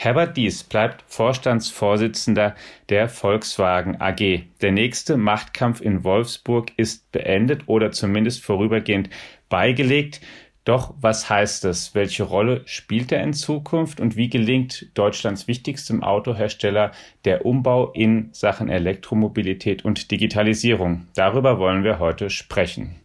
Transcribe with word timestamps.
Herbert 0.00 0.36
Dies 0.36 0.62
bleibt 0.62 1.04
Vorstandsvorsitzender 1.08 2.54
der 2.88 3.08
Volkswagen 3.08 4.00
AG. 4.00 4.44
Der 4.62 4.70
nächste 4.70 5.16
Machtkampf 5.16 5.80
in 5.80 6.04
Wolfsburg 6.04 6.70
ist 6.76 7.10
beendet 7.10 7.64
oder 7.66 7.90
zumindest 7.90 8.44
vorübergehend 8.44 9.10
beigelegt. 9.48 10.20
Doch 10.64 10.94
was 11.00 11.28
heißt 11.28 11.64
das? 11.64 11.96
Welche 11.96 12.22
Rolle 12.22 12.62
spielt 12.64 13.10
er 13.10 13.24
in 13.24 13.32
Zukunft 13.32 14.00
und 14.00 14.16
wie 14.16 14.28
gelingt 14.28 14.90
Deutschlands 14.94 15.48
wichtigstem 15.48 16.04
Autohersteller 16.04 16.92
der 17.24 17.44
Umbau 17.44 17.90
in 17.92 18.28
Sachen 18.32 18.68
Elektromobilität 18.68 19.84
und 19.84 20.12
Digitalisierung? 20.12 21.08
Darüber 21.16 21.58
wollen 21.58 21.82
wir 21.82 21.98
heute 21.98 22.30
sprechen. 22.30 23.00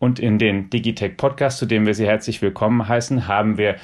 Und 0.00 0.18
in 0.18 0.38
den 0.38 0.70
Digitech 0.70 1.18
Podcast, 1.18 1.58
zu 1.58 1.66
dem 1.66 1.84
wir 1.84 1.92
Sie 1.92 2.06
herzlich 2.06 2.40
willkommen 2.40 2.88
heißen, 2.88 3.28
haben 3.28 3.58
wir 3.58 3.76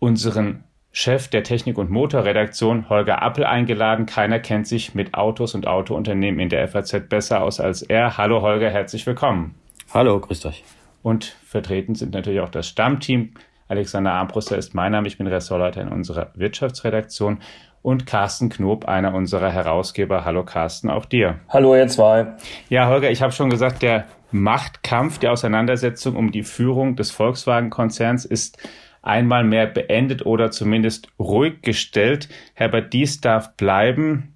unseren 0.00 0.64
Chef 0.90 1.28
der 1.28 1.44
Technik- 1.44 1.78
und 1.78 1.88
Motorredaktion 1.88 2.88
Holger 2.88 3.22
Appel 3.22 3.44
eingeladen. 3.44 4.06
Keiner 4.06 4.40
kennt 4.40 4.66
sich 4.66 4.96
mit 4.96 5.14
Autos 5.14 5.54
und 5.54 5.68
Autounternehmen 5.68 6.40
in 6.40 6.48
der 6.48 6.66
FAZ 6.66 7.08
besser 7.08 7.44
aus 7.44 7.60
als 7.60 7.82
er. 7.82 8.16
Hallo 8.18 8.42
Holger, 8.42 8.70
herzlich 8.70 9.06
willkommen. 9.06 9.54
Hallo, 9.94 10.18
grüßt 10.18 10.46
euch. 10.46 10.64
Und 11.04 11.36
vertreten 11.44 11.94
sind 11.94 12.12
natürlich 12.12 12.40
auch 12.40 12.48
das 12.48 12.66
Stammteam. 12.66 13.30
Alexander 13.68 14.14
Armbruster 14.14 14.58
ist 14.58 14.74
mein 14.74 14.90
Name, 14.90 15.06
ich 15.06 15.16
bin 15.16 15.28
Ressortleiter 15.28 15.80
in 15.80 15.88
unserer 15.88 16.32
Wirtschaftsredaktion 16.34 17.38
und 17.86 18.04
Carsten 18.04 18.48
Knob, 18.48 18.86
einer 18.86 19.14
unserer 19.14 19.52
Herausgeber. 19.52 20.24
Hallo 20.24 20.44
Carsten, 20.44 20.90
auch 20.90 21.04
dir. 21.04 21.38
Hallo 21.48 21.76
ihr 21.76 21.86
zwei. 21.86 22.34
Ja, 22.68 22.88
Holger, 22.88 23.12
ich 23.12 23.22
habe 23.22 23.30
schon 23.30 23.48
gesagt, 23.48 23.80
der 23.80 24.06
Machtkampf, 24.32 25.20
die 25.20 25.28
Auseinandersetzung 25.28 26.16
um 26.16 26.32
die 26.32 26.42
Führung 26.42 26.96
des 26.96 27.12
Volkswagen-Konzerns 27.12 28.24
ist 28.24 28.58
einmal 29.02 29.44
mehr 29.44 29.68
beendet 29.68 30.26
oder 30.26 30.50
zumindest 30.50 31.10
ruhig 31.20 31.62
gestellt. 31.62 32.28
Herbert 32.54 32.92
Dies 32.92 33.20
darf 33.20 33.56
bleiben. 33.56 34.34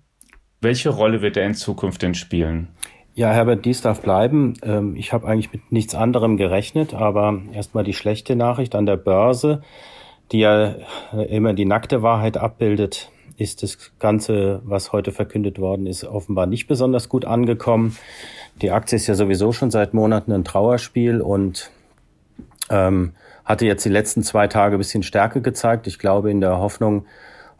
Welche 0.60 0.90
Rolle 0.90 1.20
wird 1.20 1.36
er 1.36 1.44
in 1.44 1.54
Zukunft 1.54 2.02
denn 2.02 2.14
spielen? 2.14 2.68
Ja, 3.14 3.32
Herbert 3.32 3.64
Dies 3.64 3.80
darf 3.80 4.00
bleiben. 4.00 4.54
Ähm, 4.62 4.94
ich 4.94 5.12
habe 5.12 5.26
eigentlich 5.26 5.52
mit 5.52 5.72
nichts 5.72 5.96
anderem 5.96 6.36
gerechnet, 6.36 6.94
aber 6.94 7.42
erstmal 7.52 7.82
die 7.82 7.94
schlechte 7.94 8.36
Nachricht 8.36 8.76
an 8.76 8.86
der 8.86 8.96
Börse, 8.96 9.62
die 10.30 10.38
ja 10.38 10.76
immer 11.28 11.52
die 11.52 11.64
nackte 11.64 12.02
Wahrheit 12.04 12.36
abbildet, 12.36 13.10
ist 13.40 13.62
das 13.62 13.78
Ganze, 13.98 14.60
was 14.64 14.92
heute 14.92 15.12
verkündet 15.12 15.58
worden 15.58 15.86
ist, 15.86 16.04
offenbar 16.04 16.46
nicht 16.46 16.66
besonders 16.66 17.08
gut 17.08 17.24
angekommen. 17.24 17.96
Die 18.60 18.70
Aktie 18.70 18.96
ist 18.96 19.06
ja 19.06 19.14
sowieso 19.14 19.52
schon 19.52 19.70
seit 19.70 19.94
Monaten 19.94 20.32
ein 20.32 20.44
Trauerspiel 20.44 21.22
und 21.22 21.70
ähm, 22.68 23.12
hatte 23.44 23.64
jetzt 23.64 23.84
die 23.84 23.90
letzten 23.90 24.22
zwei 24.22 24.46
Tage 24.46 24.76
ein 24.76 24.78
bisschen 24.78 25.02
Stärke 25.02 25.40
gezeigt. 25.40 25.86
Ich 25.86 25.98
glaube 25.98 26.30
in 26.30 26.40
der 26.40 26.58
Hoffnung, 26.58 27.06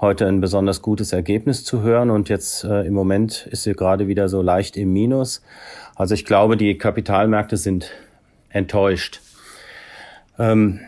heute 0.00 0.27
ein 0.27 0.41
besonders 0.41 0.83
gutes 0.83 1.12
Ergebnis 1.12 1.64
zu 1.64 1.83
hören. 1.83 2.11
Und 2.11 2.28
jetzt 2.28 2.65
äh, 2.65 2.87
im 2.87 2.94
Moment 2.94 3.47
ist 3.50 3.62
sie 3.62 3.72
gerade 3.72 4.06
wieder 4.06 4.28
so 4.28 4.42
leicht 4.42 4.77
im 4.77 4.92
Minus. 4.92 5.42
Also 5.94 6.15
ich 6.15 6.25
glaube, 6.25 6.56
die 6.56 6.77
Kapitalmärkte 6.77 7.56
sind 7.56 7.91
enttäuscht. 8.50 9.20
Ähm, 10.39 10.81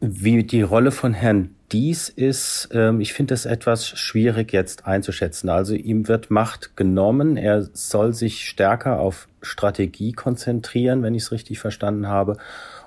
wie 0.00 0.44
die 0.44 0.62
Rolle 0.62 0.90
von 0.90 1.14
Herrn 1.14 1.50
Dies 1.72 2.08
ist, 2.08 2.68
ähm, 2.72 3.00
ich 3.00 3.12
finde 3.12 3.34
es 3.34 3.44
etwas 3.44 3.88
schwierig 3.88 4.52
jetzt 4.52 4.86
einzuschätzen. 4.86 5.48
Also 5.48 5.74
ihm 5.74 6.06
wird 6.06 6.30
Macht 6.30 6.76
genommen. 6.76 7.36
Er 7.36 7.62
soll 7.72 8.14
sich 8.14 8.48
stärker 8.48 9.00
auf 9.00 9.26
Strategie 9.42 10.12
konzentrieren, 10.12 11.02
wenn 11.02 11.14
ich 11.14 11.24
es 11.24 11.32
richtig 11.32 11.58
verstanden 11.58 12.06
habe 12.06 12.36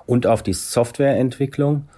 und 0.06 0.26
auf 0.26 0.42
die 0.42 0.54
Softwareentwicklung. 0.54 1.88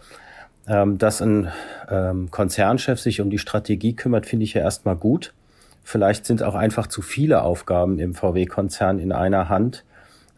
Ähm, 0.69 0.97
dass 0.99 1.21
ein 1.21 1.49
ähm, 1.91 2.31
Konzernchef 2.31 3.01
sich 3.01 3.21
um 3.21 3.31
die 3.31 3.39
Strategie 3.39 3.95
kümmert, 3.95 4.27
finde 4.27 4.45
ich 4.45 4.55
ja 4.55 4.63
erstmal 4.63 4.95
gut. 4.95 5.35
Vielleicht 5.83 6.25
sind 6.25 6.43
auch 6.45 6.55
einfach 6.55 6.87
zu 6.87 7.03
viele 7.03 7.43
Aufgaben 7.43 7.99
im 7.99 8.15
VW-Konzern 8.15 9.01
in 9.01 9.11
einer 9.11 9.49
Hand. 9.49 9.85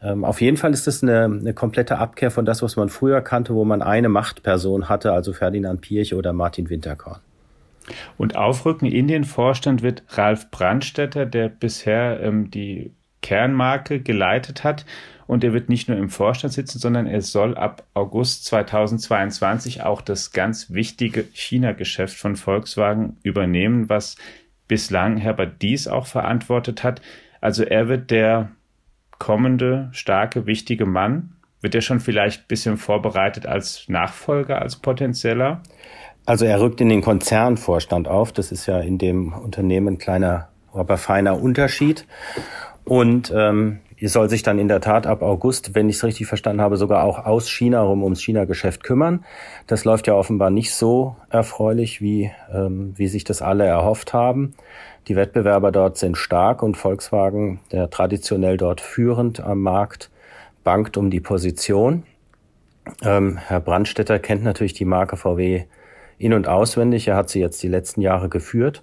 Ähm, 0.04 0.24
auf 0.24 0.40
jeden 0.40 0.58
Fall 0.58 0.72
ist 0.72 0.86
das 0.86 1.02
eine, 1.02 1.24
eine 1.24 1.54
komplette 1.54 1.98
Abkehr 1.98 2.30
von 2.30 2.44
das, 2.44 2.62
was 2.62 2.76
man 2.76 2.90
früher 2.90 3.22
kannte, 3.22 3.54
wo 3.54 3.64
man 3.64 3.80
eine 3.80 4.10
Machtperson 4.10 4.88
hatte, 4.88 5.12
also 5.12 5.32
Ferdinand 5.32 5.80
Pirch 5.80 6.14
oder 6.14 6.32
Martin 6.32 6.68
Winterkorn. 6.68 7.20
Und 8.18 8.36
aufrücken 8.36 8.90
in 8.90 9.08
den 9.08 9.24
Vorstand 9.24 9.82
wird 9.82 10.02
Ralf 10.10 10.50
Brandstetter, 10.50 11.26
der 11.26 11.48
bisher 11.48 12.20
ähm, 12.20 12.50
die 12.50 12.92
Kernmarke 13.22 14.00
geleitet 14.00 14.62
hat. 14.62 14.84
Und 15.26 15.42
er 15.42 15.54
wird 15.54 15.70
nicht 15.70 15.88
nur 15.88 15.96
im 15.96 16.10
Vorstand 16.10 16.52
sitzen, 16.52 16.78
sondern 16.78 17.06
er 17.06 17.22
soll 17.22 17.56
ab 17.56 17.84
August 17.94 18.44
2022 18.44 19.82
auch 19.82 20.02
das 20.02 20.32
ganz 20.32 20.70
wichtige 20.70 21.24
China-Geschäft 21.32 22.18
von 22.18 22.36
Volkswagen 22.36 23.16
übernehmen, 23.22 23.88
was 23.88 24.16
bislang 24.68 25.16
Herbert 25.16 25.62
Dies 25.62 25.88
auch 25.88 26.06
verantwortet 26.06 26.84
hat. 26.84 27.00
Also 27.40 27.64
er 27.64 27.88
wird 27.88 28.10
der 28.10 28.50
kommende, 29.18 29.88
starke, 29.92 30.46
wichtige 30.46 30.86
Mann. 30.86 31.32
Wird 31.60 31.74
er 31.74 31.80
schon 31.80 32.00
vielleicht 32.00 32.42
ein 32.42 32.48
bisschen 32.48 32.76
vorbereitet 32.76 33.46
als 33.46 33.86
Nachfolger, 33.88 34.60
als 34.60 34.76
potenzieller? 34.76 35.62
Also 36.26 36.44
er 36.44 36.60
rückt 36.60 36.80
in 36.80 36.88
den 36.88 37.02
Konzernvorstand 37.02 38.08
auf. 38.08 38.32
Das 38.32 38.52
ist 38.52 38.66
ja 38.66 38.80
in 38.80 38.98
dem 38.98 39.32
Unternehmen 39.32 39.94
ein 39.94 39.98
kleiner, 39.98 40.48
aber 40.72 40.96
feiner 40.96 41.40
Unterschied. 41.40 42.06
Und 42.84 43.32
ähm, 43.34 43.80
ihr 44.04 44.10
soll 44.10 44.28
sich 44.28 44.42
dann 44.42 44.58
in 44.58 44.68
der 44.68 44.82
Tat 44.82 45.06
ab 45.06 45.22
August, 45.22 45.74
wenn 45.74 45.88
ich 45.88 45.96
es 45.96 46.04
richtig 46.04 46.26
verstanden 46.26 46.60
habe, 46.60 46.76
sogar 46.76 47.04
auch 47.04 47.24
aus 47.24 47.48
China 47.48 47.80
rum 47.80 48.02
ums 48.02 48.20
China-Geschäft 48.20 48.84
kümmern. 48.84 49.24
Das 49.66 49.86
läuft 49.86 50.06
ja 50.06 50.12
offenbar 50.12 50.50
nicht 50.50 50.74
so 50.74 51.16
erfreulich, 51.30 52.02
wie, 52.02 52.30
ähm, 52.52 52.92
wie 52.96 53.08
sich 53.08 53.24
das 53.24 53.40
alle 53.40 53.64
erhofft 53.64 54.12
haben. 54.12 54.52
Die 55.08 55.16
Wettbewerber 55.16 55.72
dort 55.72 55.96
sind 55.96 56.18
stark 56.18 56.62
und 56.62 56.76
Volkswagen, 56.76 57.60
der 57.72 57.88
traditionell 57.88 58.58
dort 58.58 58.82
führend 58.82 59.40
am 59.40 59.62
Markt, 59.62 60.10
bangt 60.64 60.98
um 60.98 61.08
die 61.08 61.20
Position. 61.20 62.02
Ähm, 63.02 63.38
Herr 63.38 63.60
Brandstetter 63.60 64.18
kennt 64.18 64.44
natürlich 64.44 64.74
die 64.74 64.84
Marke 64.84 65.16
VW 65.16 65.64
in- 66.18 66.34
und 66.34 66.46
auswendig. 66.46 67.08
Er 67.08 67.16
hat 67.16 67.30
sie 67.30 67.40
jetzt 67.40 67.62
die 67.62 67.68
letzten 67.68 68.02
Jahre 68.02 68.28
geführt 68.28 68.82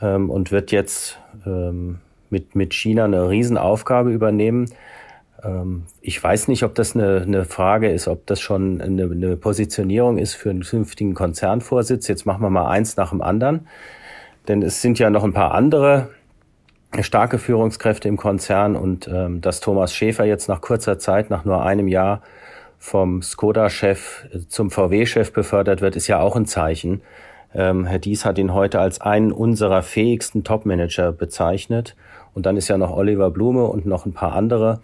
ähm, 0.00 0.30
und 0.30 0.52
wird 0.52 0.70
jetzt 0.70 1.18
ähm, 1.44 1.98
mit, 2.30 2.54
mit 2.54 2.74
China 2.74 3.04
eine 3.04 3.28
Riesenaufgabe 3.28 4.10
übernehmen. 4.10 4.70
Ähm, 5.42 5.84
ich 6.00 6.22
weiß 6.22 6.48
nicht, 6.48 6.62
ob 6.62 6.74
das 6.74 6.94
eine, 6.94 7.22
eine 7.22 7.44
Frage 7.44 7.90
ist, 7.90 8.08
ob 8.08 8.26
das 8.26 8.40
schon 8.40 8.80
eine, 8.80 9.04
eine 9.04 9.36
Positionierung 9.36 10.18
ist 10.18 10.34
für 10.34 10.50
einen 10.50 10.62
künftigen 10.62 11.14
Konzernvorsitz. 11.14 12.08
Jetzt 12.08 12.26
machen 12.26 12.42
wir 12.42 12.50
mal 12.50 12.68
eins 12.68 12.96
nach 12.96 13.10
dem 13.10 13.22
anderen. 13.22 13.66
Denn 14.48 14.62
es 14.62 14.82
sind 14.82 14.98
ja 14.98 15.10
noch 15.10 15.24
ein 15.24 15.32
paar 15.32 15.52
andere 15.52 16.08
starke 17.00 17.38
Führungskräfte 17.38 18.08
im 18.08 18.16
Konzern 18.16 18.76
und 18.76 19.08
ähm, 19.08 19.40
dass 19.40 19.60
Thomas 19.60 19.94
Schäfer 19.94 20.24
jetzt 20.24 20.48
nach 20.48 20.60
kurzer 20.60 20.98
Zeit, 20.98 21.30
nach 21.30 21.44
nur 21.44 21.64
einem 21.64 21.88
Jahr 21.88 22.22
vom 22.78 23.22
Skoda-Chef 23.22 24.26
zum 24.48 24.70
VW-Chef 24.70 25.32
befördert 25.32 25.80
wird, 25.80 25.96
ist 25.96 26.06
ja 26.06 26.20
auch 26.20 26.36
ein 26.36 26.46
Zeichen. 26.46 27.02
Ähm, 27.54 27.86
Herr 27.86 27.98
Dies 27.98 28.24
hat 28.24 28.38
ihn 28.38 28.54
heute 28.54 28.80
als 28.80 29.00
einen 29.00 29.32
unserer 29.32 29.82
fähigsten 29.82 30.44
Topmanager 30.44 31.12
bezeichnet. 31.12 31.96
Und 32.36 32.44
dann 32.44 32.58
ist 32.58 32.68
ja 32.68 32.76
noch 32.76 32.94
Oliver 32.94 33.30
Blume 33.30 33.64
und 33.64 33.86
noch 33.86 34.04
ein 34.04 34.12
paar 34.12 34.34
andere, 34.34 34.82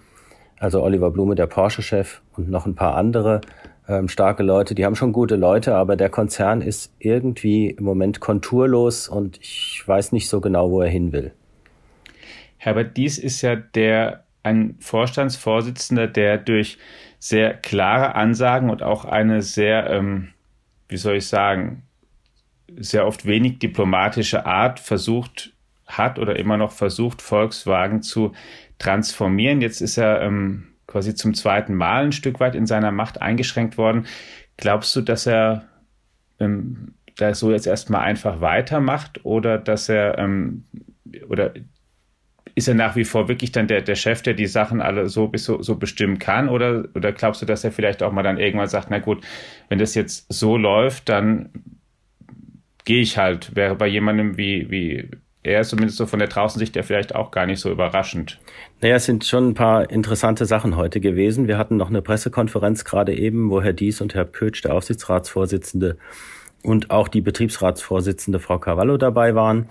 also 0.59 0.83
Oliver 0.83 1.11
Blume, 1.11 1.35
der 1.35 1.47
Porsche-Chef 1.47 2.23
und 2.35 2.49
noch 2.49 2.65
ein 2.65 2.75
paar 2.75 2.95
andere 2.95 3.43
ähm, 3.87 4.09
starke 4.09 4.43
Leute. 4.43 4.75
Die 4.75 4.87
haben 4.87 4.97
schon 4.97 5.13
gute 5.13 5.37
Leute, 5.37 5.75
aber 5.75 5.97
der 5.97 6.09
Konzern 6.09 6.63
ist 6.63 6.95
irgendwie 6.99 7.69
im 7.69 7.85
Moment 7.85 8.21
konturlos 8.21 9.07
und 9.07 9.39
ich 9.43 9.83
weiß 9.85 10.13
nicht 10.13 10.31
so 10.31 10.41
genau, 10.41 10.71
wo 10.71 10.81
er 10.81 10.89
hin 10.89 11.13
will. 11.13 11.35
Herbert 12.57 12.97
Dies 12.97 13.19
ist 13.19 13.43
ja 13.43 13.55
der 13.55 14.25
ein 14.43 14.77
Vorstandsvorsitzender, 14.81 16.07
der 16.07 16.39
durch 16.39 16.79
sehr 17.19 17.53
klare 17.53 18.15
Ansagen 18.15 18.71
und 18.71 18.83
auch 18.83 19.05
eine 19.05 19.43
sehr, 19.43 19.91
ähm, 19.91 20.29
wie 20.89 20.97
soll 20.97 21.17
ich 21.17 21.27
sagen, 21.27 21.83
sehr 22.79 23.07
oft 23.07 23.27
wenig 23.27 23.59
diplomatische 23.59 24.47
Art 24.47 24.81
versucht 24.81 25.52
hat 25.99 26.19
oder 26.19 26.39
immer 26.39 26.57
noch 26.57 26.73
versucht, 26.73 27.23
Volkswagen 27.23 28.03
zu 28.03 28.33
transformieren. 28.79 29.61
Jetzt 29.61 29.81
ist 29.81 29.97
er 29.97 30.23
ähm, 30.23 30.69
quasi 30.87 31.15
zum 31.15 31.35
zweiten 31.35 31.75
Mal 31.75 32.05
ein 32.05 32.13
Stück 32.13 32.41
weit 32.41 32.55
in 32.55 32.67
seiner 32.67 32.93
Macht 32.93 33.23
eingeschränkt 33.23 33.79
worden. 33.79 34.07
Glaubst 34.57 34.95
du, 34.97 35.01
dass 35.01 35.27
er 35.27 35.65
ähm, 36.41 36.95
da 37.17 37.35
so 37.35 37.53
jetzt 37.53 37.67
erstmal 37.67 38.03
einfach 38.03 38.41
weitermacht 38.41 39.25
oder 39.25 39.59
dass 39.59 39.89
er 39.89 40.19
ähm, 40.19 40.65
oder 41.29 41.53
ist 42.55 42.69
er 42.69 42.75
nach 42.75 42.97
wie 42.97 43.05
vor 43.05 43.29
wirklich 43.29 43.53
dann 43.53 43.67
der, 43.67 43.81
der 43.83 43.95
Chef, 43.95 44.23
der 44.23 44.35
die 44.35 44.47
Sachen 44.47 44.81
alle 44.81 45.09
so 45.09 45.29
bis 45.29 45.45
so, 45.45 45.63
so 45.63 45.77
bestimmen 45.77 46.19
kann? 46.19 46.49
Oder, 46.49 46.85
oder 46.95 47.13
glaubst 47.13 47.41
du, 47.41 47.47
dass 47.47 47.65
er 47.65 47.73
vielleicht 47.73 48.03
auch 48.03 48.13
mal 48.13 48.23
dann 48.23 48.39
irgendwann 48.39 48.69
sagt, 48.69 48.91
na 48.91 48.99
gut, 48.99 49.25
wenn 49.69 49.79
das 49.79 49.95
jetzt 49.95 50.31
so 50.31 50.57
läuft, 50.57 51.09
dann 51.09 51.49
gehe 52.85 53.01
ich 53.01 53.17
halt. 53.17 53.57
Wäre 53.57 53.75
bei 53.75 53.87
jemandem 53.87 54.37
wie, 54.37 54.71
wie 54.71 55.09
eher 55.43 55.63
zumindest 55.63 55.99
so 55.99 56.07
von 56.07 56.19
der 56.19 56.29
Draußensicht 56.29 56.77
ja 56.77 56.83
vielleicht 56.83 57.15
auch 57.15 57.31
gar 57.31 57.47
nicht 57.47 57.61
so 57.61 57.71
überraschend. 57.71 58.39
Naja, 58.81 58.97
es 58.97 59.05
sind 59.05 59.25
schon 59.25 59.51
ein 59.51 59.55
paar 59.55 59.91
interessante 59.91 60.47
Sachen 60.47 60.77
heute 60.77 61.01
gewesen. 61.01 61.49
Wir 61.49 61.59
hatten 61.59 61.77
noch 61.77 61.89
eine 61.89 62.03
Pressekonferenz 62.03 62.85
gerade 62.85 63.15
eben, 63.15 63.51
wo 63.51 63.63
Herr 63.63 63.73
Dies 63.73 64.01
und 64.01 64.15
Herr 64.15 64.25
Pötsch, 64.25 64.63
der 64.63 64.75
Aufsichtsratsvorsitzende, 64.75 65.97
und 66.63 66.91
auch 66.91 67.09
die 67.09 67.21
Betriebsratsvorsitzende 67.21 68.39
Frau 68.39 68.59
Cavallo 68.59 68.97
dabei 68.97 69.35
waren. 69.35 69.69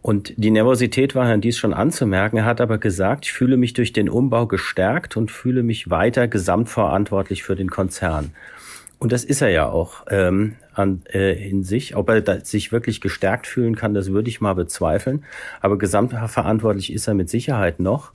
Und 0.00 0.32
die 0.36 0.50
Nervosität 0.50 1.14
war 1.14 1.26
Herrn 1.26 1.42
Dies 1.42 1.58
schon 1.58 1.74
anzumerken. 1.74 2.38
Er 2.38 2.44
hat 2.44 2.60
aber 2.60 2.78
gesagt, 2.78 3.26
ich 3.26 3.32
fühle 3.32 3.56
mich 3.56 3.74
durch 3.74 3.92
den 3.92 4.08
Umbau 4.08 4.46
gestärkt 4.46 5.16
und 5.16 5.30
fühle 5.30 5.62
mich 5.62 5.90
weiter 5.90 6.28
gesamtverantwortlich 6.28 7.42
für 7.42 7.54
den 7.54 7.70
Konzern. 7.70 8.32
Und 8.98 9.12
das 9.12 9.24
ist 9.24 9.42
er 9.42 9.50
ja 9.50 9.68
auch 9.68 10.06
ähm, 10.08 10.54
an, 10.74 11.02
äh, 11.12 11.48
in 11.48 11.62
sich. 11.62 11.96
Ob 11.96 12.08
er 12.08 12.44
sich 12.44 12.72
wirklich 12.72 13.00
gestärkt 13.00 13.46
fühlen 13.46 13.76
kann, 13.76 13.94
das 13.94 14.12
würde 14.12 14.28
ich 14.28 14.40
mal 14.40 14.54
bezweifeln. 14.54 15.24
Aber 15.60 15.78
gesamtverantwortlich 15.78 16.92
ist 16.92 17.06
er 17.08 17.14
mit 17.14 17.30
Sicherheit 17.30 17.80
noch. 17.80 18.12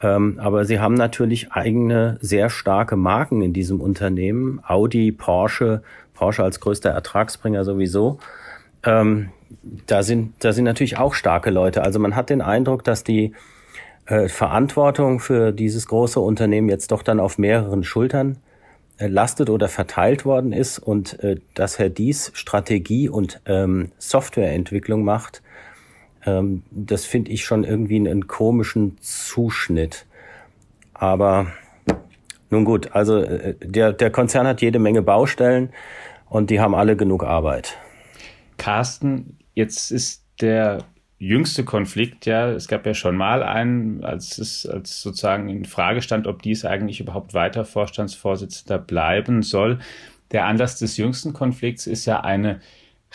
Ähm, 0.00 0.38
aber 0.40 0.64
sie 0.64 0.78
haben 0.78 0.94
natürlich 0.94 1.52
eigene 1.52 2.18
sehr 2.20 2.50
starke 2.50 2.96
Marken 2.96 3.42
in 3.42 3.52
diesem 3.52 3.80
Unternehmen. 3.80 4.60
Audi, 4.66 5.12
Porsche, 5.12 5.82
Porsche 6.14 6.44
als 6.44 6.60
größter 6.60 6.90
Ertragsbringer 6.90 7.64
sowieso. 7.64 8.18
Ähm, 8.84 9.30
da 9.86 10.02
sind, 10.02 10.34
da 10.40 10.52
sind 10.52 10.64
natürlich 10.64 10.98
auch 10.98 11.14
starke 11.14 11.50
Leute. 11.50 11.82
Also 11.82 11.98
man 11.98 12.14
hat 12.14 12.30
den 12.30 12.42
Eindruck, 12.42 12.84
dass 12.84 13.02
die 13.02 13.32
äh, 14.06 14.28
Verantwortung 14.28 15.20
für 15.20 15.52
dieses 15.52 15.86
große 15.86 16.20
Unternehmen 16.20 16.68
jetzt 16.68 16.92
doch 16.92 17.02
dann 17.02 17.18
auf 17.18 17.38
mehreren 17.38 17.82
Schultern 17.82 18.38
lastet 19.06 19.50
oder 19.50 19.68
verteilt 19.68 20.24
worden 20.24 20.52
ist 20.52 20.78
und 20.78 21.22
äh, 21.22 21.36
dass 21.54 21.78
Herr 21.78 21.88
Dies 21.88 22.32
Strategie 22.34 23.08
und 23.08 23.40
ähm, 23.46 23.92
Softwareentwicklung 23.98 25.04
macht, 25.04 25.42
ähm, 26.26 26.62
das 26.70 27.04
finde 27.04 27.30
ich 27.30 27.44
schon 27.44 27.64
irgendwie 27.64 27.96
einen, 27.96 28.08
einen 28.08 28.26
komischen 28.26 28.98
Zuschnitt. 29.00 30.06
Aber 30.94 31.52
nun 32.50 32.64
gut, 32.64 32.92
also 32.92 33.18
äh, 33.18 33.54
der, 33.60 33.92
der 33.92 34.10
Konzern 34.10 34.46
hat 34.46 34.62
jede 34.62 34.78
Menge 34.78 35.02
Baustellen 35.02 35.70
und 36.28 36.50
die 36.50 36.60
haben 36.60 36.74
alle 36.74 36.96
genug 36.96 37.22
Arbeit. 37.22 37.78
Carsten, 38.56 39.38
jetzt 39.54 39.92
ist 39.92 40.24
der 40.40 40.84
jüngste 41.18 41.64
Konflikt, 41.64 42.26
ja, 42.26 42.48
es 42.50 42.68
gab 42.68 42.86
ja 42.86 42.94
schon 42.94 43.16
mal 43.16 43.42
einen, 43.42 44.04
als 44.04 44.38
es 44.38 44.66
als 44.66 45.02
sozusagen 45.02 45.48
in 45.48 45.64
Frage 45.64 46.00
stand, 46.00 46.26
ob 46.26 46.42
dies 46.42 46.64
eigentlich 46.64 47.00
überhaupt 47.00 47.34
weiter 47.34 47.64
Vorstandsvorsitzender 47.64 48.78
bleiben 48.78 49.42
soll. 49.42 49.78
Der 50.30 50.46
Anlass 50.46 50.78
des 50.78 50.96
jüngsten 50.96 51.32
Konflikts 51.32 51.86
ist 51.86 52.06
ja 52.06 52.20
eine 52.20 52.60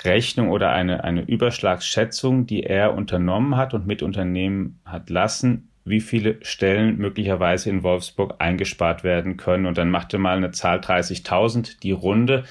Rechnung 0.04 0.50
oder 0.50 0.72
eine, 0.72 1.04
eine 1.04 1.22
Überschlagsschätzung, 1.22 2.46
die 2.46 2.64
er 2.64 2.94
unternommen 2.96 3.56
hat 3.56 3.74
und 3.74 3.88
mit 3.88 4.02
unternehmen 4.02 4.80
hat 4.86 5.10
lassen, 5.10 5.70
wie 5.86 6.02
viele 6.02 6.44
Stellen 6.44 6.98
möglicherweise 6.98 7.70
in 7.70 7.84
Wolfsburg 7.84 8.36
eingespart 8.40 9.04
werden 9.04 9.38
können. 9.38 9.66
Und 9.66 9.78
dann 9.78 9.92
machte 9.92 10.18
mal 10.18 10.36
eine 10.36 10.52
Zahl 10.52 10.80
30.000 10.80 11.80
die 11.82 11.92
Runde 11.92 12.44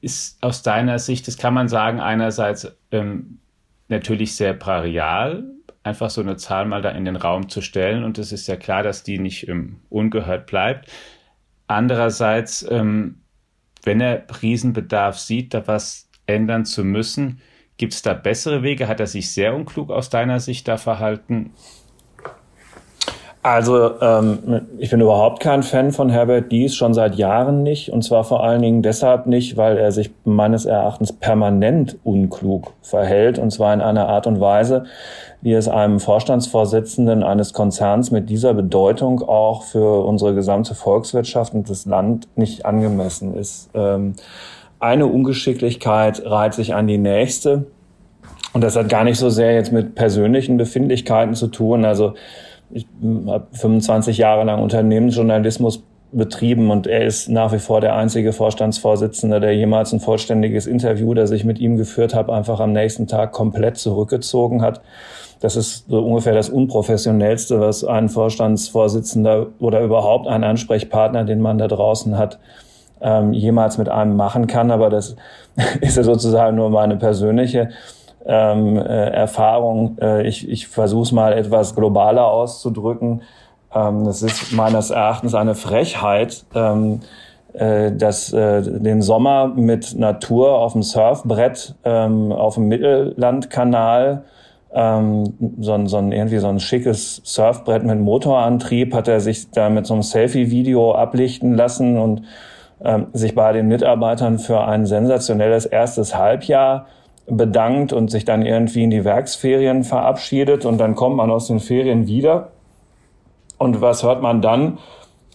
ist 0.00 0.42
aus 0.42 0.62
deiner 0.62 0.98
Sicht, 0.98 1.28
das 1.28 1.36
kann 1.36 1.52
man 1.52 1.68
sagen, 1.68 2.00
einerseits 2.00 2.74
ähm, 2.90 3.39
natürlich 3.90 4.36
sehr 4.36 4.54
brachial, 4.54 5.44
einfach 5.82 6.10
so 6.10 6.20
eine 6.20 6.36
Zahl 6.36 6.66
mal 6.66 6.82
da 6.82 6.90
in 6.90 7.04
den 7.04 7.16
Raum 7.16 7.48
zu 7.48 7.60
stellen 7.60 8.04
und 8.04 8.18
es 8.18 8.32
ist 8.32 8.46
ja 8.46 8.56
klar, 8.56 8.82
dass 8.82 9.02
die 9.02 9.18
nicht 9.18 9.48
ähm, 9.48 9.80
ungehört 9.88 10.46
bleibt. 10.46 10.90
Andererseits, 11.66 12.66
ähm, 12.70 13.22
wenn 13.82 14.00
er 14.00 14.26
Riesenbedarf 14.42 15.18
sieht, 15.18 15.54
da 15.54 15.66
was 15.66 16.08
ändern 16.26 16.64
zu 16.64 16.84
müssen, 16.84 17.40
gibt 17.76 17.94
es 17.94 18.02
da 18.02 18.12
bessere 18.12 18.62
Wege? 18.62 18.88
Hat 18.88 19.00
er 19.00 19.06
sich 19.06 19.30
sehr 19.30 19.54
unklug 19.54 19.90
aus 19.90 20.10
deiner 20.10 20.40
Sicht 20.40 20.68
da 20.68 20.76
verhalten? 20.76 21.52
Also 23.42 23.98
ähm, 24.02 24.66
ich 24.76 24.90
bin 24.90 25.00
überhaupt 25.00 25.40
kein 25.40 25.62
Fan 25.62 25.92
von 25.92 26.10
Herbert 26.10 26.52
Dies, 26.52 26.74
schon 26.74 26.92
seit 26.92 27.14
Jahren 27.14 27.62
nicht. 27.62 27.90
Und 27.90 28.02
zwar 28.02 28.22
vor 28.24 28.44
allen 28.44 28.60
Dingen 28.60 28.82
deshalb 28.82 29.26
nicht, 29.26 29.56
weil 29.56 29.78
er 29.78 29.92
sich 29.92 30.10
meines 30.24 30.66
Erachtens 30.66 31.14
permanent 31.14 31.96
unklug 32.04 32.74
verhält. 32.82 33.38
Und 33.38 33.50
zwar 33.50 33.72
in 33.72 33.80
einer 33.80 34.08
Art 34.08 34.26
und 34.26 34.40
Weise, 34.40 34.84
wie 35.40 35.54
es 35.54 35.68
einem 35.68 36.00
Vorstandsvorsitzenden 36.00 37.22
eines 37.22 37.54
Konzerns 37.54 38.10
mit 38.10 38.28
dieser 38.28 38.52
Bedeutung 38.52 39.22
auch 39.22 39.62
für 39.62 40.04
unsere 40.04 40.34
gesamte 40.34 40.74
Volkswirtschaft 40.74 41.54
und 41.54 41.70
das 41.70 41.86
Land 41.86 42.28
nicht 42.36 42.66
angemessen 42.66 43.34
ist. 43.34 43.70
Ähm, 43.72 44.16
eine 44.80 45.06
Ungeschicklichkeit 45.06 46.26
reiht 46.26 46.52
sich 46.52 46.74
an 46.74 46.86
die 46.86 46.98
nächste. 46.98 47.64
Und 48.52 48.62
das 48.64 48.76
hat 48.76 48.90
gar 48.90 49.04
nicht 49.04 49.18
so 49.18 49.30
sehr 49.30 49.54
jetzt 49.54 49.72
mit 49.72 49.94
persönlichen 49.94 50.58
Befindlichkeiten 50.58 51.34
zu 51.34 51.46
tun. 51.46 51.86
Also 51.86 52.14
ich 52.72 52.86
habe 53.26 53.46
25 53.52 54.18
Jahre 54.18 54.44
lang 54.44 54.62
Unternehmensjournalismus 54.62 55.82
betrieben 56.12 56.70
und 56.70 56.86
er 56.86 57.04
ist 57.04 57.28
nach 57.28 57.52
wie 57.52 57.58
vor 57.58 57.80
der 57.80 57.94
einzige 57.94 58.32
Vorstandsvorsitzende, 58.32 59.40
der 59.40 59.54
jemals 59.54 59.92
ein 59.92 60.00
vollständiges 60.00 60.66
Interview, 60.66 61.14
das 61.14 61.30
ich 61.30 61.44
mit 61.44 61.58
ihm 61.58 61.76
geführt 61.76 62.14
habe, 62.14 62.32
einfach 62.32 62.60
am 62.60 62.72
nächsten 62.72 63.06
Tag 63.06 63.32
komplett 63.32 63.76
zurückgezogen 63.76 64.62
hat. 64.62 64.80
Das 65.40 65.56
ist 65.56 65.88
so 65.88 66.00
ungefähr 66.00 66.34
das 66.34 66.50
Unprofessionellste, 66.50 67.60
was 67.60 67.84
ein 67.84 68.08
Vorstandsvorsitzender 68.08 69.46
oder 69.58 69.80
überhaupt 69.80 70.26
ein 70.26 70.44
Ansprechpartner, 70.44 71.24
den 71.24 71.40
man 71.40 71.58
da 71.58 71.68
draußen 71.68 72.18
hat, 72.18 72.38
ähm, 73.00 73.32
jemals 73.32 73.78
mit 73.78 73.88
einem 73.88 74.16
machen 74.16 74.48
kann. 74.48 74.70
Aber 74.70 74.90
das 74.90 75.16
ist 75.80 75.96
ja 75.96 76.02
sozusagen 76.02 76.56
nur 76.56 76.70
meine 76.70 76.96
persönliche 76.96 77.70
ähm, 78.26 78.76
äh, 78.76 78.80
Erfahrung. 78.80 79.98
Äh, 80.00 80.26
ich 80.26 80.48
ich 80.48 80.68
versuche 80.68 81.02
es 81.02 81.12
mal 81.12 81.32
etwas 81.32 81.74
globaler 81.74 82.26
auszudrücken. 82.26 83.22
Ähm, 83.74 84.06
ist 84.06 84.52
meines 84.52 84.90
Erachtens 84.90 85.34
eine 85.34 85.54
Frechheit, 85.54 86.44
ähm, 86.54 87.00
äh, 87.52 87.92
dass 87.92 88.32
äh, 88.32 88.62
den 88.62 89.02
Sommer 89.02 89.48
mit 89.48 89.96
Natur 89.98 90.58
auf 90.58 90.72
dem 90.72 90.82
Surfbrett 90.82 91.74
ähm, 91.84 92.32
auf 92.32 92.54
dem 92.54 92.68
Mittellandkanal 92.68 94.24
ähm, 94.72 95.34
so, 95.58 95.72
ein, 95.72 95.86
so 95.86 95.96
ein 95.96 96.12
irgendwie 96.12 96.38
so 96.38 96.48
ein 96.48 96.60
schickes 96.60 97.20
Surfbrett 97.24 97.82
mit 97.82 97.98
Motorantrieb 97.98 98.94
hat 98.94 99.08
er 99.08 99.20
sich 99.20 99.50
da 99.50 99.68
mit 99.68 99.86
so 99.86 99.94
einem 99.94 100.02
Selfie-Video 100.02 100.94
ablichten 100.94 101.54
lassen 101.54 101.98
und 101.98 102.22
ähm, 102.84 103.08
sich 103.12 103.34
bei 103.34 103.52
den 103.52 103.66
Mitarbeitern 103.68 104.38
für 104.38 104.60
ein 104.60 104.86
sensationelles 104.86 105.66
erstes 105.66 106.16
Halbjahr 106.16 106.86
bedankt 107.30 107.92
und 107.92 108.10
sich 108.10 108.24
dann 108.24 108.42
irgendwie 108.44 108.82
in 108.82 108.90
die 108.90 109.04
Werksferien 109.04 109.84
verabschiedet 109.84 110.64
und 110.64 110.78
dann 110.78 110.94
kommt 110.94 111.16
man 111.16 111.30
aus 111.30 111.46
den 111.46 111.60
Ferien 111.60 112.06
wieder. 112.06 112.48
Und 113.58 113.80
was 113.80 114.02
hört 114.02 114.22
man 114.22 114.42
dann? 114.42 114.78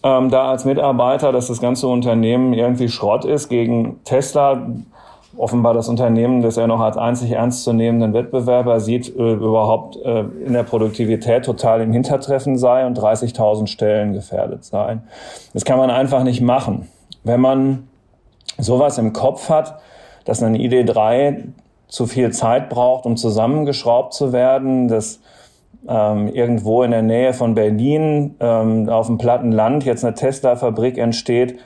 Ähm, 0.02 0.30
da 0.30 0.50
als 0.50 0.64
Mitarbeiter, 0.64 1.32
dass 1.32 1.48
das 1.48 1.60
ganze 1.60 1.88
Unternehmen 1.88 2.52
irgendwie 2.52 2.88
Schrott 2.88 3.24
ist 3.24 3.48
gegen 3.48 4.00
Tesla, 4.04 4.66
offenbar 5.36 5.74
das 5.74 5.88
Unternehmen, 5.88 6.42
das 6.42 6.56
er 6.56 6.66
noch 6.66 6.80
als 6.80 6.96
einzig 6.96 7.32
ernstzunehmenden 7.32 8.14
Wettbewerber 8.14 8.80
sieht, 8.80 9.14
äh, 9.16 9.32
überhaupt 9.32 9.96
äh, 9.96 10.20
in 10.44 10.52
der 10.52 10.62
Produktivität 10.62 11.44
total 11.44 11.80
im 11.80 11.92
Hintertreffen 11.92 12.56
sei 12.58 12.86
und 12.86 12.98
30.000 12.98 13.66
Stellen 13.66 14.12
gefährdet 14.12 14.64
seien. 14.64 15.02
Das 15.52 15.64
kann 15.64 15.78
man 15.78 15.90
einfach 15.90 16.24
nicht 16.24 16.40
machen. 16.40 16.88
Wenn 17.24 17.40
man 17.40 17.88
sowas 18.58 18.98
im 18.98 19.12
Kopf 19.12 19.48
hat, 19.48 19.78
dass 20.24 20.42
eine 20.42 20.58
ID3 20.58 21.44
zu 21.88 22.06
viel 22.06 22.32
Zeit 22.32 22.68
braucht, 22.68 23.06
um 23.06 23.16
zusammengeschraubt 23.16 24.12
zu 24.12 24.32
werden, 24.32 24.88
dass 24.88 25.20
ähm, 25.88 26.28
irgendwo 26.28 26.82
in 26.82 26.90
der 26.90 27.02
Nähe 27.02 27.32
von 27.32 27.54
Berlin 27.54 28.34
ähm, 28.40 28.88
auf 28.88 29.06
dem 29.06 29.18
platten 29.18 29.52
Land 29.52 29.84
jetzt 29.84 30.04
eine 30.04 30.14
Tesla-Fabrik 30.14 30.98
entsteht, 30.98 31.58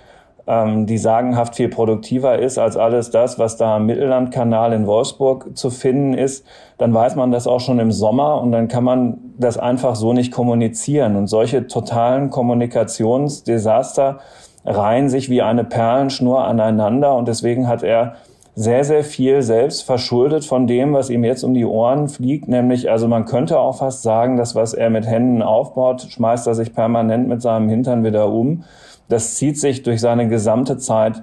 ähm, 0.47 0.87
die 0.87 0.99
sagenhaft 0.99 1.55
viel 1.55 1.69
produktiver 1.69 2.39
ist 2.39 2.59
als 2.59 2.77
alles 2.77 3.11
das, 3.11 3.39
was 3.39 3.57
da 3.57 3.77
am 3.77 3.87
Mittellandkanal 3.87 4.73
in 4.73 4.87
Wolfsburg 4.87 5.57
zu 5.57 5.71
finden 5.71 6.15
ist, 6.15 6.45
dann 6.77 6.93
weiß 6.93 7.17
man 7.17 7.31
das 7.31 7.47
auch 7.47 7.61
schon 7.61 7.79
im 7.79 7.93
Sommer 7.93 8.41
und 8.43 8.53
dann 8.53 8.69
kann 8.69 8.85
man 8.85 9.19
das 9.39 9.59
einfach 9.59 9.97
so 9.97 10.13
nicht 10.13 10.33
kommunizieren. 10.33 11.17
Und 11.17 11.29
solche 11.29 11.67
totalen 11.67 12.31
Kommunikationsdesaster 12.31 14.19
reihen 14.65 15.09
sich 15.09 15.31
wie 15.31 15.41
eine 15.41 15.65
Perlenschnur 15.65 16.45
aneinander 16.45 17.15
und 17.15 17.29
deswegen 17.29 17.69
hat 17.69 17.83
er 17.83 18.17
sehr, 18.61 18.85
sehr 18.85 19.05
viel 19.05 19.41
selbst 19.41 19.85
verschuldet 19.85 20.45
von 20.45 20.67
dem, 20.67 20.93
was 20.93 21.09
ihm 21.09 21.25
jetzt 21.25 21.45
um 21.45 21.55
die 21.55 21.65
Ohren 21.65 22.11
fliegt. 22.11 22.47
Nämlich, 22.47 22.91
also 22.91 23.09
man 23.09 23.25
könnte 23.25 23.59
auch 23.59 23.79
fast 23.79 24.03
sagen, 24.03 24.37
das, 24.37 24.55
was 24.55 24.75
er 24.75 24.91
mit 24.91 25.07
Händen 25.07 25.41
aufbaut, 25.41 26.03
schmeißt 26.11 26.47
er 26.47 26.55
sich 26.55 26.75
permanent 26.75 27.27
mit 27.27 27.41
seinem 27.41 27.71
Hintern 27.71 28.05
wieder 28.05 28.31
um. 28.31 28.65
Das 29.09 29.37
zieht 29.37 29.59
sich 29.59 29.83
durch 29.83 30.03
seine 30.03 30.29
gesamte 30.29 30.77
Zeit 30.77 31.23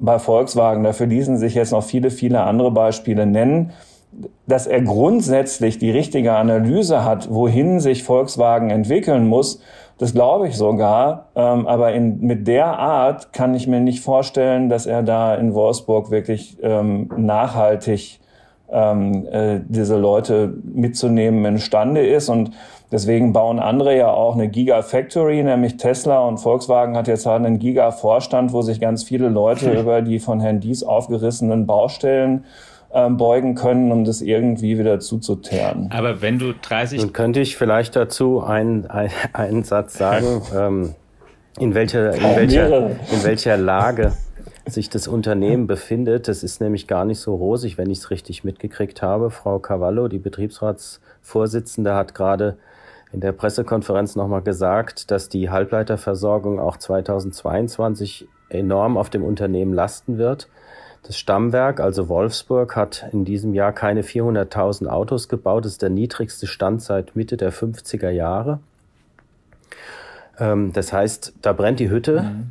bei 0.00 0.18
Volkswagen. 0.18 0.82
Dafür 0.82 1.06
ließen 1.06 1.36
sich 1.36 1.54
jetzt 1.54 1.70
noch 1.70 1.84
viele, 1.84 2.10
viele 2.10 2.40
andere 2.40 2.72
Beispiele 2.72 3.26
nennen. 3.26 3.70
Dass 4.48 4.66
er 4.66 4.82
grundsätzlich 4.82 5.78
die 5.78 5.92
richtige 5.92 6.32
Analyse 6.32 7.04
hat, 7.04 7.32
wohin 7.32 7.78
sich 7.78 8.02
Volkswagen 8.02 8.70
entwickeln 8.70 9.28
muss, 9.28 9.60
das 10.02 10.14
glaube 10.14 10.48
ich 10.48 10.56
sogar. 10.56 11.28
Ähm, 11.36 11.68
aber 11.68 11.92
in, 11.92 12.18
mit 12.22 12.48
der 12.48 12.76
Art 12.76 13.32
kann 13.32 13.54
ich 13.54 13.68
mir 13.68 13.78
nicht 13.78 14.00
vorstellen, 14.00 14.68
dass 14.68 14.84
er 14.84 15.04
da 15.04 15.36
in 15.36 15.54
Wolfsburg 15.54 16.10
wirklich 16.10 16.58
ähm, 16.60 17.08
nachhaltig 17.16 18.18
ähm, 18.68 19.28
äh, 19.30 19.60
diese 19.64 19.96
Leute 19.96 20.54
mitzunehmen 20.64 21.44
imstande 21.44 22.04
ist. 22.04 22.28
Und 22.28 22.50
deswegen 22.90 23.32
bauen 23.32 23.60
andere 23.60 23.96
ja 23.96 24.10
auch 24.10 24.34
eine 24.34 24.48
Gigafactory, 24.48 25.40
nämlich 25.44 25.76
Tesla 25.76 26.26
und 26.26 26.38
Volkswagen 26.38 26.96
hat 26.96 27.06
jetzt 27.06 27.24
halt 27.24 27.46
einen 27.46 27.60
Giga-Vorstand, 27.60 28.52
wo 28.52 28.60
sich 28.62 28.80
ganz 28.80 29.04
viele 29.04 29.28
Leute 29.28 29.70
über 29.80 30.02
die 30.02 30.18
von 30.18 30.40
Herrn 30.40 30.58
Dies 30.58 30.82
aufgerissenen 30.82 31.64
Baustellen 31.68 32.44
ähm, 32.94 33.16
beugen 33.16 33.54
können, 33.54 33.90
um 33.92 34.04
das 34.04 34.20
irgendwie 34.20 34.78
wieder 34.78 35.00
zuzuteeren. 35.00 35.90
Aber 35.90 36.20
wenn 36.20 36.38
du 36.38 36.52
30... 36.52 37.00
Nun 37.00 37.12
könnte 37.12 37.40
ich 37.40 37.56
vielleicht 37.56 37.96
dazu 37.96 38.42
einen, 38.42 38.86
einen 38.86 39.64
Satz 39.64 39.96
sagen, 39.96 40.42
ähm, 40.56 40.94
in, 41.58 41.74
welcher, 41.74 42.14
in, 42.14 42.22
welcher, 42.22 42.90
in 42.90 43.24
welcher 43.24 43.56
Lage 43.56 44.12
sich 44.66 44.90
das 44.90 45.08
Unternehmen 45.08 45.66
befindet. 45.66 46.28
Das 46.28 46.42
ist 46.42 46.60
nämlich 46.60 46.86
gar 46.86 47.04
nicht 47.04 47.18
so 47.18 47.34
rosig, 47.34 47.78
wenn 47.78 47.90
ich 47.90 47.98
es 47.98 48.10
richtig 48.10 48.44
mitgekriegt 48.44 49.02
habe. 49.02 49.30
Frau 49.30 49.58
Cavallo, 49.58 50.08
die 50.08 50.18
Betriebsratsvorsitzende, 50.18 51.94
hat 51.94 52.14
gerade 52.14 52.56
in 53.12 53.20
der 53.20 53.32
Pressekonferenz 53.32 54.16
nochmal 54.16 54.42
gesagt, 54.42 55.10
dass 55.10 55.28
die 55.28 55.50
Halbleiterversorgung 55.50 56.60
auch 56.60 56.76
2022 56.76 58.28
enorm 58.48 58.96
auf 58.96 59.10
dem 59.10 59.24
Unternehmen 59.24 59.74
lasten 59.74 60.18
wird. 60.18 60.48
Das 61.02 61.18
Stammwerk, 61.18 61.80
also 61.80 62.08
Wolfsburg, 62.08 62.76
hat 62.76 63.06
in 63.12 63.24
diesem 63.24 63.54
Jahr 63.54 63.72
keine 63.72 64.02
400.000 64.02 64.86
Autos 64.86 65.28
gebaut. 65.28 65.64
Das 65.64 65.72
ist 65.72 65.82
der 65.82 65.90
niedrigste 65.90 66.46
Stand 66.46 66.80
seit 66.82 67.16
Mitte 67.16 67.36
der 67.36 67.52
50er 67.52 68.10
Jahre. 68.10 68.60
Ähm, 70.38 70.72
das 70.72 70.92
heißt, 70.92 71.34
da 71.42 71.52
brennt 71.52 71.80
die 71.80 71.90
Hütte. 71.90 72.22
Mhm. 72.22 72.50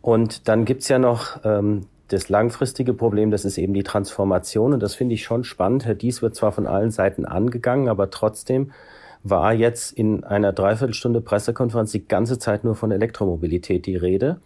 Und 0.00 0.48
dann 0.48 0.64
gibt's 0.64 0.88
ja 0.88 0.98
noch 0.98 1.40
ähm, 1.44 1.86
das 2.08 2.28
langfristige 2.28 2.94
Problem, 2.94 3.30
das 3.30 3.44
ist 3.44 3.58
eben 3.58 3.74
die 3.74 3.82
Transformation. 3.82 4.72
Und 4.72 4.80
das 4.80 4.94
finde 4.94 5.14
ich 5.14 5.24
schon 5.24 5.44
spannend. 5.44 5.84
Herr 5.84 5.94
Dies 5.94 6.22
wird 6.22 6.34
zwar 6.34 6.52
von 6.52 6.66
allen 6.66 6.90
Seiten 6.90 7.24
angegangen, 7.24 7.88
aber 7.88 8.10
trotzdem 8.10 8.72
war 9.22 9.52
jetzt 9.52 9.92
in 9.92 10.24
einer 10.24 10.52
Dreiviertelstunde 10.52 11.20
Pressekonferenz 11.20 11.90
die 11.90 12.06
ganze 12.06 12.38
Zeit 12.38 12.64
nur 12.64 12.76
von 12.76 12.92
Elektromobilität 12.92 13.86
die 13.86 13.96
Rede. 13.96 14.36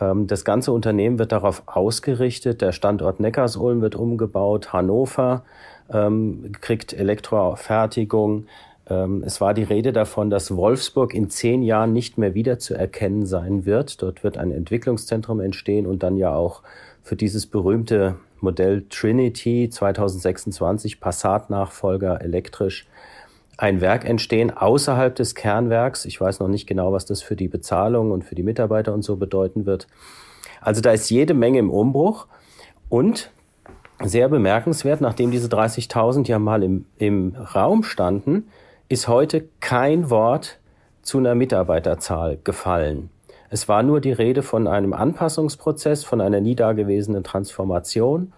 Ähm, 0.00 0.26
das 0.26 0.44
ganze 0.44 0.72
Unternehmen 0.72 1.18
wird 1.18 1.32
darauf 1.32 1.62
ausgerichtet. 1.66 2.60
Der 2.60 2.72
Standort 2.72 3.20
Neckarsulm 3.20 3.80
wird 3.80 3.94
umgebaut. 3.94 4.72
Hannover 4.72 5.44
ähm, 5.92 6.52
kriegt 6.60 6.92
Elektrofertigung. 6.92 8.46
Ähm, 8.88 9.22
es 9.24 9.40
war 9.40 9.54
die 9.54 9.62
Rede 9.62 9.92
davon, 9.92 10.30
dass 10.30 10.54
Wolfsburg 10.54 11.14
in 11.14 11.30
zehn 11.30 11.62
Jahren 11.62 11.92
nicht 11.92 12.18
mehr 12.18 12.34
wieder 12.34 12.58
zu 12.58 12.74
erkennen 12.74 13.26
sein 13.26 13.66
wird. 13.66 14.02
Dort 14.02 14.22
wird 14.22 14.38
ein 14.38 14.52
Entwicklungszentrum 14.52 15.40
entstehen 15.40 15.86
und 15.86 16.02
dann 16.02 16.16
ja 16.16 16.34
auch 16.34 16.62
für 17.02 17.16
dieses 17.16 17.46
berühmte 17.46 18.16
Modell 18.40 18.84
Trinity 18.90 19.70
2026 19.70 21.00
Passat-Nachfolger 21.00 22.20
elektrisch 22.20 22.86
ein 23.56 23.80
Werk 23.80 24.04
entstehen 24.04 24.50
außerhalb 24.54 25.14
des 25.14 25.34
Kernwerks. 25.34 26.04
Ich 26.04 26.20
weiß 26.20 26.40
noch 26.40 26.48
nicht 26.48 26.66
genau, 26.66 26.92
was 26.92 27.06
das 27.06 27.22
für 27.22 27.36
die 27.36 27.48
Bezahlung 27.48 28.10
und 28.10 28.24
für 28.24 28.34
die 28.34 28.42
Mitarbeiter 28.42 28.92
und 28.92 29.02
so 29.02 29.16
bedeuten 29.16 29.66
wird. 29.66 29.86
Also 30.60 30.80
da 30.80 30.92
ist 30.92 31.10
jede 31.10 31.34
Menge 31.34 31.58
im 31.58 31.70
Umbruch 31.70 32.26
und 32.88 33.30
sehr 34.02 34.28
bemerkenswert, 34.28 35.00
nachdem 35.00 35.30
diese 35.30 35.48
30.000 35.48 36.28
ja 36.28 36.38
mal 36.38 36.62
im, 36.62 36.84
im 36.98 37.34
Raum 37.54 37.82
standen, 37.82 38.48
ist 38.88 39.08
heute 39.08 39.48
kein 39.60 40.10
Wort 40.10 40.58
zu 41.02 41.18
einer 41.18 41.34
Mitarbeiterzahl 41.34 42.38
gefallen. 42.44 43.10
Es 43.48 43.68
war 43.68 43.82
nur 43.82 44.00
die 44.00 44.12
Rede 44.12 44.42
von 44.42 44.66
einem 44.66 44.92
Anpassungsprozess, 44.92 46.04
von 46.04 46.20
einer 46.20 46.40
nie 46.40 46.56
dagewesenen 46.56 47.24
Transformation. 47.24 48.32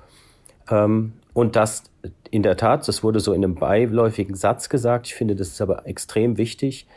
Ähm, 0.70 1.14
und 1.38 1.54
das 1.54 1.84
in 2.32 2.42
der 2.42 2.56
Tat, 2.56 2.88
das 2.88 3.04
wurde 3.04 3.20
so 3.20 3.32
in 3.32 3.44
einem 3.44 3.54
beiläufigen 3.54 4.34
Satz 4.34 4.68
gesagt. 4.68 5.06
Ich 5.06 5.14
finde, 5.14 5.36
das 5.36 5.46
ist 5.46 5.60
aber 5.60 5.86
extrem 5.86 6.36
wichtig, 6.36 6.88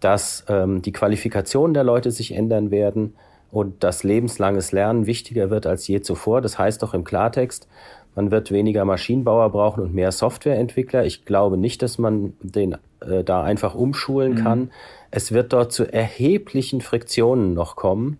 dass 0.00 0.44
ähm, 0.46 0.82
die 0.82 0.92
Qualifikationen 0.92 1.72
der 1.72 1.84
Leute 1.84 2.10
sich 2.10 2.32
ändern 2.32 2.70
werden 2.70 3.14
und 3.50 3.82
dass 3.82 4.04
lebenslanges 4.04 4.72
Lernen 4.72 5.06
wichtiger 5.06 5.48
wird 5.48 5.64
als 5.64 5.88
je 5.88 6.02
zuvor. 6.02 6.42
Das 6.42 6.58
heißt 6.58 6.82
doch 6.82 6.92
im 6.92 7.02
Klartext, 7.02 7.66
man 8.14 8.30
wird 8.30 8.50
weniger 8.50 8.84
Maschinenbauer 8.84 9.48
brauchen 9.48 9.82
und 9.82 9.94
mehr 9.94 10.12
Softwareentwickler. 10.12 11.06
Ich 11.06 11.24
glaube 11.24 11.56
nicht, 11.56 11.80
dass 11.80 11.96
man 11.96 12.34
den 12.42 12.76
äh, 13.00 13.24
da 13.24 13.42
einfach 13.42 13.74
umschulen 13.74 14.32
mhm. 14.32 14.44
kann. 14.44 14.70
Es 15.10 15.32
wird 15.32 15.54
dort 15.54 15.72
zu 15.72 15.90
erheblichen 15.90 16.82
Friktionen 16.82 17.54
noch 17.54 17.74
kommen. 17.74 18.18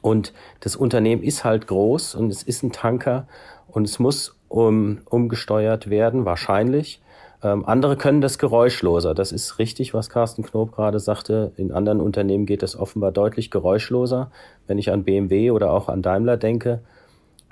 Und 0.00 0.32
das 0.58 0.74
Unternehmen 0.74 1.22
ist 1.22 1.44
halt 1.44 1.68
groß 1.68 2.16
und 2.16 2.30
es 2.30 2.42
ist 2.42 2.64
ein 2.64 2.72
Tanker 2.72 3.28
und 3.68 3.84
es 3.84 4.00
muss 4.00 4.36
um, 4.52 5.00
umgesteuert 5.08 5.90
werden, 5.90 6.24
wahrscheinlich. 6.24 7.00
Ähm, 7.42 7.64
andere 7.66 7.96
können 7.96 8.20
das 8.20 8.38
geräuschloser. 8.38 9.14
Das 9.14 9.32
ist 9.32 9.58
richtig, 9.58 9.94
was 9.94 10.10
Carsten 10.10 10.42
Knob 10.42 10.72
gerade 10.72 11.00
sagte. 11.00 11.52
In 11.56 11.72
anderen 11.72 12.00
Unternehmen 12.00 12.46
geht 12.46 12.62
das 12.62 12.78
offenbar 12.78 13.10
deutlich 13.10 13.50
geräuschloser. 13.50 14.30
Wenn 14.66 14.78
ich 14.78 14.92
an 14.92 15.04
BMW 15.04 15.50
oder 15.50 15.72
auch 15.72 15.88
an 15.88 16.02
Daimler 16.02 16.36
denke, 16.36 16.80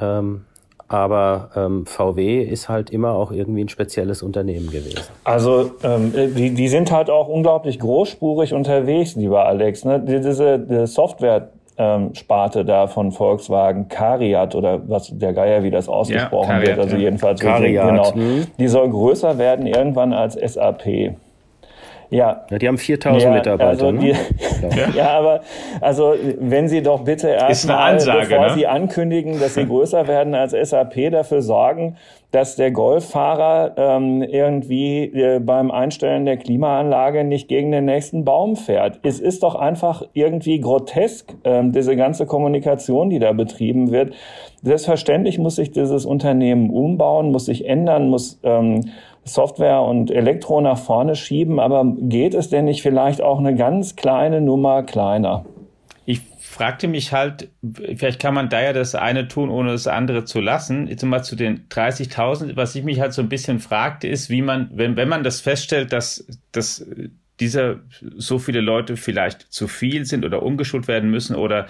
ähm, 0.00 0.45
aber 0.87 1.50
ähm, 1.54 1.87
VW 1.87 2.42
ist 2.42 2.69
halt 2.69 2.90
immer 2.90 3.12
auch 3.12 3.30
irgendwie 3.30 3.62
ein 3.62 3.69
spezielles 3.69 4.25
Unternehmen 4.25 4.71
gewesen. 4.71 5.02
Also 5.23 5.71
ähm, 5.85 6.12
die, 6.12 6.52
die 6.52 6.69
sind 6.69 6.90
halt 6.90 7.11
auch 7.11 7.28
unglaublich 7.28 7.78
großspurig 7.78 8.52
unterwegs, 8.54 9.14
lieber 9.14 9.47
Alex. 9.47 9.85
Ne? 9.85 10.00
Diese 10.00 10.59
die 10.59 10.88
Software 10.88 11.50
ähm, 11.80 12.14
Sparte 12.14 12.64
da 12.66 12.87
von 12.88 13.10
Volkswagen, 13.10 13.88
Cariat 13.88 14.54
oder 14.54 14.87
was 14.87 15.08
der 15.16 15.32
Geier, 15.32 15.62
wie 15.62 15.70
das 15.70 15.88
ausgesprochen 15.88 16.50
ja, 16.50 16.56
Cariat, 16.56 16.76
wird, 16.76 16.78
also 16.78 16.96
jedenfalls 16.96 17.40
Cariat, 17.40 17.88
genau, 17.88 18.12
mhm. 18.14 18.46
die 18.58 18.68
soll 18.68 18.90
größer 18.90 19.38
werden 19.38 19.66
irgendwann 19.66 20.12
als 20.12 20.34
SAP. 20.34 21.14
Ja. 22.10 22.44
ja 22.50 22.58
die 22.58 22.68
haben 22.68 22.76
4000 22.76 23.22
ja, 23.22 23.30
Mitarbeiter. 23.30 23.68
Also 23.70 23.92
ne? 23.92 24.10
ja. 24.10 24.88
ja, 24.94 25.10
aber 25.10 25.40
also 25.80 26.14
wenn 26.38 26.68
Sie 26.68 26.82
doch 26.82 27.00
bitte 27.00 27.28
erstmal, 27.28 27.94
bevor 27.94 28.49
ne? 28.49 28.54
Sie 28.54 28.66
ankündigen, 28.66 29.40
dass 29.40 29.54
Sie 29.54 29.64
größer 29.64 30.06
werden 30.06 30.34
als 30.34 30.52
SAP, 30.52 31.10
dafür 31.12 31.40
sorgen, 31.40 31.96
dass 32.30 32.56
der 32.56 32.70
Golffahrer 32.70 33.75
ähm, 33.76 34.22
irgendwie 34.22 35.04
äh, 35.04 35.40
beim 35.40 35.70
Einstellen 35.70 36.25
der 36.25 36.37
Klimaanlage 36.37 37.25
nicht 37.25 37.49
gegen 37.49 37.72
den 37.72 37.87
nächsten 37.87 38.25
Baum 38.25 38.56
fährt. 38.56 39.00
Es 39.02 39.18
ist 39.18 39.42
doch 39.42 39.56
einfach 39.56 40.02
irgendwie 40.12 40.60
grotesk, 40.60 41.34
ähm, 41.44 41.72
diese 41.72 41.96
ganze 41.96 42.26
Kommunikation, 42.26 43.10
die 43.10 43.18
da 43.18 43.32
betrieben 43.32 43.90
wird. 43.90 44.14
Selbstverständlich 44.62 45.38
muss 45.38 45.56
sich 45.56 45.72
dieses 45.72 46.06
Unternehmen 46.06 46.70
umbauen, 46.70 47.32
muss 47.32 47.46
sich 47.46 47.66
ändern, 47.66 48.10
muss 48.10 48.38
ähm, 48.42 48.82
Software 49.25 49.82
und 49.82 50.10
Elektro 50.10 50.60
nach 50.60 50.78
vorne 50.78 51.14
schieben, 51.14 51.60
aber 51.60 51.84
geht 52.00 52.34
es 52.34 52.49
denn 52.49 52.64
nicht 52.64 52.82
vielleicht 52.82 53.22
auch 53.22 53.38
eine 53.38 53.54
ganz 53.54 53.96
kleine 53.96 54.40
Nummer 54.40 54.82
kleiner? 54.82 55.44
Fragte 56.50 56.88
mich 56.88 57.12
halt, 57.12 57.49
vielleicht 57.62 58.21
kann 58.21 58.35
man 58.35 58.49
da 58.49 58.61
ja 58.61 58.73
das 58.73 58.97
eine 58.97 59.28
tun, 59.28 59.50
ohne 59.50 59.71
das 59.71 59.87
andere 59.87 60.25
zu 60.25 60.40
lassen. 60.40 60.88
Jetzt 60.88 61.04
mal 61.04 61.23
zu 61.23 61.37
den 61.37 61.69
30.000. 61.69 62.57
Was 62.57 62.75
ich 62.75 62.83
mich 62.83 62.99
halt 62.99 63.12
so 63.12 63.23
ein 63.23 63.28
bisschen 63.28 63.61
fragte, 63.61 64.09
ist, 64.09 64.30
wie 64.30 64.42
man, 64.42 64.69
wenn, 64.75 64.97
wenn 64.97 65.09
man 65.09 65.23
das 65.23 65.40
feststellt, 65.40 65.92
dass, 65.92 66.26
dass 66.50 66.85
dieser 67.38 67.78
so 68.16 68.40
viele 68.40 68.61
Leute 68.61 68.97
vielleicht 68.97 69.42
zu 69.52 69.69
viel 69.69 70.04
sind 70.07 70.25
oder 70.25 70.42
umgeschult 70.42 70.88
werden 70.88 71.09
müssen 71.09 71.37
oder 71.37 71.69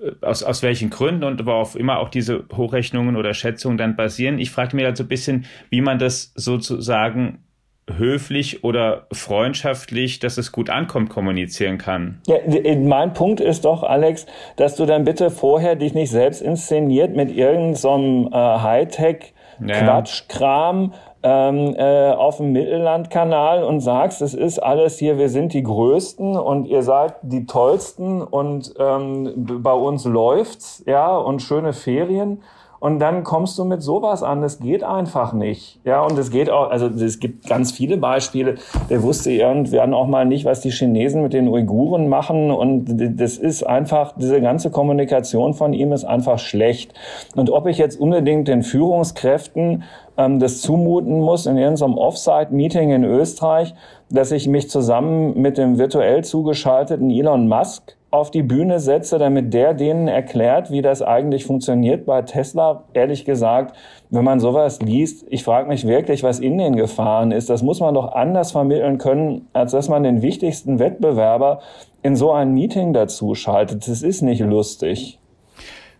äh, 0.00 0.12
aus, 0.22 0.42
aus 0.42 0.62
welchen 0.62 0.88
Gründen 0.88 1.24
und 1.24 1.44
worauf 1.44 1.76
immer 1.76 1.98
auch 1.98 2.08
diese 2.08 2.46
Hochrechnungen 2.50 3.16
oder 3.16 3.34
Schätzungen 3.34 3.76
dann 3.76 3.94
basieren. 3.94 4.38
Ich 4.38 4.50
frage 4.50 4.74
mich 4.74 4.86
halt 4.86 4.96
so 4.96 5.04
ein 5.04 5.08
bisschen, 5.08 5.44
wie 5.68 5.82
man 5.82 5.98
das 5.98 6.32
sozusagen 6.34 7.44
höflich 7.90 8.64
oder 8.64 9.06
freundschaftlich, 9.12 10.20
dass 10.20 10.38
es 10.38 10.52
gut 10.52 10.70
ankommt, 10.70 11.10
kommunizieren 11.10 11.78
kann. 11.78 12.20
Ja, 12.26 12.36
mein 12.76 13.12
Punkt 13.12 13.40
ist 13.40 13.64
doch, 13.64 13.82
Alex, 13.82 14.26
dass 14.56 14.76
du 14.76 14.86
dann 14.86 15.04
bitte 15.04 15.30
vorher 15.30 15.74
dich 15.74 15.94
nicht 15.94 16.10
selbst 16.10 16.40
inszeniert 16.40 17.16
mit 17.16 17.30
irgendeinem 17.30 17.74
so 17.74 18.30
äh, 18.32 18.36
Hightech 18.36 19.34
Quatschkram, 19.66 20.92
ähm, 21.22 21.74
äh, 21.76 22.10
auf 22.10 22.38
dem 22.38 22.52
Mittellandkanal 22.52 23.62
und 23.62 23.80
sagst, 23.80 24.22
es 24.22 24.34
ist 24.34 24.58
alles 24.58 24.98
hier, 24.98 25.18
wir 25.18 25.28
sind 25.28 25.52
die 25.52 25.62
Größten 25.62 26.36
und 26.36 26.66
ihr 26.66 26.82
seid 26.82 27.14
die 27.22 27.46
Tollsten 27.46 28.22
und 28.22 28.74
ähm, 28.78 29.32
bei 29.36 29.72
uns 29.72 30.04
läuft's, 30.04 30.82
ja, 30.86 31.16
und 31.16 31.40
schöne 31.40 31.72
Ferien. 31.72 32.42
Und 32.82 32.98
dann 32.98 33.22
kommst 33.22 33.56
du 33.60 33.64
mit 33.64 33.80
sowas 33.80 34.24
an. 34.24 34.42
Das 34.42 34.58
geht 34.58 34.82
einfach 34.82 35.32
nicht. 35.34 35.78
Ja, 35.84 36.02
und 36.02 36.18
es 36.18 36.32
geht 36.32 36.50
auch, 36.50 36.68
also 36.68 36.88
es 36.88 37.20
gibt 37.20 37.48
ganz 37.48 37.70
viele 37.70 37.96
Beispiele. 37.96 38.56
Der 38.90 39.04
wusste 39.04 39.30
irgendwann 39.30 39.94
auch 39.94 40.08
mal 40.08 40.26
nicht, 40.26 40.44
was 40.44 40.62
die 40.62 40.72
Chinesen 40.72 41.22
mit 41.22 41.32
den 41.32 41.46
Uiguren 41.46 42.08
machen. 42.08 42.50
Und 42.50 42.86
das 43.20 43.38
ist 43.38 43.62
einfach, 43.62 44.14
diese 44.16 44.40
ganze 44.40 44.72
Kommunikation 44.72 45.54
von 45.54 45.74
ihm 45.74 45.92
ist 45.92 46.04
einfach 46.04 46.40
schlecht. 46.40 46.92
Und 47.36 47.50
ob 47.50 47.68
ich 47.68 47.78
jetzt 47.78 48.00
unbedingt 48.00 48.48
den 48.48 48.64
Führungskräften 48.64 49.84
ähm, 50.16 50.40
das 50.40 50.60
zumuten 50.60 51.20
muss 51.20 51.46
in 51.46 51.58
irgendeinem 51.58 51.96
Offsite-Meeting 51.96 52.90
in 52.90 53.04
Österreich, 53.04 53.76
dass 54.10 54.32
ich 54.32 54.48
mich 54.48 54.68
zusammen 54.68 55.40
mit 55.40 55.56
dem 55.56 55.78
virtuell 55.78 56.24
zugeschalteten 56.24 57.10
Elon 57.10 57.46
Musk 57.46 57.96
auf 58.12 58.30
die 58.30 58.42
Bühne 58.42 58.78
setze, 58.78 59.18
damit 59.18 59.54
der 59.54 59.72
denen 59.72 60.06
erklärt, 60.06 60.70
wie 60.70 60.82
das 60.82 61.00
eigentlich 61.00 61.46
funktioniert 61.46 62.04
bei 62.04 62.20
Tesla. 62.20 62.84
Ehrlich 62.92 63.24
gesagt, 63.24 63.74
wenn 64.10 64.22
man 64.22 64.38
sowas 64.38 64.82
liest, 64.82 65.24
ich 65.30 65.42
frage 65.42 65.66
mich 65.66 65.86
wirklich, 65.86 66.22
was 66.22 66.38
in 66.38 66.58
den 66.58 66.76
Gefahren 66.76 67.32
ist. 67.32 67.48
Das 67.48 67.62
muss 67.62 67.80
man 67.80 67.94
doch 67.94 68.12
anders 68.12 68.52
vermitteln 68.52 68.98
können, 68.98 69.48
als 69.54 69.72
dass 69.72 69.88
man 69.88 70.02
den 70.02 70.20
wichtigsten 70.20 70.78
Wettbewerber 70.78 71.62
in 72.02 72.14
so 72.14 72.32
ein 72.32 72.52
Meeting 72.52 72.92
dazu 72.92 73.34
schaltet. 73.34 73.88
Das 73.88 74.02
ist 74.02 74.20
nicht 74.20 74.40
lustig. 74.40 75.18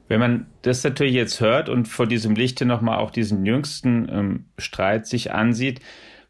Wenn 0.08 0.20
man 0.20 0.46
das 0.60 0.84
natürlich 0.84 1.14
jetzt 1.14 1.40
hört 1.40 1.70
und 1.70 1.88
vor 1.88 2.06
diesem 2.06 2.34
Lichte 2.34 2.66
nochmal 2.66 2.98
auch 2.98 3.10
diesen 3.10 3.46
jüngsten 3.46 4.06
ähm, 4.12 4.44
Streit 4.58 5.06
sich 5.06 5.32
ansieht, 5.32 5.80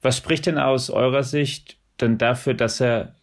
was 0.00 0.16
spricht 0.16 0.46
denn 0.46 0.58
aus 0.58 0.90
eurer 0.90 1.24
Sicht 1.24 1.76
denn 2.00 2.18
dafür, 2.18 2.54
dass 2.54 2.80
er 2.80 3.14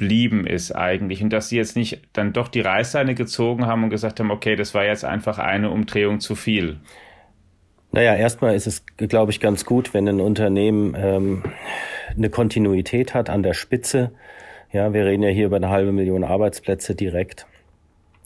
geblieben 0.00 0.46
ist 0.46 0.72
eigentlich 0.72 1.22
und 1.22 1.30
dass 1.30 1.50
sie 1.50 1.58
jetzt 1.58 1.76
nicht 1.76 2.00
dann 2.14 2.32
doch 2.32 2.48
die 2.48 2.62
Reißleine 2.62 3.14
gezogen 3.14 3.66
haben 3.66 3.84
und 3.84 3.90
gesagt 3.90 4.18
haben, 4.18 4.30
okay, 4.30 4.56
das 4.56 4.74
war 4.74 4.84
jetzt 4.84 5.04
einfach 5.04 5.38
eine 5.38 5.70
Umdrehung 5.70 6.20
zu 6.20 6.34
viel? 6.34 6.78
Naja, 7.92 8.14
erstmal 8.14 8.54
ist 8.54 8.66
es, 8.66 8.84
glaube 8.96 9.30
ich, 9.30 9.40
ganz 9.40 9.66
gut, 9.66 9.92
wenn 9.92 10.08
ein 10.08 10.20
Unternehmen 10.20 10.96
ähm, 10.96 11.42
eine 12.16 12.30
Kontinuität 12.30 13.12
hat 13.14 13.28
an 13.28 13.42
der 13.42 13.52
Spitze. 13.52 14.12
Ja, 14.72 14.94
wir 14.94 15.04
reden 15.04 15.22
ja 15.22 15.28
hier 15.28 15.46
über 15.46 15.56
eine 15.56 15.68
halbe 15.68 15.92
Million 15.92 16.24
Arbeitsplätze 16.24 16.94
direkt, 16.94 17.46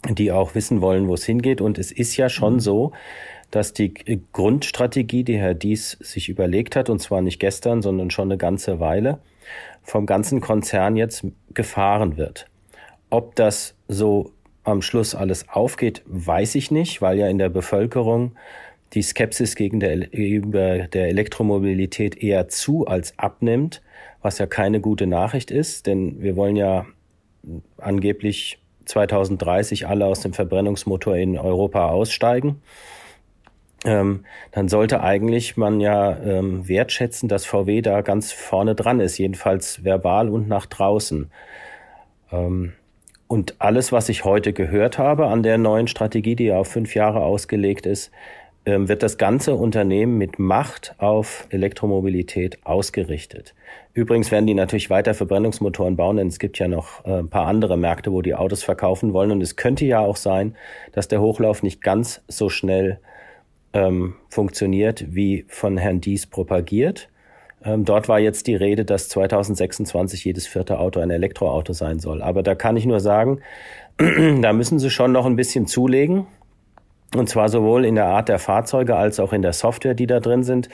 die 0.07 0.31
auch 0.31 0.55
wissen 0.55 0.81
wollen, 0.81 1.07
wo 1.07 1.15
es 1.15 1.25
hingeht. 1.25 1.61
Und 1.61 1.77
es 1.77 1.91
ist 1.91 2.15
ja 2.15 2.29
schon 2.29 2.53
mhm. 2.53 2.59
so, 2.59 2.91
dass 3.51 3.73
die 3.73 3.93
Grundstrategie, 4.31 5.23
die 5.23 5.37
Herr 5.37 5.55
Dies 5.55 5.97
sich 5.99 6.29
überlegt 6.29 6.75
hat, 6.75 6.89
und 6.89 6.99
zwar 6.99 7.21
nicht 7.21 7.39
gestern, 7.39 7.81
sondern 7.81 8.11
schon 8.11 8.29
eine 8.29 8.37
ganze 8.37 8.79
Weile, 8.79 9.19
vom 9.81 10.05
ganzen 10.05 10.41
Konzern 10.41 10.95
jetzt 10.95 11.25
gefahren 11.55 12.17
wird. 12.17 12.47
Ob 13.09 13.35
das 13.35 13.75
so 13.87 14.31
am 14.63 14.81
Schluss 14.81 15.15
alles 15.15 15.47
aufgeht, 15.49 16.01
weiß 16.05 16.55
ich 16.55 16.71
nicht, 16.71 17.01
weil 17.01 17.17
ja 17.17 17.27
in 17.27 17.37
der 17.37 17.49
Bevölkerung 17.49 18.35
die 18.93 19.01
Skepsis 19.01 19.55
gegen 19.55 19.79
der, 19.79 19.97
gegenüber 20.07 20.87
der 20.87 21.09
Elektromobilität 21.09 22.21
eher 22.21 22.47
zu 22.47 22.87
als 22.87 23.17
abnimmt, 23.17 23.81
was 24.21 24.37
ja 24.37 24.45
keine 24.45 24.79
gute 24.79 25.07
Nachricht 25.07 25.51
ist, 25.51 25.87
denn 25.87 26.21
wir 26.21 26.35
wollen 26.35 26.55
ja 26.55 26.85
angeblich 27.77 28.59
2030 28.85 29.87
alle 29.87 30.05
aus 30.05 30.21
dem 30.21 30.33
Verbrennungsmotor 30.33 31.15
in 31.15 31.37
Europa 31.37 31.89
aussteigen. 31.89 32.61
Ähm, 33.85 34.25
dann 34.51 34.67
sollte 34.67 35.01
eigentlich 35.01 35.57
man 35.57 35.79
ja 35.79 36.17
ähm, 36.17 36.67
wertschätzen, 36.67 37.29
dass 37.29 37.45
VW 37.45 37.81
da 37.81 38.01
ganz 38.01 38.31
vorne 38.31 38.73
dran 38.73 38.99
ist, 38.99 39.17
jedenfalls 39.17 39.83
verbal 39.83 40.29
und 40.29 40.47
nach 40.47 40.65
draußen. 40.65 41.29
Ähm, 42.31 42.73
und 43.27 43.55
alles, 43.59 43.91
was 43.91 44.09
ich 44.09 44.25
heute 44.25 44.53
gehört 44.53 44.97
habe 44.97 45.27
an 45.27 45.43
der 45.43 45.57
neuen 45.57 45.87
Strategie, 45.87 46.35
die 46.35 46.45
ja 46.45 46.57
auf 46.57 46.67
fünf 46.67 46.95
Jahre 46.95 47.21
ausgelegt 47.21 47.85
ist, 47.85 48.11
ähm, 48.65 48.87
wird 48.87 49.03
das 49.03 49.17
ganze 49.17 49.53
Unternehmen 49.53 50.17
mit 50.17 50.39
Macht 50.39 50.95
auf 50.97 51.47
Elektromobilität 51.49 52.57
ausgerichtet. 52.65 53.53
Übrigens 53.93 54.31
werden 54.31 54.47
die 54.47 54.55
natürlich 54.55 54.89
weiter 54.89 55.13
Verbrennungsmotoren 55.13 55.95
bauen, 55.95 56.17
denn 56.17 56.27
es 56.27 56.39
gibt 56.39 56.57
ja 56.57 56.67
noch 56.67 57.05
äh, 57.05 57.19
ein 57.19 57.29
paar 57.29 57.45
andere 57.45 57.77
Märkte, 57.77 58.11
wo 58.11 58.21
die 58.23 58.33
Autos 58.33 58.63
verkaufen 58.63 59.13
wollen. 59.13 59.31
Und 59.31 59.41
es 59.41 59.55
könnte 59.55 59.85
ja 59.85 59.99
auch 59.99 60.15
sein, 60.15 60.55
dass 60.91 61.07
der 61.07 61.21
Hochlauf 61.21 61.61
nicht 61.61 61.81
ganz 61.81 62.21
so 62.27 62.49
schnell 62.49 62.99
ähm, 63.75 64.15
funktioniert, 64.29 65.05
wie 65.13 65.45
von 65.49 65.77
Herrn 65.77 66.01
Dies 66.01 66.25
propagiert. 66.25 67.09
Ähm, 67.63 67.83
dort 67.83 68.07
war 68.07 68.19
jetzt 68.19 68.47
die 68.47 68.55
Rede, 68.55 68.85
dass 68.85 69.09
2026 69.09 70.23
jedes 70.23 70.47
vierte 70.47 70.79
Auto 70.79 71.01
ein 71.01 71.11
Elektroauto 71.11 71.73
sein 71.73 71.99
soll. 71.99 72.23
Aber 72.23 72.41
da 72.41 72.55
kann 72.55 72.77
ich 72.77 72.85
nur 72.85 73.01
sagen, 73.01 73.41
da 73.97 74.53
müssen 74.53 74.79
sie 74.79 74.89
schon 74.89 75.11
noch 75.11 75.25
ein 75.25 75.35
bisschen 75.35 75.67
zulegen. 75.67 76.25
Und 77.15 77.29
zwar 77.29 77.49
sowohl 77.49 77.85
in 77.85 77.95
der 77.95 78.05
Art 78.05 78.29
der 78.29 78.39
Fahrzeuge 78.39 78.95
als 78.95 79.19
auch 79.19 79.31
in 79.31 79.41
der 79.41 79.53
Software, 79.53 79.93
die 79.93 80.07
da 80.07 80.19
drin 80.19 80.43
sind. 80.43 80.69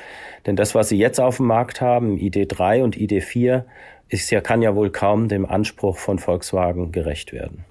Denn 0.45 0.55
das, 0.55 0.75
was 0.75 0.89
sie 0.89 0.97
jetzt 0.97 1.19
auf 1.19 1.37
dem 1.37 1.47
Markt 1.47 1.81
haben, 1.81 2.17
ID3 2.17 2.83
und 2.83 2.95
ID4, 2.97 3.63
ist 4.09 4.29
ja, 4.29 4.41
kann 4.41 4.61
ja 4.61 4.75
wohl 4.75 4.91
kaum 4.91 5.27
dem 5.27 5.45
Anspruch 5.45 5.97
von 5.97 6.19
Volkswagen 6.19 6.91
gerecht 6.91 7.33
werden. 7.33 7.65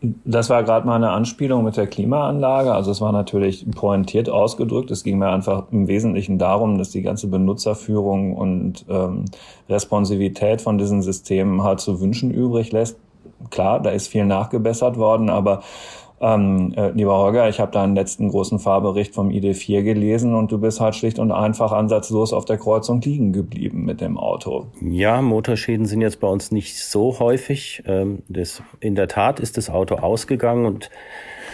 Das 0.00 0.48
war 0.48 0.62
gerade 0.62 0.86
mal 0.86 0.94
eine 0.94 1.10
Anspielung 1.10 1.64
mit 1.64 1.76
der 1.76 1.88
Klimaanlage. 1.88 2.72
Also 2.72 2.92
es 2.92 3.00
war 3.00 3.10
natürlich 3.10 3.68
pointiert 3.70 4.28
ausgedrückt. 4.28 4.90
Es 4.92 5.02
ging 5.02 5.18
mir 5.18 5.30
einfach 5.30 5.64
im 5.72 5.88
Wesentlichen 5.88 6.38
darum, 6.38 6.78
dass 6.78 6.90
die 6.90 7.02
ganze 7.02 7.26
Benutzerführung 7.26 8.36
und 8.36 8.84
ähm, 8.88 9.24
Responsivität 9.68 10.60
von 10.60 10.78
diesen 10.78 11.02
Systemen 11.02 11.64
halt 11.64 11.80
zu 11.80 12.00
wünschen 12.00 12.30
übrig 12.30 12.70
lässt. 12.70 12.98
Klar, 13.50 13.80
da 13.80 13.90
ist 13.90 14.08
viel 14.08 14.24
nachgebessert 14.24 14.96
worden, 14.96 15.30
aber 15.30 15.62
ähm, 16.20 16.72
äh, 16.76 16.90
lieber 16.90 17.16
Holger, 17.16 17.48
ich 17.48 17.60
habe 17.60 17.70
deinen 17.70 17.94
letzten 17.94 18.28
großen 18.28 18.58
Fahrbericht 18.58 19.14
vom 19.14 19.28
ID4 19.28 19.82
gelesen 19.82 20.34
und 20.34 20.50
du 20.50 20.58
bist 20.58 20.80
halt 20.80 20.96
schlicht 20.96 21.18
und 21.18 21.30
einfach 21.30 21.70
ansatzlos 21.70 22.32
auf 22.32 22.44
der 22.44 22.58
Kreuzung 22.58 23.00
liegen 23.00 23.32
geblieben 23.32 23.84
mit 23.84 24.00
dem 24.00 24.18
Auto. 24.18 24.66
Ja, 24.80 25.22
Motorschäden 25.22 25.86
sind 25.86 26.00
jetzt 26.00 26.18
bei 26.20 26.26
uns 26.26 26.50
nicht 26.50 26.76
so 26.76 27.20
häufig. 27.20 27.84
Ähm, 27.86 28.22
das, 28.28 28.62
in 28.80 28.96
der 28.96 29.06
Tat 29.06 29.38
ist 29.38 29.56
das 29.56 29.70
Auto 29.70 29.94
ausgegangen 29.96 30.66
und 30.66 30.90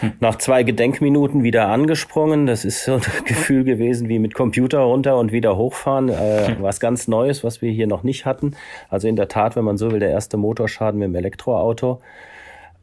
hm. 0.00 0.12
nach 0.20 0.36
zwei 0.36 0.62
Gedenkminuten 0.62 1.42
wieder 1.42 1.68
angesprungen. 1.68 2.46
Das 2.46 2.64
ist 2.64 2.84
so 2.84 2.94
ein 2.94 3.02
Gefühl 3.26 3.64
gewesen 3.64 4.08
wie 4.08 4.18
mit 4.18 4.34
Computer 4.34 4.80
runter 4.80 5.18
und 5.18 5.30
wieder 5.30 5.58
hochfahren. 5.58 6.08
Äh, 6.08 6.56
was 6.60 6.80
ganz 6.80 7.06
Neues, 7.06 7.44
was 7.44 7.60
wir 7.60 7.70
hier 7.70 7.86
noch 7.86 8.02
nicht 8.02 8.24
hatten. 8.24 8.56
Also 8.88 9.08
in 9.08 9.16
der 9.16 9.28
Tat, 9.28 9.56
wenn 9.56 9.64
man 9.64 9.76
so 9.76 9.90
will, 9.90 10.00
der 10.00 10.10
erste 10.10 10.38
Motorschaden 10.38 10.98
mit 10.98 11.08
dem 11.08 11.14
Elektroauto. 11.16 12.00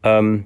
Ähm, 0.04 0.46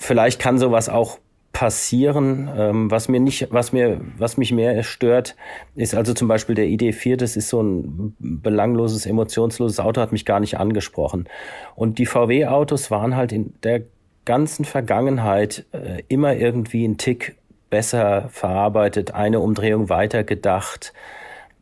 vielleicht 0.00 0.40
kann 0.40 0.58
sowas 0.58 0.88
auch 0.88 1.18
passieren. 1.52 2.50
Ähm, 2.56 2.90
was 2.90 3.08
mir 3.08 3.20
nicht, 3.20 3.48
was 3.50 3.72
mir, 3.72 4.00
was 4.16 4.36
mich 4.36 4.52
mehr 4.52 4.82
stört, 4.82 5.36
ist 5.74 5.94
also 5.94 6.14
zum 6.14 6.26
Beispiel 6.26 6.54
der 6.54 6.66
ID4. 6.66 7.16
Das 7.16 7.36
ist 7.36 7.48
so 7.48 7.62
ein 7.62 8.16
belangloses, 8.18 9.06
emotionsloses 9.06 9.78
Auto, 9.78 10.00
hat 10.00 10.12
mich 10.12 10.24
gar 10.24 10.40
nicht 10.40 10.58
angesprochen. 10.58 11.28
Und 11.74 11.98
die 11.98 12.06
VW-Autos 12.06 12.90
waren 12.90 13.14
halt 13.16 13.32
in 13.32 13.52
der 13.62 13.82
ganzen 14.24 14.64
Vergangenheit 14.64 15.66
äh, 15.72 16.02
immer 16.08 16.34
irgendwie 16.34 16.86
ein 16.86 16.98
Tick 16.98 17.36
besser 17.68 18.28
verarbeitet, 18.30 19.14
eine 19.14 19.40
Umdrehung 19.40 19.88
weiter 19.88 20.24
gedacht, 20.24 20.92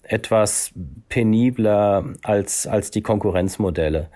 etwas 0.03 0.73
penibler 1.11 2.05
als 2.23 2.67
als 2.67 2.91
die 2.91 3.03
Konkurrenzmodelle. 3.03 4.09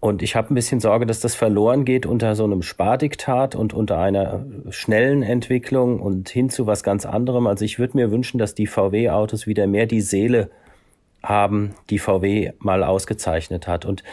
Und 0.00 0.22
ich 0.22 0.36
habe 0.36 0.52
ein 0.52 0.54
bisschen 0.54 0.78
Sorge, 0.78 1.06
dass 1.06 1.20
das 1.20 1.34
verloren 1.34 1.84
geht 1.84 2.06
unter 2.06 2.36
so 2.36 2.44
einem 2.44 2.62
Spardiktat 2.62 3.56
und 3.56 3.74
unter 3.74 3.98
einer 3.98 4.46
schnellen 4.70 5.24
Entwicklung 5.24 5.98
und 6.00 6.28
hin 6.28 6.50
zu 6.50 6.68
was 6.68 6.84
ganz 6.84 7.04
anderem. 7.04 7.48
Also 7.48 7.64
ich 7.64 7.80
würde 7.80 7.96
mir 7.96 8.12
wünschen, 8.12 8.38
dass 8.38 8.54
die 8.54 8.68
VW-Autos 8.68 9.48
wieder 9.48 9.66
mehr 9.66 9.86
die 9.86 10.00
Seele 10.00 10.50
haben, 11.20 11.74
die 11.90 11.98
VW 11.98 12.52
mal 12.60 12.84
ausgezeichnet 12.84 13.66
hat. 13.66 13.84
Und 13.84 14.04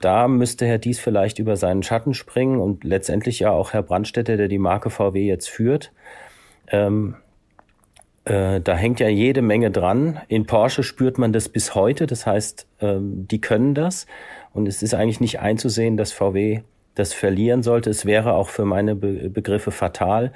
da 0.00 0.28
müsste 0.28 0.66
Herr 0.66 0.78
Dies 0.78 0.98
vielleicht 0.98 1.38
über 1.38 1.56
seinen 1.56 1.82
Schatten 1.82 2.14
springen 2.14 2.58
und 2.58 2.84
letztendlich 2.84 3.40
ja 3.40 3.50
auch 3.50 3.74
Herr 3.74 3.82
Brandstätter, 3.82 4.38
der 4.38 4.48
die 4.48 4.58
Marke 4.58 4.88
VW 4.88 5.26
jetzt 5.26 5.50
führt. 5.50 5.92
Ähm, 6.68 7.16
äh, 8.24 8.60
da 8.60 8.74
hängt 8.76 9.00
ja 9.00 9.08
jede 9.08 9.42
Menge 9.42 9.70
dran. 9.70 10.20
In 10.28 10.46
Porsche 10.46 10.82
spürt 10.82 11.18
man 11.18 11.32
das 11.32 11.48
bis 11.48 11.74
heute. 11.74 12.06
Das 12.06 12.26
heißt, 12.26 12.66
ähm, 12.80 13.26
die 13.28 13.40
können 13.40 13.74
das. 13.74 14.06
Und 14.52 14.66
es 14.66 14.82
ist 14.82 14.94
eigentlich 14.94 15.20
nicht 15.20 15.40
einzusehen, 15.40 15.96
dass 15.96 16.12
VW 16.12 16.60
das 16.94 17.12
verlieren 17.12 17.62
sollte. 17.62 17.90
Es 17.90 18.06
wäre 18.06 18.34
auch 18.34 18.48
für 18.48 18.64
meine 18.64 18.94
Be 18.94 19.30
Begriffe 19.30 19.70
fatal. 19.70 20.32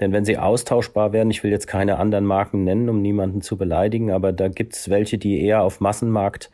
Denn 0.00 0.12
wenn 0.12 0.24
sie 0.24 0.38
austauschbar 0.38 1.12
wären, 1.12 1.30
ich 1.30 1.42
will 1.42 1.50
jetzt 1.50 1.66
keine 1.66 1.98
anderen 1.98 2.24
Marken 2.24 2.64
nennen, 2.64 2.88
um 2.88 3.02
niemanden 3.02 3.42
zu 3.42 3.56
beleidigen, 3.56 4.12
aber 4.12 4.32
da 4.32 4.46
gibt 4.48 4.74
es 4.74 4.88
welche, 4.88 5.18
die 5.18 5.42
eher 5.42 5.62
auf 5.62 5.80
Massenmarkt 5.80 6.50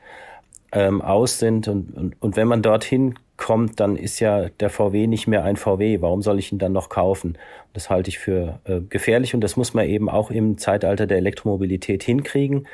ähm, 0.73 1.03
aus 1.03 1.39
sind. 1.39 1.69
Und, 1.69 1.95
und, 1.95 2.23
und 2.23 2.37
wenn 2.37 2.49
man 2.49 2.63
dorthin 2.63 3.17
kommt, 3.37 3.81
dann 3.81 3.97
ist 3.97 4.19
ja 4.21 4.49
der 4.49 4.71
VW 4.71 5.07
nicht 5.07 5.27
mehr 5.27 5.45
ein 5.45 5.57
VW. 5.57 6.01
Warum 6.01 6.23
soll 6.23 6.39
ich 6.39 6.53
ihn 6.53 6.59
dann 6.59 6.73
noch 6.73 6.89
kaufen? 6.89 7.37
Das 7.75 7.91
halte 7.91 8.09
ich 8.09 8.19
für 8.19 8.61
äh, 8.65 8.81
gefährlich 8.81 9.35
und 9.35 9.43
das 9.43 9.57
muss 9.57 9.75
man 9.75 9.87
eben 9.87 10.09
auch 10.09 10.31
im 10.31 10.57
Zeitalter 10.57 11.07
der 11.07 11.19
Elektromobilität 11.19 12.03
hinkriegen 12.03 12.67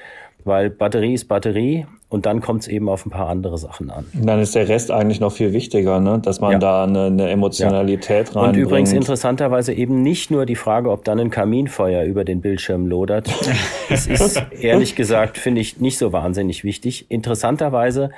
weil 0.44 0.70
Batterie 0.70 1.14
ist 1.14 1.26
Batterie 1.26 1.86
und 2.10 2.26
dann 2.26 2.40
kommt 2.40 2.62
es 2.62 2.68
eben 2.68 2.88
auf 2.88 3.06
ein 3.06 3.10
paar 3.10 3.28
andere 3.28 3.56
Sachen 3.56 3.88
an. 3.90 4.04
Dann 4.12 4.40
ist 4.40 4.54
der 4.54 4.68
Rest 4.68 4.90
eigentlich 4.90 5.20
noch 5.20 5.32
viel 5.32 5.52
wichtiger, 5.52 6.00
ne? 6.00 6.18
dass 6.20 6.40
man 6.40 6.52
ja. 6.52 6.58
da 6.58 6.84
eine, 6.84 7.06
eine 7.06 7.30
Emotionalität 7.30 8.34
ja. 8.34 8.40
rein. 8.40 8.50
Und 8.50 8.56
übrigens 8.56 8.92
interessanterweise 8.92 9.72
eben 9.72 10.02
nicht 10.02 10.30
nur 10.30 10.44
die 10.44 10.56
Frage, 10.56 10.90
ob 10.90 11.04
dann 11.04 11.20
ein 11.20 11.30
Kaminfeuer 11.30 12.02
über 12.02 12.24
den 12.24 12.40
Bildschirm 12.40 12.86
lodert. 12.86 13.30
das 13.88 14.08
ist 14.08 14.42
ehrlich 14.50 14.96
gesagt, 14.96 15.38
finde 15.38 15.60
ich, 15.60 15.80
nicht 15.80 15.98
so 15.98 16.12
wahnsinnig 16.12 16.64
wichtig. 16.64 17.06
Interessanterweise 17.08 18.10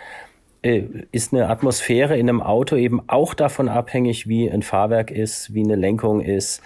äh, 0.63 0.83
ist 1.13 1.35
eine 1.35 1.51
Atmosphäre 1.51 2.17
in 2.17 2.29
einem 2.29 2.41
Auto 2.41 2.77
eben 2.77 3.03
auch 3.09 3.35
davon 3.35 3.69
abhängig, 3.69 4.27
wie 4.27 4.51
ein 4.51 4.63
Fahrwerk 4.63 5.11
ist, 5.11 5.55
wie 5.55 5.63
eine 5.63 5.77
Lenkung 5.77 6.23
ist 6.23 6.63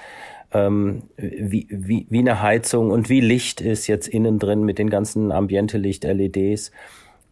ähm, 0.53 1.03
wie, 1.17 1.67
wie, 1.71 2.07
wie 2.09 2.19
eine 2.21 2.41
Heizung 2.41 2.91
und 2.91 3.09
wie 3.09 3.21
Licht 3.21 3.61
ist 3.61 3.87
jetzt 3.87 4.09
innen 4.09 4.39
drin 4.39 4.63
mit 4.63 4.79
den 4.79 4.91
ganzen 4.91 5.33
Ambiente-Licht-LEDs. 5.33 6.71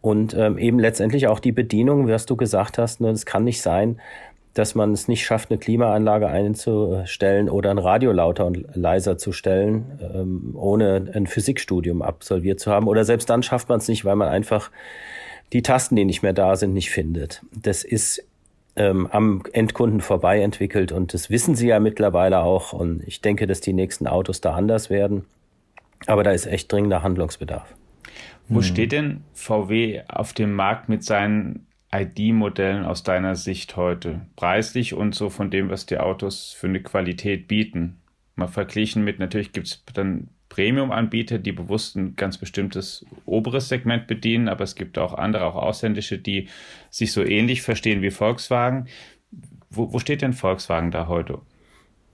Und 0.05 0.35
ähm, 0.35 0.59
eben 0.59 0.77
letztendlich 0.77 1.25
auch 1.25 1.39
die 1.39 1.51
Bedienung, 1.51 2.07
was 2.07 2.27
du 2.27 2.35
gesagt 2.35 2.77
hast, 2.77 3.01
ne, 3.01 3.09
es 3.09 3.25
kann 3.25 3.43
nicht 3.43 3.59
sein, 3.59 3.99
dass 4.53 4.75
man 4.75 4.91
es 4.91 5.07
nicht 5.07 5.25
schafft, 5.25 5.49
eine 5.49 5.57
Klimaanlage 5.57 6.27
einzustellen 6.27 7.49
oder 7.49 7.71
ein 7.71 7.79
Radio 7.79 8.11
lauter 8.11 8.45
und 8.45 8.67
leiser 8.75 9.17
zu 9.17 9.31
stellen, 9.31 9.99
ähm, 10.13 10.51
ohne 10.53 11.09
ein 11.11 11.25
Physikstudium 11.25 12.03
absolviert 12.03 12.59
zu 12.59 12.69
haben. 12.69 12.87
Oder 12.87 13.03
selbst 13.03 13.31
dann 13.31 13.41
schafft 13.41 13.67
man 13.67 13.79
es 13.79 13.87
nicht, 13.87 14.05
weil 14.05 14.15
man 14.15 14.27
einfach 14.27 14.69
die 15.53 15.63
Tasten, 15.63 15.95
die 15.95 16.05
nicht 16.05 16.21
mehr 16.21 16.33
da 16.33 16.55
sind, 16.55 16.75
nicht 16.75 16.91
findet. 16.91 17.41
Das 17.59 17.83
ist 17.83 18.23
ähm, 18.75 19.07
am 19.07 19.41
Endkunden 19.53 20.01
vorbei 20.01 20.39
entwickelt 20.39 20.91
und 20.91 21.15
das 21.15 21.31
wissen 21.31 21.55
sie 21.55 21.69
ja 21.69 21.79
mittlerweile 21.79 22.41
auch. 22.41 22.73
Und 22.73 23.01
ich 23.07 23.21
denke, 23.21 23.47
dass 23.47 23.59
die 23.59 23.73
nächsten 23.73 24.05
Autos 24.05 24.39
da 24.39 24.53
anders 24.53 24.91
werden. 24.91 25.25
Aber 26.05 26.21
da 26.21 26.29
ist 26.29 26.45
echt 26.45 26.71
dringender 26.71 27.01
Handlungsbedarf. 27.01 27.73
Wo 28.47 28.57
hm. 28.57 28.63
steht 28.63 28.91
denn 28.91 29.23
VW 29.33 30.03
auf 30.07 30.33
dem 30.33 30.53
Markt 30.53 30.89
mit 30.89 31.03
seinen 31.03 31.67
ID-Modellen 31.93 32.85
aus 32.85 33.03
deiner 33.03 33.35
Sicht 33.35 33.75
heute? 33.75 34.21
Preislich 34.35 34.93
und 34.93 35.15
so 35.15 35.29
von 35.29 35.49
dem, 35.49 35.69
was 35.69 35.85
die 35.85 35.97
Autos 35.97 36.51
für 36.51 36.67
eine 36.67 36.81
Qualität 36.81 37.47
bieten. 37.47 37.97
Mal 38.35 38.47
verglichen 38.47 39.03
mit, 39.03 39.19
natürlich 39.19 39.53
gibt 39.53 39.67
es 39.67 39.83
dann 39.93 40.29
Premium-Anbieter, 40.49 41.39
die 41.39 41.51
bewusst 41.51 41.95
ein 41.95 42.15
ganz 42.15 42.37
bestimmtes 42.37 43.05
oberes 43.25 43.67
Segment 43.67 44.07
bedienen, 44.07 44.47
aber 44.47 44.63
es 44.63 44.75
gibt 44.75 44.97
auch 44.97 45.13
andere, 45.13 45.45
auch 45.45 45.55
ausländische, 45.55 46.17
die 46.17 46.47
sich 46.89 47.11
so 47.11 47.23
ähnlich 47.23 47.61
verstehen 47.61 48.01
wie 48.01 48.11
Volkswagen. 48.11 48.87
Wo, 49.69 49.91
wo 49.91 49.99
steht 49.99 50.21
denn 50.21 50.33
Volkswagen 50.33 50.91
da 50.91 51.07
heute? 51.07 51.41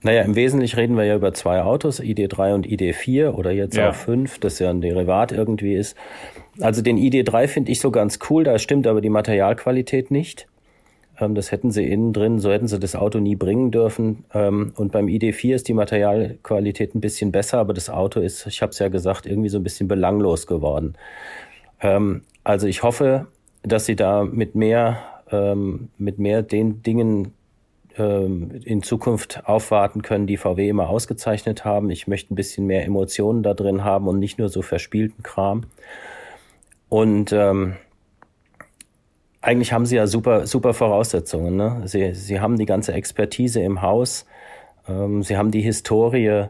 Naja, 0.02 0.22
im 0.22 0.34
Wesentlichen 0.34 0.76
reden 0.76 0.96
wir 0.96 1.04
ja 1.04 1.14
über 1.14 1.32
zwei 1.32 1.62
Autos, 1.62 2.00
ID3 2.00 2.54
und 2.54 2.66
ID4 2.66 3.30
oder 3.30 3.52
jetzt 3.52 3.76
ja. 3.76 3.90
auch 3.90 3.94
5, 3.94 4.40
das 4.40 4.58
ja 4.58 4.70
ein 4.70 4.80
Derivat 4.80 5.30
irgendwie 5.30 5.74
ist. 5.74 5.96
Also 6.60 6.82
den 6.82 6.98
ID3 6.98 7.46
finde 7.46 7.70
ich 7.70 7.80
so 7.80 7.90
ganz 7.90 8.18
cool, 8.28 8.44
da 8.44 8.58
stimmt 8.58 8.86
aber 8.86 9.00
die 9.00 9.10
Materialqualität 9.10 10.10
nicht. 10.10 10.48
Ähm, 11.20 11.34
das 11.34 11.52
hätten 11.52 11.70
sie 11.70 11.84
innen 11.84 12.12
drin, 12.12 12.40
so 12.40 12.50
hätten 12.50 12.66
sie 12.66 12.80
das 12.80 12.96
Auto 12.96 13.20
nie 13.20 13.36
bringen 13.36 13.70
dürfen. 13.70 14.24
Ähm, 14.34 14.72
und 14.76 14.90
beim 14.90 15.06
ID4 15.06 15.54
ist 15.54 15.68
die 15.68 15.74
Materialqualität 15.74 16.94
ein 16.94 17.00
bisschen 17.00 17.30
besser, 17.30 17.58
aber 17.58 17.72
das 17.72 17.88
Auto 17.88 18.20
ist, 18.20 18.46
ich 18.46 18.60
habe 18.60 18.70
es 18.70 18.80
ja 18.80 18.88
gesagt, 18.88 19.26
irgendwie 19.26 19.48
so 19.48 19.58
ein 19.58 19.64
bisschen 19.64 19.86
belanglos 19.86 20.48
geworden. 20.48 20.94
Ähm, 21.80 22.22
also 22.42 22.66
ich 22.66 22.82
hoffe, 22.82 23.28
dass 23.62 23.86
sie 23.86 23.94
da 23.96 24.24
mit 24.24 24.56
mehr, 24.56 25.04
mit 25.96 26.18
mehr 26.18 26.42
den 26.42 26.82
Dingen 26.82 27.32
in 27.96 28.82
Zukunft 28.82 29.42
aufwarten 29.44 30.02
können, 30.02 30.26
die 30.26 30.36
VW 30.36 30.68
immer 30.68 30.88
ausgezeichnet 30.88 31.64
haben. 31.64 31.90
Ich 31.90 32.06
möchte 32.06 32.32
ein 32.32 32.36
bisschen 32.36 32.66
mehr 32.66 32.84
Emotionen 32.84 33.42
da 33.42 33.54
drin 33.54 33.84
haben 33.84 34.08
und 34.08 34.18
nicht 34.18 34.38
nur 34.38 34.48
so 34.48 34.62
verspielten 34.62 35.22
Kram. 35.22 35.64
Und 36.88 37.32
ähm, 37.32 37.76
eigentlich 39.42 39.72
haben 39.72 39.86
sie 39.86 39.96
ja 39.96 40.06
super, 40.06 40.46
super 40.46 40.72
Voraussetzungen. 40.72 41.56
Ne? 41.56 41.82
Sie, 41.84 42.14
sie 42.14 42.40
haben 42.40 42.56
die 42.56 42.66
ganze 42.66 42.92
Expertise 42.92 43.60
im 43.60 43.82
Haus, 43.82 44.26
ähm, 44.88 45.22
sie 45.22 45.36
haben 45.36 45.50
die 45.50 45.62
Historie. 45.62 46.46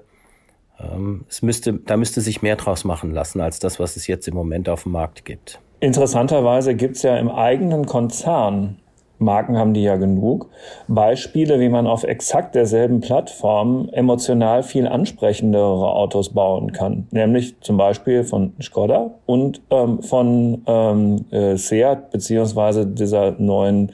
Ähm, 0.79 1.25
es 1.29 1.43
müsste, 1.43 1.75
da 1.75 1.97
müsste 1.97 2.21
sich 2.21 2.43
mehr 2.43 2.57
draus 2.57 2.85
machen 2.85 3.11
lassen 3.13 3.41
als 3.41 3.59
das, 3.59 3.81
was 3.81 3.97
es 3.97 4.07
jetzt 4.07 4.29
im 4.29 4.35
Moment 4.35 4.69
auf 4.69 4.83
dem 4.83 4.93
Markt 4.93 5.25
gibt. 5.25 5.61
Interessanterweise 5.81 6.77
gibt 6.77 6.97
es 6.97 7.03
ja 7.03 7.17
im 7.17 7.31
eigenen 7.31 7.87
Konzern 7.87 8.79
Marken 9.23 9.57
haben 9.57 9.75
die 9.75 9.83
ja 9.83 9.97
genug. 9.97 10.49
Beispiele, 10.89 11.61
wie 11.61 11.69
man 11.69 11.87
auf 11.87 12.05
exakt 12.05 12.55
derselben 12.55 13.01
Plattform 13.01 13.89
emotional 13.93 14.63
viel 14.63 14.87
ansprechendere 14.87 15.95
Autos 15.95 16.31
bauen 16.31 16.73
kann. 16.73 17.07
Nämlich 17.11 17.61
zum 17.61 17.77
Beispiel 17.77 18.25
von 18.25 18.53
Skoda 18.61 19.11
und 19.27 19.63
ähm, 19.71 20.03
von 20.03 20.63
ähm, 20.67 21.25
äh, 21.31 21.57
Seat 21.57 22.11
beziehungsweise 22.11 22.87
dieser 22.87 23.33
neuen 23.39 23.93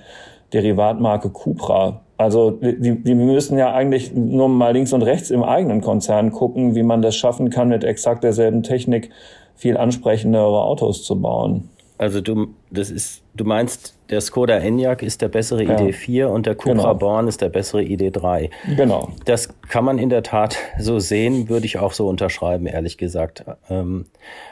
Derivatmarke 0.53 1.31
Cupra. 1.31 2.01
Also 2.17 2.51
die, 2.51 3.03
die 3.03 3.15
müssen 3.15 3.59
ja 3.59 3.73
eigentlich 3.73 4.13
nur 4.13 4.49
mal 4.49 4.73
links 4.73 4.93
und 4.93 5.03
rechts 5.03 5.31
im 5.31 5.45
eigenen 5.45 5.81
Konzern 5.81 6.33
gucken, 6.33 6.75
wie 6.75 6.83
man 6.83 7.01
das 7.01 7.15
schaffen 7.15 7.49
kann, 7.49 7.69
mit 7.69 7.85
exakt 7.85 8.25
derselben 8.25 8.65
Technik 8.65 9.11
viel 9.55 9.77
ansprechendere 9.77 10.63
Autos 10.63 11.05
zu 11.05 11.21
bauen. 11.21 11.69
Also 11.99 12.21
du, 12.21 12.55
das 12.71 12.91
ist, 12.91 13.23
du 13.35 13.45
meinst, 13.45 13.99
der 14.09 14.21
Skoda 14.21 14.57
Enyaq 14.57 15.03
ist 15.03 15.21
der 15.21 15.29
bessere 15.29 15.65
ja. 15.65 15.77
ID4 15.77 16.27
und 16.27 16.47
der 16.47 16.55
Cupra 16.55 16.75
genau. 16.75 16.95
Born 16.95 17.27
ist 17.29 17.43
der 17.43 17.49
bessere 17.49 17.83
ID3. 17.83 18.51
Genau. 18.77 19.11
Das 19.25 19.49
kann 19.69 19.85
man 19.85 19.99
in 19.99 20.09
der 20.09 20.23
Tat 20.23 20.57
so 20.79 21.01
sehen, 21.01 21.49
würde 21.49 21.67
ich 21.67 21.79
auch 21.79 21.93
so 21.93 22.09
unterschreiben, 22.09 22.67
ehrlich 22.67 22.99
gesagt. 22.99 23.45
Ähm, 23.69 24.07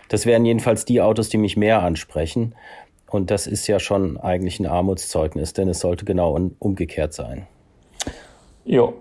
das 0.09 0.27
wären 0.27 0.45
jedenfalls 0.45 0.85
die 0.85 1.01
Autos, 1.01 1.29
die 1.29 1.39
mich 1.39 1.57
mehr 1.57 1.83
ansprechen. 1.83 2.55
Und 3.09 3.31
das 3.31 3.47
ist 3.47 3.69
ja 3.69 3.79
schon 3.79 4.19
eigentlich 4.19 4.59
ein 4.59 4.67
Armutszeugnis, 4.67 5.53
denn 5.53 5.69
es 5.69 5.79
sollte 5.79 6.05
genau 6.05 6.37
umgekehrt 6.59 7.15
sein. 7.15 7.47
Jo. 8.65 8.95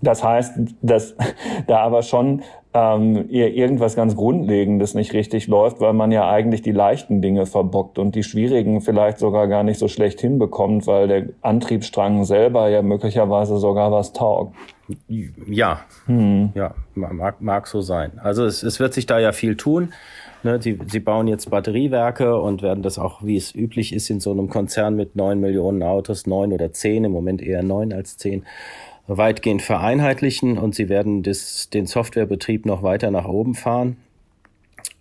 Das 0.00 0.22
heißt, 0.22 0.52
dass 0.80 1.16
da 1.66 1.78
aber 1.78 2.02
schon 2.02 2.42
ähm, 2.74 3.30
irgendwas 3.30 3.94
ganz 3.94 4.16
Grundlegendes 4.16 4.94
nicht 4.94 5.12
richtig 5.12 5.46
läuft, 5.46 5.80
weil 5.80 5.92
man 5.92 6.10
ja 6.10 6.28
eigentlich 6.28 6.60
die 6.60 6.72
leichten 6.72 7.22
Dinge 7.22 7.46
verbockt 7.46 8.00
und 8.00 8.16
die 8.16 8.24
schwierigen 8.24 8.80
vielleicht 8.80 9.18
sogar 9.18 9.46
gar 9.46 9.62
nicht 9.62 9.78
so 9.78 9.86
schlecht 9.86 10.20
hinbekommt, 10.20 10.88
weil 10.88 11.06
der 11.06 11.26
Antriebsstrang 11.40 12.24
selber 12.24 12.68
ja 12.68 12.82
möglicherweise 12.82 13.58
sogar 13.58 13.92
was 13.92 14.12
taugt. 14.12 14.56
Ja, 15.46 15.82
hm. 16.06 16.50
ja, 16.54 16.74
mag, 16.94 17.40
mag 17.40 17.68
so 17.68 17.80
sein. 17.80 18.18
Also 18.20 18.44
es, 18.44 18.64
es 18.64 18.80
wird 18.80 18.92
sich 18.92 19.06
da 19.06 19.20
ja 19.20 19.30
viel 19.30 19.56
tun. 19.56 19.92
Ne, 20.42 20.60
sie, 20.60 20.78
sie 20.88 21.00
bauen 21.00 21.26
jetzt 21.26 21.48
Batteriewerke 21.48 22.38
und 22.38 22.60
werden 22.60 22.82
das 22.82 22.98
auch, 22.98 23.22
wie 23.22 23.36
es 23.36 23.54
üblich 23.54 23.94
ist, 23.94 24.10
in 24.10 24.20
so 24.20 24.32
einem 24.32 24.50
Konzern 24.50 24.94
mit 24.94 25.16
neun 25.16 25.40
Millionen 25.40 25.82
Autos, 25.82 26.26
neun 26.26 26.52
oder 26.52 26.70
zehn, 26.72 27.04
im 27.04 27.12
Moment 27.12 27.40
eher 27.40 27.62
neun 27.62 27.94
als 27.94 28.18
zehn, 28.18 28.44
weitgehend 29.06 29.62
vereinheitlichen 29.62 30.58
und 30.58 30.74
sie 30.74 30.88
werden 30.88 31.22
das, 31.22 31.68
den 31.70 31.86
Softwarebetrieb 31.86 32.66
noch 32.66 32.82
weiter 32.82 33.10
nach 33.10 33.26
oben 33.26 33.54
fahren. 33.54 33.96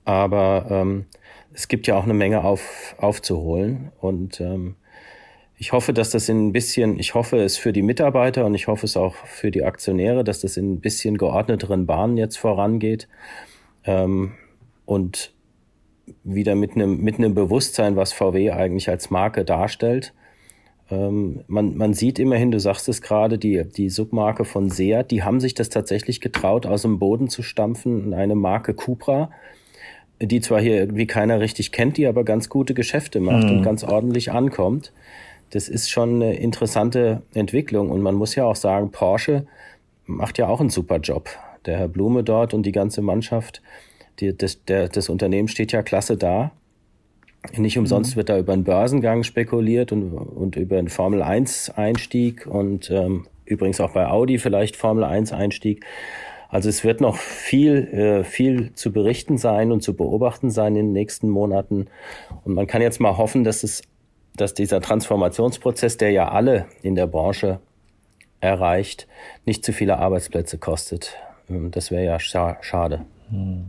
Aber 0.06 0.68
ähm, 0.70 1.06
es 1.54 1.68
gibt 1.68 1.88
ja 1.88 1.98
auch 1.98 2.04
eine 2.04 2.13
Menge 2.13 2.44
auf, 2.44 2.96
aufzuholen 2.98 3.92
und 4.00 4.42
ähm, 4.42 4.76
ich 5.58 5.72
hoffe, 5.72 5.94
dass 5.94 6.10
das 6.10 6.28
in 6.28 6.48
ein 6.48 6.52
bisschen, 6.52 7.00
ich 7.00 7.13
hoffe 7.13 7.38
es 7.38 7.58
für 7.58 7.72
die 7.72 7.84
Mitarbeiter 7.84 8.46
und 8.46 8.56
ich 8.56 8.68
hoffe 8.68 8.86
es 8.86 8.98
auch 8.98 9.16
für 9.16 9.52
die 9.52 9.63
Aktionäre, 9.63 10.24
dass 10.24 10.42
das 10.42 10.58
in 10.58 10.74
ein 10.74 10.80
bisschen 10.82 11.18
geordneteren 11.18 11.86
Bahnen 11.86 12.18
jetzt 12.18 12.38
vorangeht 12.38 13.08
ähm, 13.86 14.34
und 14.86 15.32
wieder 16.26 16.56
mit 16.56 16.76
einem, 16.76 16.98
mit 16.98 17.18
einem 17.18 17.34
Bewusstsein, 17.34 17.96
was 17.96 18.12
VW 18.12 18.52
eigentlich 18.52 18.89
als 18.89 19.10
Marke 19.10 19.46
darstellt 19.46 20.13
man, 20.89 21.78
man 21.78 21.93
sieht 21.93 22.19
immerhin, 22.19 22.52
du 22.52 22.60
sagst 22.60 22.89
es 22.89 23.02
gerade, 23.02 23.38
die, 23.38 23.63
die 23.63 23.89
Submarke 23.89 24.46
von 24.46 24.69
Seat, 24.69 25.12
die 25.12 25.24
haben 25.24 25.39
sich 25.39 25.54
das 25.54 25.69
tatsächlich 25.69 26.22
getraut, 26.22 26.65
aus 26.65 26.82
dem 26.82 27.00
Boden 27.00 27.30
zu 27.30 27.41
stampfen, 27.41 28.13
eine 28.13 28.36
Marke 28.36 28.74
Cupra, 28.74 29.32
die 30.22 30.41
zwar 30.41 30.62
hier 30.62 30.76
irgendwie 30.76 31.08
keiner 31.08 31.39
richtig 31.39 31.72
kennt, 31.72 31.98
die 31.98 32.08
aber 32.08 32.24
ganz 32.24 32.50
gute 32.50 32.74
Geschäfte 32.74 33.19
macht 33.19 33.46
mhm. 33.46 33.58
und 33.58 33.63
ganz 33.63 33.84
ordentlich 33.84 34.32
ankommt. 34.32 34.93
Das 35.52 35.69
ist 35.69 35.89
schon 35.89 36.15
eine 36.15 36.36
interessante 36.36 37.22
Entwicklung 37.34 37.89
und 37.89 38.02
man 38.02 38.15
muss 38.15 38.36
ja 38.36 38.46
auch 38.46 38.56
sagen, 38.56 38.91
Porsche 38.91 39.46
macht 40.06 40.38
ja 40.38 40.48
auch 40.48 40.60
einen 40.60 40.69
super 40.69 40.98
Job. 40.98 41.30
Der 41.65 41.78
Herr 41.78 41.88
Blume 41.88 42.24
dort 42.24 42.54
und 42.54 42.65
die 42.65 42.72
ganze 42.72 43.02
Mannschaft, 43.02 43.62
die, 44.19 44.36
das, 44.36 44.63
der, 44.65 44.89
das 44.89 45.10
Unternehmen 45.10 45.48
steht 45.48 45.72
ja 45.72 45.82
klasse 45.82 46.17
da. 46.17 46.52
Nicht 47.58 47.78
umsonst 47.78 48.14
mhm. 48.14 48.18
wird 48.18 48.30
da 48.30 48.38
über 48.40 48.54
einen 48.54 48.64
Börsengang 48.64 49.24
spekuliert 49.24 49.92
und, 49.92 50.14
und 50.14 50.56
über 50.56 50.78
einen 50.78 50.90
Formel 50.90 51.22
1 51.22 51.72
Einstieg 51.72 52.48
und 52.48 52.90
ähm, 52.90 53.28
übrigens 53.46 53.82
auch 53.82 53.92
bei 53.92 54.08
Audi 54.08 54.38
vielleicht 54.38 54.76
Formel 54.76 55.04
1 55.04 55.34
Einstieg. 55.34 55.86
Also 56.50 56.70
es 56.70 56.84
wird 56.84 57.02
noch 57.02 57.18
viel, 57.18 57.88
äh, 57.88 58.24
viel 58.24 58.74
zu 58.76 58.94
berichten 58.94 59.38
sein 59.38 59.72
und 59.72 59.82
zu 59.82 59.96
beobachten 59.96 60.52
sein 60.52 60.76
in 60.76 60.88
den 60.88 60.94
nächsten 60.94 61.28
Monaten. 61.28 61.88
Und 62.46 62.54
man 62.54 62.68
kann 62.68 62.82
jetzt 62.82 63.00
mal 63.00 63.18
hoffen, 63.18 63.44
dass 63.44 63.64
es, 63.64 63.82
dass 64.36 64.54
dieser 64.54 64.80
Transformationsprozess, 64.80 65.98
der 65.98 66.12
ja 66.12 66.30
alle 66.30 66.68
in 66.82 66.96
der 66.96 67.08
Branche 67.08 67.60
erreicht, 68.40 69.08
nicht 69.46 69.66
zu 69.66 69.74
viele 69.74 69.98
Arbeitsplätze 69.98 70.60
kostet. 70.60 71.18
Ähm, 71.50 71.72
das 71.72 71.92
wäre 71.92 72.06
ja 72.06 72.20
scha 72.20 72.58
schade. 72.62 73.06
Mhm. 73.32 73.66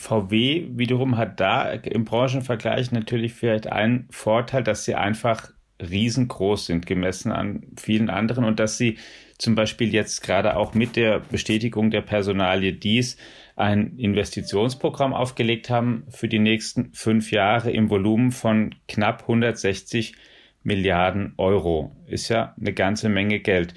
VW 0.00 0.66
wiederum 0.76 1.18
hat 1.18 1.40
da 1.40 1.70
im 1.72 2.06
Branchenvergleich 2.06 2.90
natürlich 2.90 3.34
vielleicht 3.34 3.70
einen 3.70 4.08
Vorteil, 4.10 4.62
dass 4.62 4.86
sie 4.86 4.94
einfach 4.94 5.50
riesengroß 5.78 6.66
sind, 6.66 6.86
gemessen 6.86 7.32
an 7.32 7.66
vielen 7.76 8.08
anderen 8.08 8.44
und 8.44 8.58
dass 8.58 8.78
sie 8.78 8.96
zum 9.36 9.54
Beispiel 9.54 9.92
jetzt 9.92 10.22
gerade 10.22 10.56
auch 10.56 10.72
mit 10.72 10.96
der 10.96 11.20
Bestätigung 11.20 11.90
der 11.90 12.00
Personalie 12.00 12.72
dies 12.72 13.18
ein 13.56 13.98
Investitionsprogramm 13.98 15.12
aufgelegt 15.12 15.68
haben 15.68 16.04
für 16.08 16.28
die 16.28 16.38
nächsten 16.38 16.94
fünf 16.94 17.30
Jahre 17.30 17.70
im 17.70 17.90
Volumen 17.90 18.32
von 18.32 18.74
knapp 18.88 19.22
160 19.22 20.14
Milliarden 20.62 21.34
Euro. 21.36 21.94
Ist 22.06 22.30
ja 22.30 22.54
eine 22.58 22.72
ganze 22.72 23.10
Menge 23.10 23.40
Geld 23.40 23.74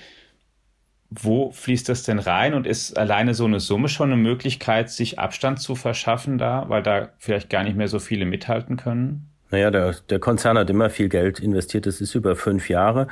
wo 1.22 1.52
fließt 1.52 1.90
das 1.90 2.04
denn 2.04 2.20
rein 2.20 2.54
und 2.54 2.66
ist 2.66 2.98
alleine 2.98 3.34
so 3.34 3.46
eine 3.46 3.60
Summe 3.60 3.90
schon 3.90 4.12
eine 4.12 4.22
Möglichkeit, 4.22 4.90
sich 4.90 5.20
Abstand 5.20 5.60
zu 5.60 5.76
verschaffen 5.76 6.38
da, 6.38 6.66
weil 6.70 6.84
da 6.84 7.10
vielleicht 7.18 7.50
gar 7.50 7.64
nicht 7.64 7.78
mehr 7.78 7.88
so 7.88 8.00
viele 8.00 8.26
mithalten 8.26 8.78
können? 8.78 9.28
Naja, 9.52 9.70
der, 9.70 9.96
der 10.10 10.20
Konzern 10.20 10.58
hat 10.58 10.70
immer 10.70 10.90
viel 10.90 11.10
Geld 11.10 11.40
investiert, 11.40 11.86
das 11.86 12.02
ist 12.02 12.16
über 12.16 12.36
fünf 12.36 12.70
Jahre. 12.70 13.08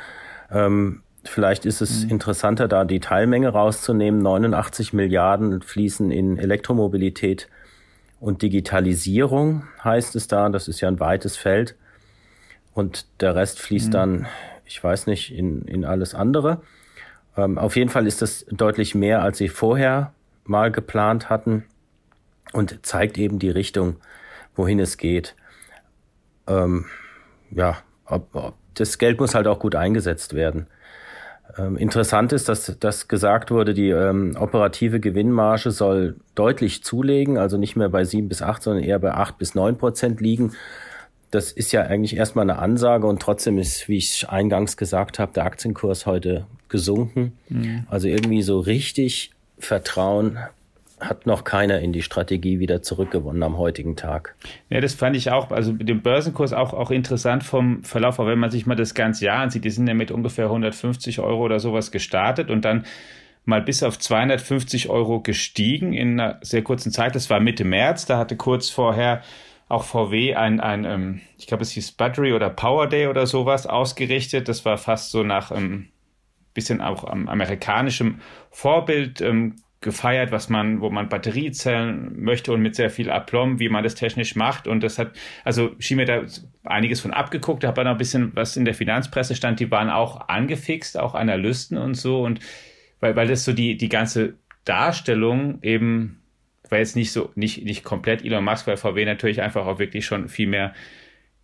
Ähm, 0.50 1.04
Vielleicht 1.24 1.66
ist 1.66 1.82
es 1.82 2.04
mhm. 2.04 2.12
interessanter, 2.12 2.68
da 2.68 2.84
die 2.84 3.00
Teilmenge 3.00 3.50
rauszunehmen. 3.50 4.22
89 4.22 4.94
Milliarden 4.94 5.62
fließen 5.62 6.10
in 6.10 6.38
Elektromobilität 6.38 7.48
und 8.20 8.42
Digitalisierung, 8.42 9.64
heißt 9.84 10.16
es 10.16 10.28
da. 10.28 10.50
Das 10.50 10.68
ist 10.68 10.82
ja 10.82 10.88
ein 10.88 11.00
weites 11.00 11.38
Feld. 11.38 11.76
Und 12.74 13.06
der 13.22 13.36
Rest 13.36 13.60
fließt 13.60 13.90
mhm. 13.90 13.92
dann, 13.92 14.28
ich 14.66 14.84
weiß 14.84 15.06
nicht, 15.08 15.32
in, 15.32 15.64
in 15.64 15.86
alles 15.86 16.16
andere. 16.16 16.62
Ähm, 17.38 17.58
auf 17.58 17.76
jeden 17.76 17.90
Fall 17.90 18.08
ist 18.08 18.22
das 18.22 18.46
deutlich 18.50 18.96
mehr, 18.96 19.22
als 19.22 19.38
sie 19.38 19.50
vorher 19.50 20.14
mal 20.46 20.72
geplant 20.72 21.30
hatten 21.30 21.66
und 22.54 22.86
zeigt 22.86 23.18
eben 23.18 23.40
die 23.40 23.50
Richtung, 23.50 23.98
wohin 24.56 24.80
es 24.80 24.98
geht. 24.98 25.36
Ähm, 26.48 26.86
ja, 27.52 27.78
ob, 28.06 28.36
ob, 28.36 28.56
das 28.74 28.98
Geld 28.98 29.20
muss 29.20 29.36
halt 29.36 29.48
auch 29.48 29.60
gut 29.60 29.76
eingesetzt 29.76 30.34
werden. 30.34 30.68
Ähm, 31.58 31.76
interessant 31.78 32.32
ist, 32.32 32.48
dass, 32.48 32.78
dass 32.80 33.08
gesagt 33.08 33.52
wurde, 33.52 33.74
die 33.74 33.90
ähm, 33.90 34.38
operative 34.40 35.00
Gewinnmarge 35.00 35.72
soll 35.72 36.16
deutlich 36.36 36.84
zulegen, 36.84 37.38
also 37.38 37.58
nicht 37.58 37.76
mehr 37.76 37.90
bei 37.90 38.06
sieben 38.06 38.30
bis 38.30 38.42
acht, 38.42 38.64
sondern 38.64 38.84
eher 38.84 39.00
bei 39.00 39.14
acht 39.14 39.38
bis 39.38 39.56
neun 39.56 39.78
Prozent 39.78 40.22
liegen. 40.22 40.54
Das 41.32 41.52
ist 41.52 41.72
ja 41.72 41.84
eigentlich 41.84 42.16
erstmal 42.16 42.50
eine 42.50 42.60
Ansage 42.60 43.08
und 43.08 43.22
trotzdem 43.22 43.58
ist, 43.58 43.88
wie 43.88 43.98
ich 43.98 44.30
eingangs 44.30 44.78
gesagt 44.78 45.18
habe, 45.18 45.34
der 45.34 45.46
Aktienkurs 45.46 46.06
heute 46.06 46.46
gesunken. 46.70 47.34
Mhm. 47.50 47.86
Also 47.90 48.08
irgendwie 48.08 48.42
so 48.42 48.60
richtig 48.60 49.32
Vertrauen 49.58 50.38
hat 51.02 51.26
noch 51.26 51.44
keiner 51.44 51.80
in 51.80 51.94
die 51.94 52.04
Strategie 52.04 52.60
wieder 52.60 52.82
zurückgewonnen 52.82 53.42
am 53.42 53.58
heutigen 53.58 53.96
Tag. 53.96 54.36
Ja, 54.70 54.82
das 54.82 54.94
fand 54.94 55.16
ich 55.16 55.32
auch, 55.32 55.50
also 55.52 55.74
mit 55.74 55.90
dem 55.90 56.02
Börsenkurs 56.02 56.54
auch, 56.54 56.74
auch 56.74 56.92
interessant 56.92 57.44
vom 57.44 57.84
Verlauf, 57.84 58.20
aber 58.20 58.30
wenn 58.30 58.40
man 58.40 58.52
sich 58.52 58.68
mal 58.68 58.76
das 58.76 58.94
ganze 58.94 59.26
Jahr 59.26 59.40
ansieht, 59.40 59.66
die 59.66 59.72
sind 59.72 59.88
ja 59.88 59.96
mit 59.96 60.12
ungefähr 60.12 60.46
150 60.46 61.20
Euro 61.20 61.44
oder 61.44 61.60
sowas 61.60 61.92
gestartet 61.92 62.52
und 62.52 62.66
dann 62.66 62.86
mal 63.46 63.62
bis 63.62 63.82
auf 63.82 63.98
250 63.98 64.90
Euro 64.90 65.22
gestiegen 65.22 65.94
in 65.94 66.20
einer 66.20 66.38
sehr 66.42 66.62
kurzen 66.62 66.92
Zeit. 66.92 67.16
Das 67.16 67.32
war 67.32 67.40
Mitte 67.40 67.64
März, 67.64 68.06
da 68.06 68.20
hatte 68.20 68.36
kurz 68.36 68.70
vorher 68.70 69.24
auch 69.72 69.84
VW 69.84 70.36
ein, 70.36 70.60
ein 70.60 70.86
ähm, 70.86 71.22
ich 71.38 71.48
glaube, 71.48 71.64
es 71.64 71.72
hieß 71.72 71.94
Battery 71.94 72.34
oder 72.34 72.50
Power 72.50 72.88
Day 72.88 73.08
oder 73.08 73.26
sowas 73.26 73.66
ausgerichtet. 73.66 74.48
Das 74.48 74.66
war 74.66 74.78
fast 74.78 75.12
so 75.12 75.24
nach 75.24 75.52
ähm, 75.52 75.88
bisschen 76.54 76.82
auch 76.82 77.04
am 77.06 77.28
amerikanischem 77.28 78.20
Vorbild 78.50 79.22
ähm, 79.22 79.56
gefeiert, 79.80 80.32
was 80.32 80.48
man, 80.48 80.80
wo 80.80 80.92
man 80.92 81.10
Batteriezellen 81.10 82.22
möchte 82.22 82.52
und 82.52 82.62
mit 82.62 82.76
sehr 82.76 82.92
viel 82.92 83.10
Aplomb, 83.10 83.60
wie 83.60 83.70
man 83.70 83.84
das 83.84 83.96
technisch 83.96 84.36
macht. 84.36 84.68
Und 84.68 84.84
das 84.84 85.00
hat, 85.00 85.14
also 85.44 85.72
schien 85.80 85.98
mir 85.98 86.06
da 86.06 86.22
einiges 86.64 87.02
von 87.02 87.12
abgeguckt, 87.12 87.64
habe 87.64 87.84
noch 87.84 87.92
ein 87.92 87.98
bisschen, 87.98 88.32
was 88.36 88.58
in 88.58 88.66
der 88.66 88.76
Finanzpresse 88.76 89.34
stand, 89.36 89.60
die 89.60 89.72
waren 89.72 89.90
auch 89.90 90.28
angefixt, 90.30 91.00
auch 91.00 91.16
Analysten 91.16 91.80
und 91.80 91.96
so. 91.96 92.22
Und 92.22 92.42
weil, 93.00 93.16
weil 93.16 93.28
das 93.28 93.44
so 93.44 93.54
die, 93.54 93.76
die 93.76 93.90
ganze 93.90 94.36
Darstellung 94.66 95.58
eben, 95.64 96.21
war 96.72 96.80
jetzt 96.80 96.96
nicht 96.96 97.12
so, 97.12 97.32
nicht, 97.36 97.64
nicht 97.64 97.84
komplett 97.84 98.24
Elon 98.24 98.44
Musk, 98.44 98.66
weil 98.66 98.78
VW 98.78 99.06
natürlich 99.06 99.42
einfach 99.42 99.66
auch 99.66 99.78
wirklich 99.78 100.06
schon 100.06 100.30
viel 100.30 100.48
mehr 100.48 100.74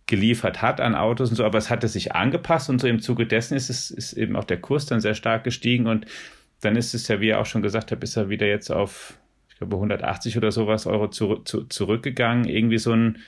geliefert 0.06 0.62
hat 0.62 0.80
an 0.80 0.94
Autos 0.94 1.28
und 1.28 1.36
so, 1.36 1.44
aber 1.44 1.58
es 1.58 1.68
hatte 1.68 1.86
sich 1.86 2.14
angepasst 2.14 2.70
und 2.70 2.80
so 2.80 2.88
im 2.88 3.00
Zuge 3.00 3.26
dessen 3.26 3.54
ist 3.54 3.68
es, 3.68 3.90
ist 3.90 4.14
eben 4.14 4.36
auch 4.36 4.44
der 4.44 4.58
Kurs 4.58 4.86
dann 4.86 5.00
sehr 5.00 5.14
stark 5.14 5.44
gestiegen 5.44 5.86
und 5.86 6.06
dann 6.60 6.76
ist 6.76 6.94
es 6.94 7.06
ja, 7.08 7.20
wie 7.20 7.28
er 7.28 7.40
auch 7.40 7.46
schon 7.46 7.62
gesagt 7.62 7.92
hat, 7.92 8.02
ist 8.02 8.16
er 8.16 8.28
wieder 8.28 8.46
jetzt 8.46 8.70
auf, 8.70 9.18
ich 9.48 9.56
glaube, 9.56 9.76
180 9.76 10.36
oder 10.36 10.50
sowas 10.50 10.86
Euro 10.86 11.08
zu, 11.08 11.36
zu, 11.44 11.64
zurückgegangen. 11.64 12.46
Irgendwie 12.46 12.78
so 12.78 12.92
ein, 12.92 13.18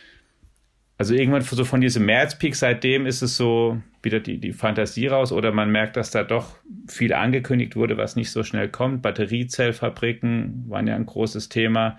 also 1.00 1.14
irgendwann 1.14 1.40
so 1.40 1.64
von 1.64 1.80
diesem 1.80 2.04
Märzpeak 2.04 2.54
seitdem 2.54 3.06
ist 3.06 3.22
es 3.22 3.34
so 3.34 3.80
wieder 4.02 4.20
die, 4.20 4.36
die 4.36 4.52
Fantasie 4.52 5.06
raus 5.06 5.32
oder 5.32 5.50
man 5.50 5.72
merkt, 5.72 5.96
dass 5.96 6.10
da 6.10 6.24
doch 6.24 6.56
viel 6.88 7.14
angekündigt 7.14 7.74
wurde, 7.74 7.96
was 7.96 8.16
nicht 8.16 8.30
so 8.30 8.42
schnell 8.42 8.68
kommt. 8.68 9.00
Batteriezellfabriken 9.00 10.66
waren 10.68 10.86
ja 10.86 10.96
ein 10.96 11.06
großes 11.06 11.48
Thema. 11.48 11.96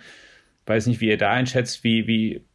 Weiß 0.67 0.85
nicht, 0.85 1.01
wie 1.01 1.07
ihr 1.07 1.17
da 1.17 1.31
einschätzt, 1.31 1.83
wie, 1.83 2.05
wie 2.05 2.45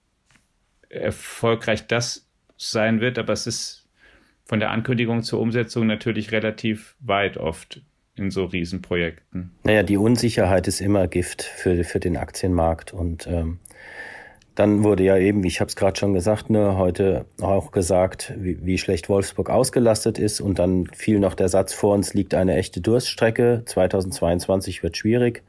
erfolgreich 0.88 1.88
das 1.88 2.28
sein 2.56 3.00
wird, 3.00 3.18
aber 3.18 3.32
es 3.32 3.48
ist 3.48 3.88
von 4.44 4.60
der 4.60 4.70
Ankündigung 4.70 5.24
zur 5.24 5.40
Umsetzung 5.40 5.88
natürlich 5.88 6.30
relativ 6.30 6.94
weit 7.00 7.38
oft 7.38 7.82
in 8.14 8.30
so 8.30 8.44
Riesenprojekten? 8.44 9.50
Naja, 9.64 9.82
die 9.82 9.96
Unsicherheit 9.96 10.68
ist 10.68 10.80
immer 10.80 11.08
Gift 11.08 11.42
für, 11.42 11.82
für 11.82 11.98
den 11.98 12.16
Aktienmarkt. 12.16 12.94
Und 12.94 13.26
ähm, 13.26 13.58
dann 14.56 14.82
wurde 14.82 15.04
ja 15.04 15.18
eben, 15.18 15.44
wie 15.44 15.48
ich 15.48 15.60
habe 15.60 15.68
es 15.68 15.76
gerade 15.76 15.98
schon 15.98 16.14
gesagt, 16.14 16.48
ne, 16.48 16.78
heute 16.78 17.26
auch 17.40 17.72
gesagt, 17.72 18.32
wie, 18.38 18.58
wie 18.64 18.78
schlecht 18.78 19.08
Wolfsburg 19.08 19.50
ausgelastet 19.50 20.18
ist. 20.18 20.40
Und 20.40 20.58
dann 20.58 20.86
fiel 20.94 21.20
noch 21.20 21.34
der 21.34 21.48
Satz, 21.48 21.74
vor 21.74 21.94
uns 21.94 22.14
liegt 22.14 22.34
eine 22.34 22.56
echte 22.56 22.80
Durststrecke. 22.80 23.62
2022 23.66 24.82
wird 24.82 24.96
schwierig. 24.96 25.42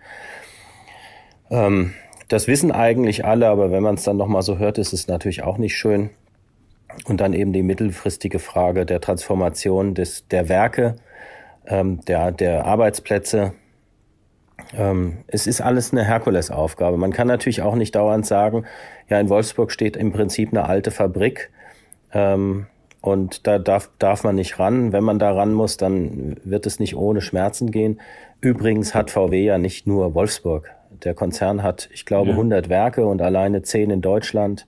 Ähm, 1.49 1.93
das 2.27 2.47
wissen 2.47 2.73
eigentlich 2.73 3.23
alle, 3.23 3.47
aber 3.47 3.71
wenn 3.71 3.81
man 3.81 3.95
es 3.95 4.03
dann 4.03 4.17
nochmal 4.17 4.41
so 4.41 4.57
hört, 4.57 4.77
ist 4.77 4.91
es 4.91 5.07
natürlich 5.07 5.41
auch 5.41 5.57
nicht 5.57 5.77
schön. 5.77 6.09
Und 7.05 7.21
dann 7.21 7.31
eben 7.31 7.53
die 7.53 7.63
mittelfristige 7.63 8.39
Frage 8.39 8.85
der 8.85 8.99
Transformation 8.99 9.93
des, 9.93 10.27
der 10.27 10.49
Werke 10.49 10.97
ähm, 11.65 12.01
der, 12.07 12.31
der 12.33 12.65
Arbeitsplätze. 12.65 13.53
Ähm, 14.75 15.19
es 15.27 15.47
ist 15.47 15.61
alles 15.61 15.91
eine 15.91 16.03
Herkulesaufgabe. 16.03 16.97
Man 16.97 17.13
kann 17.13 17.27
natürlich 17.27 17.61
auch 17.61 17.75
nicht 17.75 17.95
dauernd 17.95 18.25
sagen, 18.25 18.65
ja, 19.09 19.19
in 19.19 19.29
Wolfsburg 19.29 19.71
steht 19.71 19.95
im 19.95 20.11
Prinzip 20.11 20.49
eine 20.51 20.65
alte 20.65 20.91
Fabrik. 20.91 21.51
Ähm, 22.13 22.67
und 23.01 23.47
da 23.47 23.59
darf, 23.59 23.89
darf 23.99 24.23
man 24.23 24.35
nicht 24.35 24.59
ran. 24.59 24.91
Wenn 24.91 25.03
man 25.03 25.19
da 25.19 25.31
ran 25.31 25.53
muss, 25.53 25.77
dann 25.77 26.37
wird 26.43 26.65
es 26.65 26.79
nicht 26.79 26.95
ohne 26.95 27.21
Schmerzen 27.21 27.71
gehen. 27.71 28.01
Übrigens 28.41 28.93
hat 28.93 29.11
VW 29.11 29.43
ja 29.43 29.57
nicht 29.57 29.87
nur 29.87 30.13
Wolfsburg. 30.13 30.69
Der 31.03 31.13
Konzern 31.13 31.63
hat, 31.63 31.89
ich 31.93 32.05
glaube, 32.05 32.31
ja. 32.31 32.35
100 32.35 32.69
Werke 32.69 33.05
und 33.05 33.21
alleine 33.21 33.61
10 33.61 33.91
in 33.91 34.01
Deutschland 34.01 34.65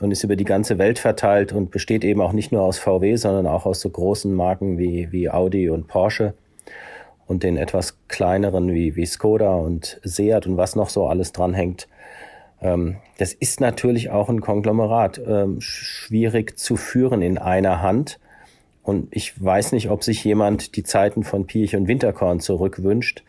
und 0.00 0.10
ist 0.10 0.24
über 0.24 0.36
die 0.36 0.44
ganze 0.44 0.78
Welt 0.78 0.98
verteilt 0.98 1.52
und 1.52 1.70
besteht 1.70 2.04
eben 2.04 2.20
auch 2.20 2.32
nicht 2.32 2.52
nur 2.52 2.62
aus 2.62 2.78
VW, 2.78 3.16
sondern 3.16 3.46
auch 3.46 3.66
aus 3.66 3.80
so 3.80 3.88
großen 3.88 4.32
Marken 4.34 4.78
wie, 4.78 5.12
wie 5.12 5.30
Audi 5.30 5.70
und 5.70 5.86
Porsche 5.86 6.34
und 7.26 7.42
den 7.42 7.56
etwas 7.56 7.95
kleineren 8.16 8.72
wie, 8.72 8.96
wie 8.96 9.04
Skoda 9.04 9.56
und 9.56 10.00
Seat 10.02 10.46
und 10.46 10.56
was 10.56 10.74
noch 10.74 10.88
so 10.88 11.06
alles 11.06 11.32
dranhängt. 11.32 11.86
Ähm, 12.62 12.96
das 13.18 13.34
ist 13.34 13.60
natürlich 13.60 14.08
auch 14.08 14.30
ein 14.30 14.40
Konglomerat, 14.40 15.20
ähm, 15.26 15.60
schwierig 15.60 16.58
zu 16.58 16.76
führen 16.76 17.20
in 17.20 17.36
einer 17.36 17.82
Hand. 17.82 18.18
Und 18.82 19.08
ich 19.10 19.42
weiß 19.44 19.72
nicht, 19.72 19.90
ob 19.90 20.02
sich 20.02 20.24
jemand 20.24 20.76
die 20.76 20.82
Zeiten 20.82 21.24
von 21.24 21.46
Piech 21.46 21.76
und 21.76 21.88
Winterkorn 21.88 22.40
zurückwünscht. 22.40 23.22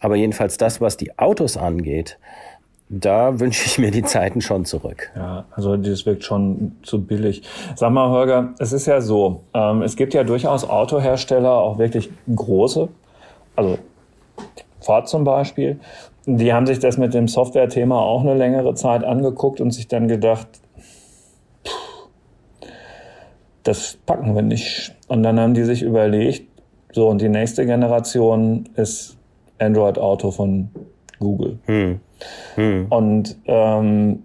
Aber 0.00 0.16
jedenfalls 0.16 0.56
das, 0.56 0.80
was 0.80 0.96
die 0.96 1.18
Autos 1.18 1.58
angeht, 1.58 2.18
da 2.88 3.38
wünsche 3.40 3.66
ich 3.66 3.78
mir 3.78 3.90
die 3.90 4.04
Zeiten 4.04 4.40
schon 4.40 4.64
zurück. 4.64 5.10
Ja, 5.14 5.44
also 5.50 5.76
das 5.76 6.06
wirkt 6.06 6.24
schon 6.24 6.76
zu 6.82 7.04
billig. 7.04 7.42
Sag 7.76 7.92
mal, 7.92 8.08
Holger, 8.08 8.54
es 8.58 8.72
ist 8.72 8.86
ja 8.86 9.02
so, 9.02 9.42
ähm, 9.52 9.82
es 9.82 9.96
gibt 9.96 10.14
ja 10.14 10.24
durchaus 10.24 10.66
Autohersteller, 10.66 11.52
auch 11.52 11.76
wirklich 11.76 12.08
große, 12.34 12.88
also 13.54 13.78
Ford 14.84 15.08
zum 15.08 15.24
Beispiel, 15.24 15.80
die 16.26 16.52
haben 16.52 16.66
sich 16.66 16.78
das 16.78 16.98
mit 16.98 17.14
dem 17.14 17.28
Software-Thema 17.28 18.00
auch 18.00 18.20
eine 18.20 18.34
längere 18.34 18.74
Zeit 18.74 19.04
angeguckt 19.04 19.60
und 19.60 19.70
sich 19.70 19.88
dann 19.88 20.08
gedacht, 20.08 20.48
das 23.62 23.98
packen 24.06 24.34
wir 24.34 24.42
nicht. 24.42 24.94
Und 25.08 25.22
dann 25.22 25.40
haben 25.40 25.54
die 25.54 25.64
sich 25.64 25.82
überlegt, 25.82 26.48
so 26.92 27.08
und 27.08 27.20
die 27.20 27.28
nächste 27.28 27.66
Generation 27.66 28.68
ist 28.76 29.16
Android 29.58 29.98
Auto 29.98 30.30
von 30.30 30.68
Google. 31.18 31.58
Hm. 31.64 32.00
Hm. 32.54 32.86
Und 32.90 33.36
ähm, 33.46 34.22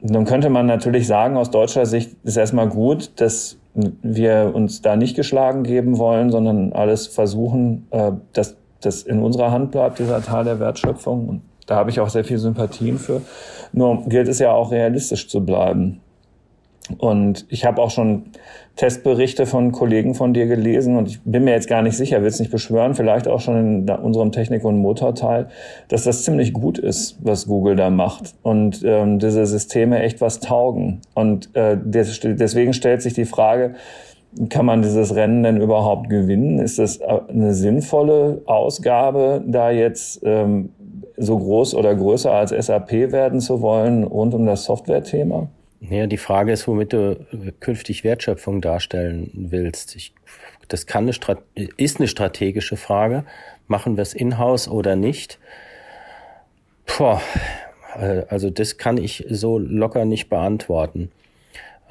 nun 0.00 0.24
könnte 0.24 0.50
man 0.50 0.66
natürlich 0.66 1.06
sagen, 1.06 1.36
aus 1.36 1.50
deutscher 1.50 1.86
Sicht 1.86 2.16
ist 2.24 2.36
erstmal 2.36 2.68
gut, 2.68 3.12
dass 3.20 3.58
wir 3.74 4.52
uns 4.54 4.82
da 4.82 4.96
nicht 4.96 5.16
geschlagen 5.16 5.62
geben 5.62 5.98
wollen, 5.98 6.30
sondern 6.30 6.72
alles 6.72 7.06
versuchen, 7.06 7.86
äh, 7.90 8.12
dass 8.32 8.56
das 8.84 9.02
in 9.02 9.22
unserer 9.22 9.50
Hand 9.50 9.70
bleibt, 9.70 9.98
dieser 9.98 10.22
Teil 10.22 10.44
der 10.44 10.60
Wertschöpfung. 10.60 11.28
Und 11.28 11.42
da 11.66 11.76
habe 11.76 11.90
ich 11.90 12.00
auch 12.00 12.08
sehr 12.08 12.24
viel 12.24 12.38
Sympathien 12.38 12.98
für. 12.98 13.22
Nur 13.72 14.04
gilt 14.08 14.28
es 14.28 14.38
ja 14.38 14.52
auch 14.52 14.70
realistisch 14.70 15.28
zu 15.28 15.44
bleiben. 15.44 16.00
Und 16.98 17.46
ich 17.48 17.64
habe 17.64 17.80
auch 17.80 17.90
schon 17.90 18.24
Testberichte 18.76 19.46
von 19.46 19.70
Kollegen 19.70 20.14
von 20.14 20.34
dir 20.34 20.46
gelesen 20.46 20.96
und 20.96 21.08
ich 21.08 21.20
bin 21.22 21.44
mir 21.44 21.52
jetzt 21.52 21.68
gar 21.68 21.82
nicht 21.82 21.96
sicher, 21.96 22.20
will 22.22 22.28
es 22.28 22.40
nicht 22.40 22.50
beschwören, 22.50 22.94
vielleicht 22.94 23.28
auch 23.28 23.40
schon 23.40 23.86
in 23.86 23.90
unserem 23.90 24.32
Technik- 24.32 24.64
und 24.64 24.78
Motorteil, 24.78 25.48
dass 25.88 26.04
das 26.04 26.24
ziemlich 26.24 26.52
gut 26.52 26.78
ist, 26.78 27.18
was 27.20 27.46
Google 27.46 27.76
da 27.76 27.90
macht 27.90 28.34
und 28.42 28.82
ähm, 28.84 29.18
diese 29.18 29.46
Systeme 29.46 30.00
echt 30.00 30.20
was 30.20 30.40
taugen. 30.40 31.02
Und 31.14 31.54
äh, 31.54 31.76
des, 31.78 32.18
deswegen 32.20 32.72
stellt 32.72 33.02
sich 33.02 33.14
die 33.14 33.26
Frage, 33.26 33.74
kann 34.48 34.66
man 34.66 34.82
dieses 34.82 35.14
Rennen 35.14 35.42
denn 35.42 35.60
überhaupt 35.60 36.08
gewinnen? 36.08 36.58
Ist 36.58 36.78
das 36.78 36.98
äh, 36.98 37.20
eine 37.28 37.54
sinnvolle 37.54 38.42
Ausgabe, 38.46 39.42
da 39.46 39.70
jetzt 39.70 40.20
ähm, 40.24 40.70
so 41.16 41.38
groß 41.38 41.74
oder 41.74 41.94
größer 41.94 42.32
als 42.32 42.50
SAP 42.50 42.92
werden 43.12 43.40
zu 43.40 43.60
wollen 43.60 44.04
rund 44.04 44.34
um 44.34 44.46
das 44.46 44.64
Software-Thema? 44.64 45.48
Ja, 45.80 46.06
die 46.06 46.16
Frage 46.16 46.52
ist, 46.52 46.68
womit 46.68 46.92
du 46.92 47.16
künftig 47.60 48.04
Wertschöpfung 48.04 48.60
darstellen 48.60 49.30
willst. 49.34 49.96
Ich 49.96 50.14
das 50.68 50.86
kann 50.86 51.04
eine, 51.04 51.68
ist 51.76 51.98
eine 51.98 52.08
strategische 52.08 52.76
Frage. 52.76 53.24
Machen 53.66 53.96
wir 53.96 54.02
es 54.02 54.14
in-house 54.14 54.68
oder 54.68 54.96
nicht? 54.96 55.38
Boah, 56.86 57.20
äh, 57.98 58.22
also 58.28 58.48
das 58.48 58.78
kann 58.78 58.96
ich 58.96 59.26
so 59.28 59.58
locker 59.58 60.06
nicht 60.06 60.30
beantworten. 60.30 61.10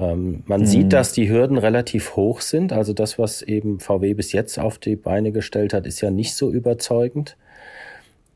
Ähm, 0.01 0.43
man 0.47 0.61
mhm. 0.61 0.65
sieht, 0.65 0.93
dass 0.93 1.13
die 1.13 1.29
Hürden 1.29 1.57
relativ 1.57 2.15
hoch 2.15 2.41
sind. 2.41 2.73
Also 2.73 2.91
das, 2.91 3.19
was 3.19 3.41
eben 3.43 3.79
VW 3.79 4.15
bis 4.15 4.31
jetzt 4.31 4.57
auf 4.57 4.79
die 4.79 4.95
Beine 4.95 5.31
gestellt 5.31 5.73
hat, 5.73 5.85
ist 5.85 6.01
ja 6.01 6.09
nicht 6.09 6.33
so 6.33 6.51
überzeugend. 6.51 7.37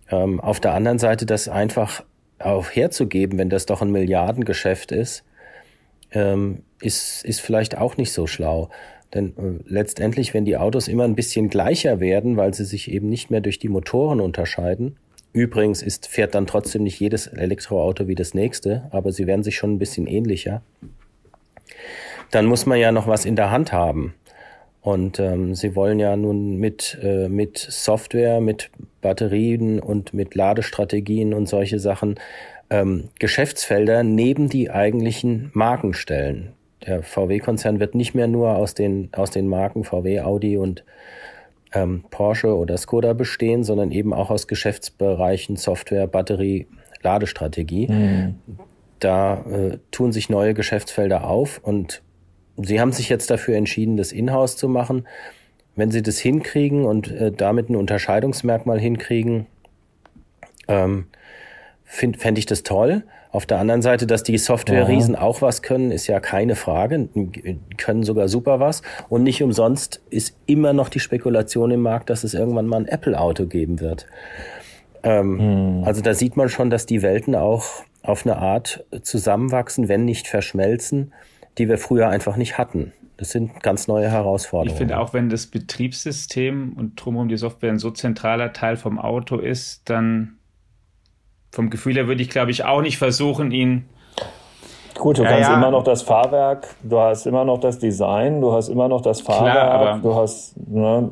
Ähm, 0.10 0.40
auf 0.40 0.60
der 0.60 0.74
anderen 0.74 1.00
Seite, 1.00 1.26
das 1.26 1.50
einfach 1.50 2.04
auch 2.38 2.70
herzugeben, 2.70 3.40
wenn 3.40 3.50
das 3.50 3.66
doch 3.66 3.82
ein 3.82 3.92
Milliardengeschäft 3.92 4.92
ist, 4.92 5.24
ähm, 6.12 6.62
ist, 6.80 7.26
ist 7.26 7.42
vielleicht 7.42 7.78
auch 7.78 7.98
nicht 7.98 8.14
so 8.14 8.28
schlau. 8.28 8.70
Denn 9.14 9.30
äh, 9.38 9.64
letztendlich, 9.66 10.34
wenn 10.34 10.46
die 10.46 10.58
Autos 10.58 10.88
immer 10.88 11.06
ein 11.06 11.16
bisschen 11.16 11.50
gleicher 11.50 12.00
werden, 12.00 12.38
weil 12.38 12.54
sie 12.54 12.66
sich 12.66 12.92
eben 12.92 13.10
nicht 13.10 13.32
mehr 13.32 13.42
durch 13.42 13.58
die 13.58 13.70
Motoren 13.70 14.22
unterscheiden, 14.22 14.98
übrigens 15.34 15.82
ist, 15.82 16.08
fährt 16.08 16.36
dann 16.36 16.46
trotzdem 16.46 16.84
nicht 16.84 17.00
jedes 17.00 17.28
Elektroauto 17.28 18.08
wie 18.08 18.16
das 18.16 18.34
nächste, 18.36 18.88
aber 18.92 19.12
sie 19.12 19.26
werden 19.26 19.44
sich 19.44 19.56
schon 19.58 19.74
ein 19.74 19.80
bisschen 19.80 20.06
ähnlicher, 20.06 20.62
dann 22.32 22.46
muss 22.46 22.66
man 22.66 22.80
ja 22.80 22.92
noch 22.92 23.08
was 23.08 23.26
in 23.26 23.36
der 23.36 23.52
Hand 23.52 23.72
haben. 23.72 24.14
Und 24.82 25.20
ähm, 25.20 25.56
sie 25.56 25.76
wollen 25.76 26.00
ja 26.00 26.16
nun 26.16 26.58
mit, 26.58 27.00
äh, 27.02 27.28
mit 27.28 27.58
Software, 27.58 28.40
mit 28.40 28.70
Batterien 29.02 29.80
und 29.80 30.14
mit 30.14 30.36
Ladestrategien 30.36 31.34
und 31.34 31.48
solche 31.48 31.80
Sachen 31.80 32.20
ähm, 32.70 33.10
Geschäftsfelder 33.20 34.04
neben 34.04 34.48
die 34.48 34.70
eigentlichen 34.70 35.50
Marken 35.54 35.94
stellen. 35.94 36.54
Der 36.86 37.02
VW-Konzern 37.02 37.80
wird 37.80 37.96
nicht 37.96 38.14
mehr 38.14 38.28
nur 38.28 38.58
aus 38.58 38.76
den, 38.76 39.10
aus 39.14 39.32
den 39.32 39.48
Marken 39.48 39.84
VW, 39.84 40.22
Audi 40.22 40.58
und 40.58 40.84
ähm, 41.74 42.04
Porsche 42.12 42.56
oder 42.56 42.78
Skoda 42.78 43.14
bestehen, 43.14 43.64
sondern 43.64 43.92
eben 43.92 44.14
auch 44.14 44.30
aus 44.30 44.48
Geschäftsbereichen 44.48 45.56
Software, 45.56 46.06
Batterie, 46.06 46.68
Ladestrategie. 47.02 47.88
Mhm. 47.88 48.36
Da 49.06 49.46
äh, 49.48 49.78
tun 49.92 50.12
sich 50.12 50.32
neue 50.32 50.56
Geschäftsfelder 50.56 51.26
auf 51.26 51.60
und 51.62 52.02
Sie 52.58 52.82
haben 52.82 52.92
sich 52.92 53.08
jetzt 53.08 53.30
dafür 53.30 53.56
entschieden, 53.56 53.98
das 53.98 54.12
Inhouse 54.12 54.58
zu 54.58 54.68
machen. 54.68 55.08
Wenn 55.76 55.92
Sie 55.92 56.02
das 56.02 56.18
hinkriegen 56.18 56.86
und 56.86 57.12
äh, 57.12 57.32
damit 57.32 57.70
ein 57.70 57.76
Unterscheidungsmerkmal 57.76 58.80
hinkriegen, 58.80 59.46
ähm, 60.68 61.06
fände 61.84 62.40
ich 62.40 62.48
das 62.48 62.64
toll. 62.64 63.04
Auf 63.30 63.46
der 63.46 63.60
anderen 63.60 63.84
Seite, 63.84 64.08
dass 64.08 64.24
die 64.24 64.40
Software-Riesen 64.40 65.16
auch 65.16 65.44
was 65.44 65.62
können, 65.62 65.92
ist 65.92 66.08
ja 66.08 66.20
keine 66.20 66.56
Frage. 66.56 67.08
Können 67.78 68.02
sogar 68.02 68.28
super 68.28 68.60
was. 68.60 68.82
Und 69.08 69.22
nicht 69.22 69.44
umsonst 69.44 70.02
ist 70.10 70.36
immer 70.48 70.74
noch 70.74 70.90
die 70.90 71.00
Spekulation 71.00 71.70
im 71.70 71.82
Markt, 71.82 72.10
dass 72.10 72.24
es 72.24 72.34
irgendwann 72.34 72.66
mal 72.66 72.78
ein 72.78 72.88
Apple-Auto 72.88 73.46
geben 73.46 73.82
wird. 73.82 74.08
Ähm, 75.04 75.40
hm. 75.40 75.84
Also 75.84 76.02
da 76.02 76.16
sieht 76.16 76.36
man 76.38 76.50
schon, 76.50 76.72
dass 76.72 76.88
die 76.88 77.04
Welten 77.04 77.36
auch 77.36 77.84
auf 78.06 78.26
eine 78.26 78.38
Art 78.38 78.86
zusammenwachsen, 79.02 79.88
wenn 79.88 80.06
nicht 80.06 80.28
verschmelzen 80.28 81.14
die 81.58 81.70
wir 81.70 81.78
früher 81.78 82.10
einfach 82.10 82.36
nicht 82.36 82.58
hatten. 82.58 82.94
Das 83.18 83.30
sind 83.30 83.64
ganz 83.64 83.88
neue 83.88 84.10
Herausforderungen. 84.10 84.74
Ich 84.74 84.78
finde 84.78 85.00
auch, 85.00 85.14
wenn 85.14 85.30
das 85.30 85.48
Betriebssystem 85.48 86.74
und 86.74 86.96
drumherum 86.96 87.30
die 87.30 87.38
Software 87.38 87.72
ein 87.72 87.80
so 87.80 87.92
zentraler 87.92 88.52
Teil 88.52 88.76
vom 88.76 89.00
Auto 89.00 89.38
ist, 89.38 89.90
dann 89.90 90.38
vom 91.52 91.70
Gefühl 91.70 91.96
her 91.96 92.08
würde 92.08 92.22
ich, 92.22 92.30
glaube 92.30 92.52
ich, 92.52 92.66
auch 92.66 92.82
nicht 92.82 92.98
versuchen, 92.98 93.52
ihn 93.52 93.86
Gut, 94.98 95.18
du 95.18 95.24
ja, 95.24 95.30
kannst 95.30 95.50
ja. 95.50 95.58
immer 95.58 95.72
noch 95.72 95.84
das 95.84 96.02
Fahrwerk, 96.02 96.68
du 96.84 97.00
hast 97.00 97.28
immer 97.28 97.44
noch 97.44 97.60
das 97.60 97.80
Design, 97.80 98.40
du 98.40 98.54
hast 98.54 98.70
immer 98.70 98.88
noch 98.88 99.02
das 99.02 99.22
Fahrwerk, 99.22 99.54
Klar, 99.54 100.00
du 100.02 100.16
hast 100.16 100.56
ne, 100.68 101.10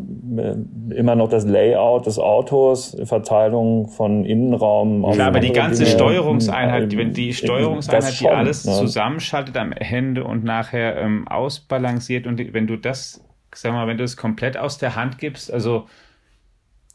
immer 0.96 1.16
noch 1.16 1.30
das 1.30 1.46
Layout 1.46 2.06
des 2.06 2.18
Autos, 2.18 2.98
Verteilung 3.04 3.90
von 3.90 4.24
Innenraum. 4.24 5.06
Klar, 5.12 5.28
aber 5.28 5.42
die 5.42 5.52
ganze 5.52 5.84
Dinge, 5.84 5.96
Steuerungseinheit, 5.96 6.96
wenn 6.96 7.14
die 7.14 7.34
Steuerungseinheit, 7.34 8.14
schon, 8.14 8.28
die 8.30 8.34
alles 8.34 8.66
ne? 8.66 8.72
zusammenschaltet 8.72 9.58
am 9.58 9.74
Ende 9.74 10.24
und 10.24 10.44
nachher 10.44 10.98
ähm, 10.98 11.28
ausbalanciert 11.28 12.26
und 12.26 12.54
wenn 12.54 12.68
du 12.68 12.78
das, 12.78 13.22
sag 13.54 13.74
mal, 13.74 13.88
wenn 13.88 13.98
du 13.98 14.06
es 14.06 14.16
komplett 14.16 14.58
aus 14.58 14.78
der 14.78 14.96
Hand 14.96 15.18
gibst, 15.18 15.52
also 15.52 15.86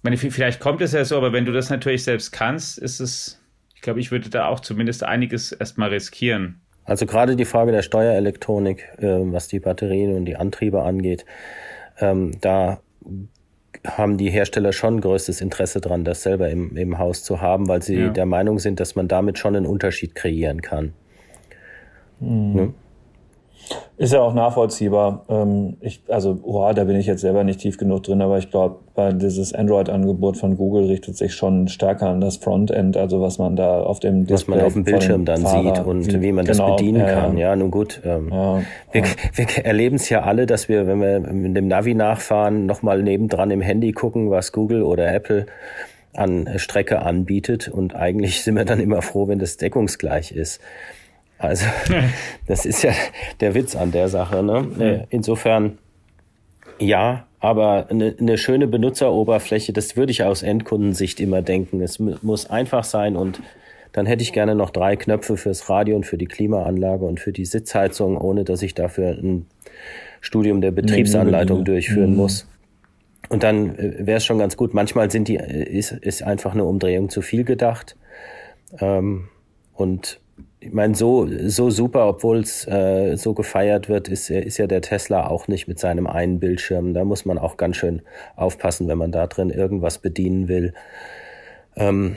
meine, 0.03 0.17
vielleicht 0.17 0.61
kommt 0.61 0.81
es 0.81 0.93
ja 0.93 1.05
so, 1.05 1.17
aber 1.17 1.33
wenn 1.33 1.45
du 1.45 1.53
das 1.53 1.71
natürlich 1.71 2.05
selbst 2.05 2.31
kannst, 2.31 2.79
ist 2.79 3.01
es, 3.01 3.43
ich 3.75 3.83
glaube, 3.83 4.01
ich 4.01 4.11
würde 4.11 4.31
da 4.31 4.47
auch 4.47 4.61
zumindest 4.61 5.05
einiges 5.05 5.53
erstmal 5.53 5.91
riskieren. 5.91 6.63
Also 6.89 7.05
gerade 7.05 7.37
die 7.37 7.45
Frage 7.45 7.71
der 7.71 7.83
Steuerelektronik, 7.83 8.89
äh, 8.99 9.07
was 9.07 9.47
die 9.47 9.61
Batterien 9.61 10.17
und 10.17 10.25
die 10.25 10.37
Antriebe 10.37 10.83
angeht, 10.83 11.27
ähm, 12.01 12.33
da 12.41 12.81
haben 13.85 14.17
die 14.17 14.31
Hersteller 14.31 14.73
schon 14.73 15.01
größtes 15.01 15.41
Interesse 15.41 15.81
dran, 15.81 16.05
das 16.05 16.23
selber 16.23 16.49
im, 16.49 16.77
im 16.77 16.99
Haus 16.99 17.23
zu 17.23 17.41
haben, 17.43 17.69
weil 17.69 17.83
sie 17.83 18.01
ja. 18.01 18.09
der 18.09 18.27
Meinung 18.27 18.59
sind, 18.59 18.81
dass 18.81 18.97
man 18.97 19.07
damit 19.07 19.39
schon 19.39 19.55
einen 19.55 19.67
Unterschied 19.67 20.15
kreieren 20.15 20.63
kann. 20.63 20.95
Mhm. 22.21 22.55
Ne? 22.55 22.75
Ist 23.97 24.13
ja 24.13 24.21
auch 24.21 24.33
nachvollziehbar. 24.33 25.25
Ähm, 25.29 25.77
ich, 25.81 26.03
also, 26.09 26.39
oh, 26.45 26.71
da 26.73 26.85
bin 26.85 26.97
ich 26.97 27.07
jetzt 27.07 27.21
selber 27.21 27.43
nicht 27.43 27.61
tief 27.61 27.79
genug 27.79 28.05
drin, 28.05 28.23
aber 28.23 28.39
ich 28.39 28.51
glaube, 28.51 28.79
dieses 29.15 29.53
Android-Angebot 29.53 30.37
von 30.37 30.57
Google 30.57 30.87
richtet 30.87 31.17
sich 31.17 31.35
schon 31.35 31.69
stärker 31.69 32.09
an 32.09 32.21
das 32.21 32.37
Frontend, 32.37 32.97
also 32.97 33.21
was 33.21 33.39
man 33.39 33.57
da 33.57 33.83
auf 33.83 33.99
dem 33.99 34.27
Display 34.27 34.35
Was 34.35 34.49
man 34.59 34.67
auf 34.67 34.73
dem 34.75 34.85
Bildschirm 34.85 35.25
dann 35.25 35.43
Fahrer 35.43 35.75
sieht 35.77 35.85
und 35.85 36.13
wie, 36.13 36.23
wie 36.23 36.33
man 36.33 36.45
genau, 36.45 36.69
das 36.69 36.77
bedienen 36.77 37.01
ja, 37.01 37.13
kann. 37.13 37.39
Ja, 37.39 37.57
nun 37.57 37.71
gut. 37.71 38.01
Ähm, 38.05 38.29
ja, 38.33 38.63
wir, 38.93 39.03
ja. 39.03 39.09
wir 39.35 39.65
erleben 39.65 39.97
es 39.97 40.09
ja 40.09 40.23
alle, 40.23 40.47
dass 40.47 40.69
wir, 40.69 40.87
wenn 40.87 41.01
wir 41.01 41.21
mit 41.21 41.57
dem 41.57 41.67
Navi 41.67 41.95
nachfahren, 41.95 42.67
nochmal 42.67 43.03
nebendran 43.03 43.51
im 43.51 43.61
Handy 43.61 43.93
gucken, 43.93 44.31
was 44.31 44.53
Google 44.53 44.83
oder 44.83 45.13
Apple 45.13 45.47
an 46.15 46.49
Strecke 46.57 47.03
anbietet 47.03 47.69
und 47.69 47.95
eigentlich 47.95 48.43
sind 48.43 48.57
wir 48.57 48.65
dann 48.65 48.81
immer 48.81 49.03
froh, 49.03 49.29
wenn 49.29 49.39
das 49.39 49.57
deckungsgleich 49.57 50.33
ist. 50.33 50.61
Also 51.39 51.67
das 52.47 52.67
ist 52.67 52.83
ja 52.83 52.93
der 53.41 53.55
Witz 53.55 53.77
an 53.77 53.93
der 53.93 54.09
Sache. 54.09 54.43
Ne? 54.43 55.07
Insofern 55.11 55.79
ja, 56.79 57.27
aber 57.41 57.87
eine, 57.91 58.15
eine 58.19 58.39
schöne 58.39 58.67
Benutzeroberfläche, 58.67 59.73
das 59.73 59.97
würde 59.97 60.13
ich 60.13 60.23
aus 60.23 60.43
Endkundensicht 60.43 61.21
immer 61.21 61.43
denken. 61.43 61.81
Es 61.81 61.99
muss 61.99 62.51
einfach 62.51 62.85
sein 62.85 63.17
und 63.17 63.41
dann 63.93 64.07
hätte 64.07 64.23
ich 64.23 64.33
gerne 64.33 64.55
noch 64.55 64.71
drei 64.71 64.97
Knöpfe 64.97 65.37
fürs 65.37 65.69
Radio 65.71 65.97
und 65.97 66.05
für 66.05 66.19
die 66.19 66.27
Klimaanlage 66.27 67.05
und 67.05 67.21
für 67.21 67.33
die 67.33 67.45
Sitzheizung, 67.45 68.17
ohne 68.17 68.45
dass 68.45 68.63
ich 68.63 68.75
dafür 68.75 69.11
ein 69.11 69.47
Studium 70.21 70.61
der 70.61 70.73
Betriebsanleitung 70.73 71.65
durchführen 71.65 72.11
mhm. 72.11 72.17
muss. 72.17 72.47
Und 73.29 73.43
dann 73.43 73.77
äh, 73.77 74.07
wäre 74.07 74.19
es 74.19 74.25
schon 74.25 74.39
ganz 74.39 74.57
gut. 74.57 74.75
Manchmal 74.75 75.11
sind 75.11 75.29
die, 75.29 75.37
äh, 75.37 75.65
ist, 75.65 75.93
ist 75.93 76.23
einfach 76.23 76.53
eine 76.53 76.65
Umdrehung 76.65 77.09
zu 77.09 77.23
viel 77.23 77.45
gedacht. 77.45 77.97
Ähm, 78.81 79.29
und 79.75 80.21
ich 80.61 80.73
meine, 80.73 80.95
so, 80.95 81.29
so 81.47 81.71
super, 81.71 82.09
obwohl 82.09 82.39
es 82.39 82.67
äh, 82.67 83.17
so 83.17 83.33
gefeiert 83.35 83.89
wird, 83.89 84.09
ist, 84.09 84.29
ist 84.29 84.59
ja 84.59 84.67
der 84.67 84.83
Tesla 84.83 85.27
auch 85.27 85.47
nicht 85.47 85.69
mit 85.69 85.79
seinem 85.79 86.07
einen 86.07 86.41
Bildschirm. 86.41 86.95
Da 86.95 87.05
muss 87.05 87.25
man 87.25 87.39
auch 87.39 87.57
ganz 87.57 87.77
schön 87.77 88.03
aufpassen, 88.35 88.89
wenn 88.89 88.99
man 88.99 89.13
da 89.13 89.27
drin 89.27 89.51
irgendwas 89.51 89.99
bedienen 89.99 90.49
will. 90.49 90.75
Ähm, 91.77 92.17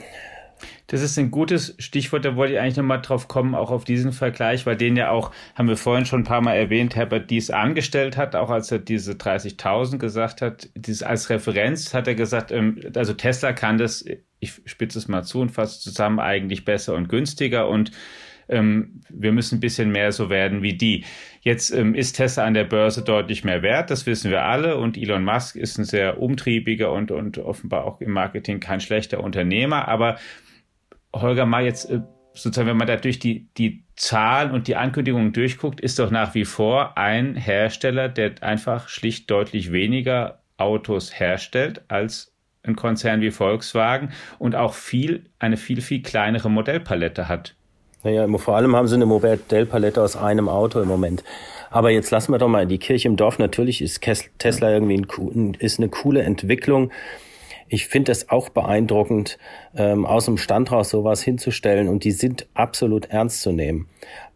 das 0.87 1.01
ist 1.01 1.17
ein 1.17 1.31
gutes 1.31 1.75
Stichwort, 1.79 2.25
da 2.25 2.35
wollte 2.35 2.53
ich 2.53 2.59
eigentlich 2.59 2.77
nochmal 2.77 3.01
drauf 3.01 3.27
kommen, 3.27 3.55
auch 3.55 3.71
auf 3.71 3.85
diesen 3.85 4.11
Vergleich, 4.11 4.65
weil 4.65 4.75
den 4.75 4.97
ja 4.97 5.09
auch, 5.09 5.31
haben 5.55 5.69
wir 5.69 5.77
vorhin 5.77 6.05
schon 6.05 6.21
ein 6.21 6.25
paar 6.25 6.41
Mal 6.41 6.55
erwähnt, 6.55 6.95
Herbert 6.95 7.29
dies 7.29 7.49
angestellt 7.49 8.17
hat, 8.17 8.35
auch 8.35 8.49
als 8.49 8.71
er 8.71 8.79
diese 8.79 9.13
30.000 9.13 9.99
gesagt 9.99 10.41
hat, 10.41 10.69
dieses 10.75 11.01
als 11.01 11.29
Referenz 11.29 11.93
hat 11.93 12.07
er 12.07 12.15
gesagt, 12.15 12.51
ähm, 12.51 12.79
also 12.95 13.13
Tesla 13.13 13.53
kann 13.53 13.77
das, 13.77 14.03
ich 14.39 14.61
spitze 14.65 14.99
es 14.99 15.07
mal 15.07 15.23
zu 15.23 15.39
und 15.39 15.51
fasse 15.51 15.79
zusammen, 15.79 16.19
eigentlich 16.19 16.65
besser 16.65 16.95
und 16.95 17.07
günstiger 17.07 17.69
und 17.69 17.91
ähm, 18.51 19.01
wir 19.09 19.31
müssen 19.31 19.57
ein 19.57 19.61
bisschen 19.61 19.91
mehr 19.91 20.11
so 20.11 20.29
werden 20.29 20.61
wie 20.61 20.73
die. 20.73 21.05
Jetzt 21.41 21.71
ähm, 21.71 21.95
ist 21.95 22.13
Tesla 22.13 22.45
an 22.45 22.53
der 22.53 22.65
Börse 22.65 23.03
deutlich 23.03 23.43
mehr 23.43 23.63
wert, 23.63 23.89
das 23.89 24.05
wissen 24.05 24.29
wir 24.29 24.43
alle. 24.43 24.77
Und 24.77 24.97
Elon 24.97 25.23
Musk 25.23 25.55
ist 25.55 25.77
ein 25.77 25.85
sehr 25.85 26.21
umtriebiger 26.21 26.91
und, 26.91 27.11
und 27.11 27.37
offenbar 27.37 27.85
auch 27.85 28.01
im 28.01 28.11
Marketing 28.11 28.59
kein 28.59 28.79
schlechter 28.79 29.23
Unternehmer. 29.23 29.87
Aber 29.87 30.17
Holger, 31.13 31.45
mal 31.45 31.63
jetzt 31.63 31.89
äh, 31.89 32.01
sozusagen, 32.33 32.69
wenn 32.69 32.77
man 32.77 32.87
da 32.87 32.97
durch 32.97 33.19
die, 33.19 33.47
die 33.57 33.83
Zahlen 33.95 34.51
und 34.51 34.67
die 34.67 34.75
Ankündigungen 34.75 35.33
durchguckt, 35.33 35.81
ist 35.81 35.99
doch 35.99 36.11
nach 36.11 36.33
wie 36.35 36.45
vor 36.45 36.97
ein 36.97 37.35
Hersteller, 37.35 38.09
der 38.09 38.41
einfach 38.41 38.89
schlicht 38.89 39.29
deutlich 39.29 39.71
weniger 39.71 40.41
Autos 40.57 41.19
herstellt 41.19 41.83
als 41.87 42.33
ein 42.63 42.75
Konzern 42.75 43.21
wie 43.21 43.31
Volkswagen 43.31 44.11
und 44.37 44.55
auch 44.55 44.73
viel, 44.73 45.29
eine 45.39 45.57
viel, 45.57 45.81
viel 45.81 46.03
kleinere 46.03 46.49
Modellpalette 46.49 47.27
hat. 47.27 47.55
Naja, 48.03 48.27
vor 48.37 48.55
allem 48.55 48.75
haben 48.75 48.87
sie 48.87 48.95
eine 48.95 49.05
Modellpalette 49.05 50.01
aus 50.01 50.15
einem 50.15 50.49
Auto 50.49 50.81
im 50.81 50.87
Moment. 50.87 51.23
Aber 51.69 51.89
jetzt 51.89 52.11
lassen 52.11 52.33
wir 52.33 52.37
doch 52.37 52.49
mal 52.49 52.67
die 52.67 52.79
Kirche 52.79 53.07
im 53.07 53.15
Dorf. 53.15 53.39
Natürlich 53.39 53.81
ist 53.81 54.01
Tesla 54.37 54.71
irgendwie 54.71 54.97
ein, 54.97 55.53
ist 55.55 55.79
eine 55.79 55.89
coole 55.89 56.21
Entwicklung. 56.23 56.91
Ich 57.69 57.87
finde 57.87 58.11
es 58.11 58.27
auch 58.27 58.49
beeindruckend, 58.49 59.37
ähm, 59.75 60.05
aus 60.05 60.25
dem 60.25 60.37
Stand 60.37 60.73
raus 60.73 60.89
sowas 60.89 61.21
hinzustellen 61.21 61.87
und 61.87 62.03
die 62.03 62.11
sind 62.11 62.45
absolut 62.53 63.05
ernst 63.05 63.41
zu 63.41 63.53
nehmen. 63.53 63.87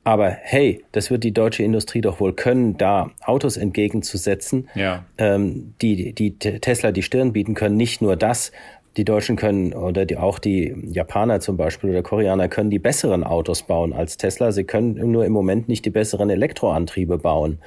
Aber 0.06 0.30
hey, 0.30 0.86
das 0.94 1.10
wird 1.12 1.24
die 1.24 1.34
deutsche 1.34 1.64
Industrie 1.64 2.00
doch 2.00 2.20
wohl 2.20 2.34
können, 2.34 2.78
da 2.78 3.12
Autos 3.22 3.58
entgegenzusetzen, 3.58 4.70
ja. 4.76 5.04
ähm, 5.18 5.74
die, 5.82 6.14
die 6.14 6.38
Tesla 6.38 6.92
die 6.92 7.02
Stirn 7.02 7.34
bieten 7.34 7.56
können. 7.56 7.76
Nicht 7.76 8.02
nur 8.02 8.16
das, 8.16 8.52
die 8.98 9.06
Deutschen 9.06 9.36
können 9.36 9.74
oder 9.74 10.06
die, 10.06 10.18
auch 10.18 10.40
die 10.40 10.76
Japaner 10.92 11.40
zum 11.40 11.58
Beispiel 11.58 11.90
oder 11.90 12.02
Koreaner 12.02 12.48
können 12.48 12.70
die 12.70 12.80
besseren 12.80 13.24
Autos 13.24 13.64
bauen 13.64 13.94
als 13.94 14.18
Tesla. 14.18 14.52
Sie 14.52 14.64
können 14.64 15.12
nur 15.12 15.26
im 15.26 15.34
Moment 15.34 15.68
nicht 15.68 15.86
die 15.86 15.90
besseren 15.90 16.30
Elektroantriebe 16.30 17.18
bauen. 17.18 17.60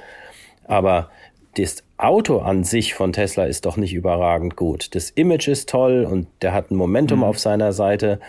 Aber 0.65 1.11
das 1.57 1.83
Auto 1.97 2.39
an 2.39 2.65
sich 2.65 2.95
von 2.95 3.13
Tesla 3.13 3.45
ist 3.45 3.67
doch 3.67 3.77
nicht 3.77 3.93
überragend 3.93 4.57
gut. 4.57 4.95
Das 4.95 5.11
Image 5.11 5.49
ist 5.49 5.69
toll 5.69 6.07
und 6.09 6.29
der 6.41 6.55
hat 6.55 6.71
ein 6.71 6.77
Momentum 6.77 7.19
mhm. 7.19 7.25
auf 7.25 7.39
seiner 7.39 7.73
Seite. 7.73 8.21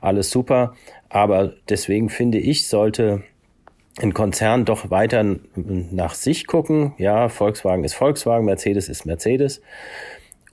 Alles 0.00 0.30
super. 0.30 0.74
Aber 1.08 1.52
deswegen 1.68 2.08
finde 2.08 2.38
ich, 2.38 2.68
sollte 2.68 3.22
ein 4.00 4.14
Konzern 4.14 4.64
doch 4.64 4.90
weiter 4.90 5.24
nach 5.54 6.14
sich 6.14 6.46
gucken. 6.46 6.94
Ja, 6.98 7.28
Volkswagen 7.28 7.82
ist 7.84 7.94
Volkswagen, 7.94 8.44
Mercedes 8.44 8.88
ist 8.88 9.06
Mercedes. 9.06 9.62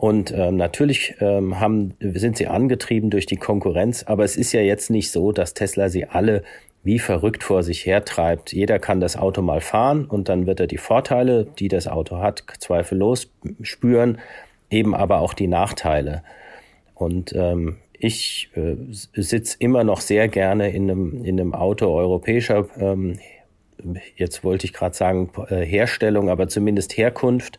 Und 0.03 0.33
ähm, 0.35 0.57
natürlich 0.57 1.15
ähm, 1.21 1.61
haben, 1.61 1.93
sind 2.01 2.35
sie 2.35 2.47
angetrieben 2.47 3.09
durch 3.09 3.25
die 3.25 3.37
Konkurrenz, 3.37 4.03
aber 4.03 4.25
es 4.25 4.35
ist 4.35 4.51
ja 4.51 4.59
jetzt 4.59 4.89
nicht 4.89 5.09
so, 5.09 5.31
dass 5.31 5.53
Tesla 5.53 5.87
sie 5.87 6.07
alle 6.07 6.43
wie 6.83 6.99
verrückt 6.99 7.41
vor 7.41 7.63
sich 7.63 7.85
hertreibt. 7.85 8.51
Jeder 8.51 8.79
kann 8.79 8.99
das 8.99 9.15
Auto 9.15 9.41
mal 9.41 9.61
fahren 9.61 10.03
und 10.03 10.27
dann 10.27 10.45
wird 10.45 10.59
er 10.59 10.67
die 10.67 10.77
Vorteile, 10.77 11.45
die 11.57 11.69
das 11.69 11.87
Auto 11.87 12.17
hat, 12.17 12.43
zweifellos 12.59 13.31
spüren, 13.61 14.19
eben 14.69 14.93
aber 14.93 15.21
auch 15.21 15.33
die 15.33 15.47
Nachteile. 15.47 16.21
Und 16.95 17.31
ähm, 17.33 17.77
ich 17.97 18.49
äh, 18.55 18.75
sitze 18.91 19.55
immer 19.59 19.85
noch 19.85 20.01
sehr 20.01 20.27
gerne 20.27 20.71
in 20.71 20.91
einem, 20.91 21.23
in 21.23 21.39
einem 21.39 21.53
Auto 21.53 21.87
europäischer, 21.87 22.67
ähm, 22.77 23.19
jetzt 24.17 24.43
wollte 24.43 24.65
ich 24.65 24.73
gerade 24.73 24.97
sagen 24.97 25.29
äh, 25.47 25.63
Herstellung, 25.63 26.29
aber 26.29 26.49
zumindest 26.49 26.97
Herkunft. 26.97 27.57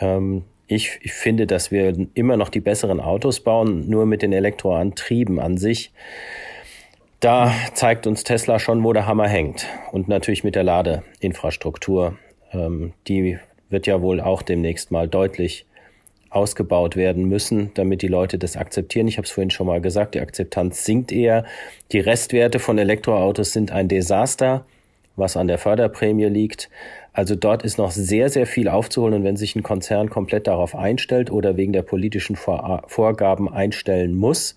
Ähm, 0.00 0.42
ich, 0.66 0.98
ich 1.02 1.12
finde, 1.12 1.46
dass 1.46 1.70
wir 1.70 1.94
immer 2.14 2.36
noch 2.36 2.48
die 2.48 2.60
besseren 2.60 3.00
Autos 3.00 3.40
bauen, 3.40 3.88
nur 3.88 4.06
mit 4.06 4.22
den 4.22 4.32
Elektroantrieben 4.32 5.38
an 5.38 5.56
sich. 5.58 5.92
Da 7.20 7.52
zeigt 7.74 8.06
uns 8.06 8.24
Tesla 8.24 8.58
schon, 8.58 8.84
wo 8.84 8.92
der 8.92 9.06
Hammer 9.06 9.28
hängt. 9.28 9.66
Und 9.92 10.08
natürlich 10.08 10.44
mit 10.44 10.54
der 10.54 10.64
Ladeinfrastruktur. 10.64 12.18
Ähm, 12.52 12.92
die 13.08 13.38
wird 13.70 13.86
ja 13.86 14.02
wohl 14.02 14.20
auch 14.20 14.42
demnächst 14.42 14.90
mal 14.90 15.08
deutlich 15.08 15.66
ausgebaut 16.30 16.96
werden 16.96 17.24
müssen, 17.28 17.70
damit 17.74 18.02
die 18.02 18.08
Leute 18.08 18.38
das 18.38 18.56
akzeptieren. 18.56 19.06
Ich 19.06 19.18
habe 19.18 19.26
es 19.26 19.30
vorhin 19.30 19.50
schon 19.50 19.66
mal 19.66 19.80
gesagt, 19.80 20.14
die 20.14 20.20
Akzeptanz 20.20 20.84
sinkt 20.84 21.12
eher. 21.12 21.44
Die 21.92 22.00
Restwerte 22.00 22.58
von 22.58 22.76
Elektroautos 22.76 23.52
sind 23.52 23.70
ein 23.70 23.88
Desaster, 23.88 24.66
was 25.16 25.36
an 25.36 25.46
der 25.46 25.58
Förderprämie 25.58 26.26
liegt. 26.26 26.68
Also 27.14 27.36
dort 27.36 27.62
ist 27.62 27.78
noch 27.78 27.92
sehr, 27.92 28.28
sehr 28.28 28.44
viel 28.44 28.68
aufzuholen. 28.68 29.14
Und 29.14 29.24
wenn 29.24 29.36
sich 29.36 29.54
ein 29.54 29.62
Konzern 29.62 30.10
komplett 30.10 30.48
darauf 30.48 30.74
einstellt 30.74 31.30
oder 31.30 31.56
wegen 31.56 31.72
der 31.72 31.82
politischen 31.82 32.36
Vorgaben 32.36 33.50
einstellen 33.50 34.14
muss, 34.14 34.56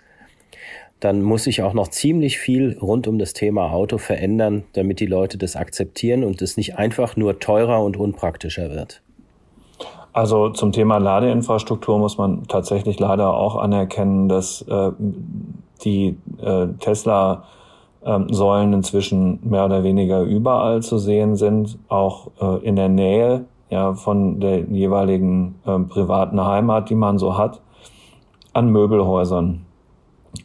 dann 0.99 1.21
muss 1.21 1.43
sich 1.43 1.61
auch 1.61 1.73
noch 1.73 1.89
ziemlich 1.89 2.39
viel 2.39 2.75
rund 2.81 3.07
um 3.07 3.19
das 3.19 3.33
Thema 3.33 3.71
Auto 3.71 3.99
verändern, 3.99 4.63
damit 4.73 4.99
die 4.99 5.05
Leute 5.05 5.37
das 5.37 5.55
akzeptieren 5.55 6.23
und 6.23 6.41
es 6.41 6.57
nicht 6.57 6.77
einfach 6.77 7.15
nur 7.15 7.39
teurer 7.39 7.83
und 7.83 7.95
unpraktischer 7.95 8.71
wird. 8.71 9.03
Also 10.11 10.49
zum 10.49 10.71
Thema 10.71 10.97
Ladeinfrastruktur 10.97 11.99
muss 11.99 12.17
man 12.17 12.47
tatsächlich 12.47 12.99
leider 12.99 13.35
auch 13.35 13.55
anerkennen, 13.55 14.27
dass 14.27 14.63
äh, 14.63 14.91
die 15.83 16.17
äh, 16.41 16.69
Tesla 16.79 17.43
ähm, 18.07 18.33
Säulen 18.33 18.71
inzwischen 18.71 19.39
mehr 19.43 19.65
oder 19.65 19.83
weniger 19.83 20.21
überall 20.21 20.81
zu 20.81 20.97
sehen 20.97 21.35
sind, 21.35 21.77
auch 21.89 22.31
äh, 22.39 22.65
in 22.65 22.77
der 22.77 22.89
Nähe 22.89 23.45
ja, 23.69 23.93
von 23.93 24.39
der 24.39 24.61
jeweiligen 24.61 25.55
äh, 25.65 25.77
privaten 25.77 26.43
Heimat, 26.43 26.89
die 26.89 26.95
man 26.95 27.17
so 27.17 27.37
hat, 27.37 27.61
an 28.53 28.71
Möbelhäusern 28.71 29.65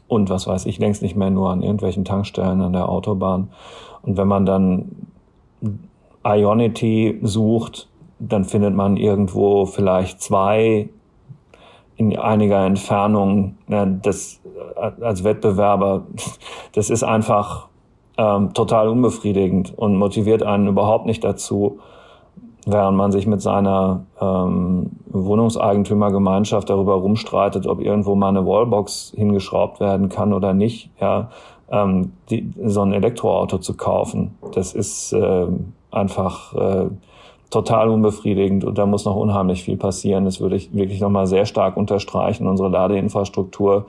und 0.08 0.28
was 0.28 0.46
weiß 0.46 0.66
ich, 0.66 0.78
längst 0.78 1.02
nicht 1.02 1.16
mehr 1.16 1.30
nur 1.30 1.50
an 1.50 1.62
irgendwelchen 1.62 2.04
Tankstellen 2.04 2.60
an 2.60 2.72
der 2.72 2.88
Autobahn. 2.88 3.50
Und 4.02 4.16
wenn 4.16 4.28
man 4.28 4.44
dann 4.44 5.06
Ionity 6.24 7.20
sucht, 7.22 7.88
dann 8.18 8.44
findet 8.44 8.74
man 8.74 8.96
irgendwo 8.96 9.66
vielleicht 9.66 10.20
zwei 10.20 10.88
in 11.96 12.18
einiger 12.18 12.66
Entfernung 12.66 13.56
ja, 13.68 13.86
das 13.86 14.40
als 15.00 15.24
Wettbewerber, 15.24 16.02
das 16.74 16.90
ist 16.90 17.02
einfach 17.02 17.68
ähm, 18.18 18.52
total 18.54 18.88
unbefriedigend 18.88 19.76
und 19.76 19.96
motiviert 19.96 20.42
einen 20.42 20.66
überhaupt 20.66 21.06
nicht 21.06 21.24
dazu, 21.24 21.80
während 22.66 22.96
man 22.96 23.10
sich 23.10 23.26
mit 23.26 23.40
seiner 23.42 24.04
ähm, 24.20 24.90
Wohnungseigentümergemeinschaft 25.06 26.70
darüber 26.70 26.94
rumstreitet, 26.94 27.66
ob 27.66 27.80
irgendwo 27.80 28.14
mal 28.14 28.28
eine 28.28 28.46
Wallbox 28.46 29.12
hingeschraubt 29.16 29.80
werden 29.80 30.08
kann 30.08 30.32
oder 30.32 30.54
nicht, 30.54 30.90
ja, 31.00 31.30
ähm, 31.70 32.12
die, 32.30 32.52
so 32.64 32.82
ein 32.82 32.92
Elektroauto 32.92 33.58
zu 33.58 33.76
kaufen. 33.76 34.36
Das 34.54 34.74
ist 34.74 35.12
äh, 35.12 35.46
einfach 35.90 36.54
äh, 36.54 36.86
total 37.50 37.88
unbefriedigend 37.88 38.64
und 38.64 38.78
da 38.78 38.86
muss 38.86 39.04
noch 39.04 39.16
unheimlich 39.16 39.62
viel 39.64 39.76
passieren. 39.76 40.24
Das 40.24 40.40
würde 40.40 40.56
ich 40.56 40.72
wirklich 40.74 41.00
nochmal 41.00 41.26
sehr 41.26 41.46
stark 41.46 41.76
unterstreichen. 41.76 42.46
Unsere 42.46 42.68
Ladeinfrastruktur 42.68 43.86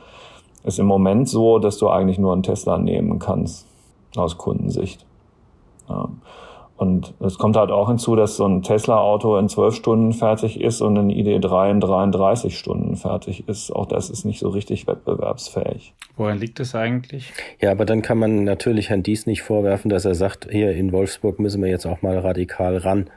ist 0.64 0.80
im 0.80 0.86
Moment 0.86 1.28
so, 1.30 1.60
dass 1.60 1.78
du 1.78 1.90
eigentlich 1.90 2.20
nur 2.20 2.34
einen 2.34 2.44
Tesla 2.44 2.78
nehmen 2.78 3.20
kannst 3.20 3.68
aus 4.16 4.38
Kundensicht. 4.38 5.06
Ja. 5.90 6.10
Und 6.76 7.14
es 7.20 7.38
kommt 7.38 7.56
halt 7.56 7.72
auch 7.72 7.88
hinzu, 7.88 8.16
dass 8.16 8.36
so 8.36 8.46
ein 8.46 8.62
Tesla-Auto 8.62 9.38
in 9.38 9.48
zwölf 9.48 9.76
Stunden 9.76 10.12
fertig 10.12 10.60
ist 10.60 10.82
und 10.82 10.98
ein 10.98 11.12
ID3 11.12 11.72
in 11.72 11.80
33 11.80 12.58
Stunden 12.58 12.96
fertig 12.96 13.48
ist. 13.48 13.72
Auch 13.72 13.86
das 13.86 14.10
ist 14.10 14.26
nicht 14.26 14.40
so 14.40 14.50
richtig 14.50 14.88
wettbewerbsfähig. 14.88 15.94
Woran 16.18 16.40
liegt 16.40 16.60
es 16.60 16.74
eigentlich? 16.74 17.32
Ja, 17.62 17.72
aber 17.72 17.86
dann 17.86 18.02
kann 18.02 18.18
man 18.18 18.44
natürlich 18.44 18.90
Herrn 18.90 19.04
Dies 19.04 19.28
nicht 19.28 19.44
vorwerfen, 19.44 19.90
dass 19.90 20.04
er 20.04 20.16
sagt, 20.16 20.48
hier 20.52 20.72
in 20.72 20.92
Wolfsburg 20.92 21.40
müssen 21.40 21.62
wir 21.62 21.70
jetzt 21.70 21.86
auch 21.86 22.02
mal 22.02 22.18
radikal 22.18 22.76
ran. 22.78 23.10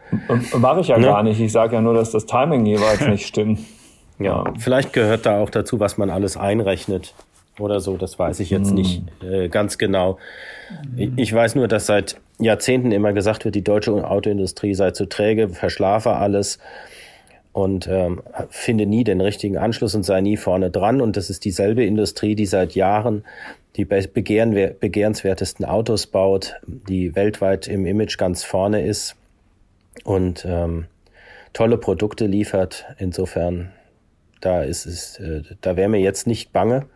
Mache 0.58 0.80
ich 0.80 0.88
ja 0.88 0.98
ne? 0.98 1.06
gar 1.06 1.22
nicht. 1.22 1.40
Ich 1.40 1.50
sage 1.50 1.76
ja 1.76 1.80
nur, 1.80 1.94
dass 1.94 2.12
das 2.12 2.26
Timing 2.26 2.66
jeweils 2.66 3.00
nicht 3.08 3.26
stimmt. 3.26 3.60
Ja, 4.18 4.44
vielleicht 4.58 4.92
gehört 4.92 5.26
da 5.26 5.40
auch 5.40 5.50
dazu, 5.50 5.80
was 5.80 5.98
man 5.98 6.08
alles 6.08 6.36
einrechnet 6.36 7.14
oder 7.58 7.80
so. 7.80 7.96
Das 7.96 8.18
weiß 8.18 8.40
ich 8.40 8.50
jetzt 8.50 8.68
hm. 8.68 8.74
nicht 8.74 9.02
äh, 9.22 9.48
ganz 9.48 9.78
genau. 9.78 10.18
Ich 11.16 11.32
weiß 11.32 11.54
nur, 11.54 11.68
dass 11.68 11.86
seit 11.86 12.16
Jahrzehnten 12.38 12.92
immer 12.92 13.12
gesagt 13.12 13.44
wird, 13.44 13.54
die 13.54 13.64
deutsche 13.64 13.92
Autoindustrie 13.92 14.74
sei 14.74 14.90
zu 14.90 15.06
träge, 15.06 15.48
verschlafe 15.48 16.12
alles 16.12 16.58
und 17.52 17.88
ähm, 17.88 18.20
finde 18.50 18.84
nie 18.84 19.04
den 19.04 19.20
richtigen 19.20 19.56
Anschluss 19.56 19.94
und 19.94 20.02
sei 20.02 20.20
nie 20.20 20.36
vorne 20.36 20.70
dran. 20.70 21.00
Und 21.00 21.16
das 21.16 21.30
ist 21.30 21.44
dieselbe 21.44 21.84
Industrie, 21.84 22.34
die 22.34 22.46
seit 22.46 22.74
Jahren 22.74 23.24
die 23.76 23.84
begehren, 23.84 24.52
begehrenswertesten 24.80 25.64
Autos 25.64 26.06
baut, 26.06 26.56
die 26.66 27.14
weltweit 27.14 27.68
im 27.68 27.86
Image 27.86 28.16
ganz 28.16 28.42
vorne 28.42 28.86
ist 28.86 29.16
und 30.04 30.46
ähm, 30.48 30.86
tolle 31.52 31.76
Produkte 31.78 32.26
liefert. 32.26 32.86
Insofern, 32.98 33.72
da 34.40 34.62
ist 34.62 34.86
es, 34.86 35.18
äh, 35.18 35.42
da 35.60 35.76
wäre 35.76 35.88
mir 35.88 36.00
jetzt 36.00 36.26
nicht 36.26 36.52
bange. 36.52 36.86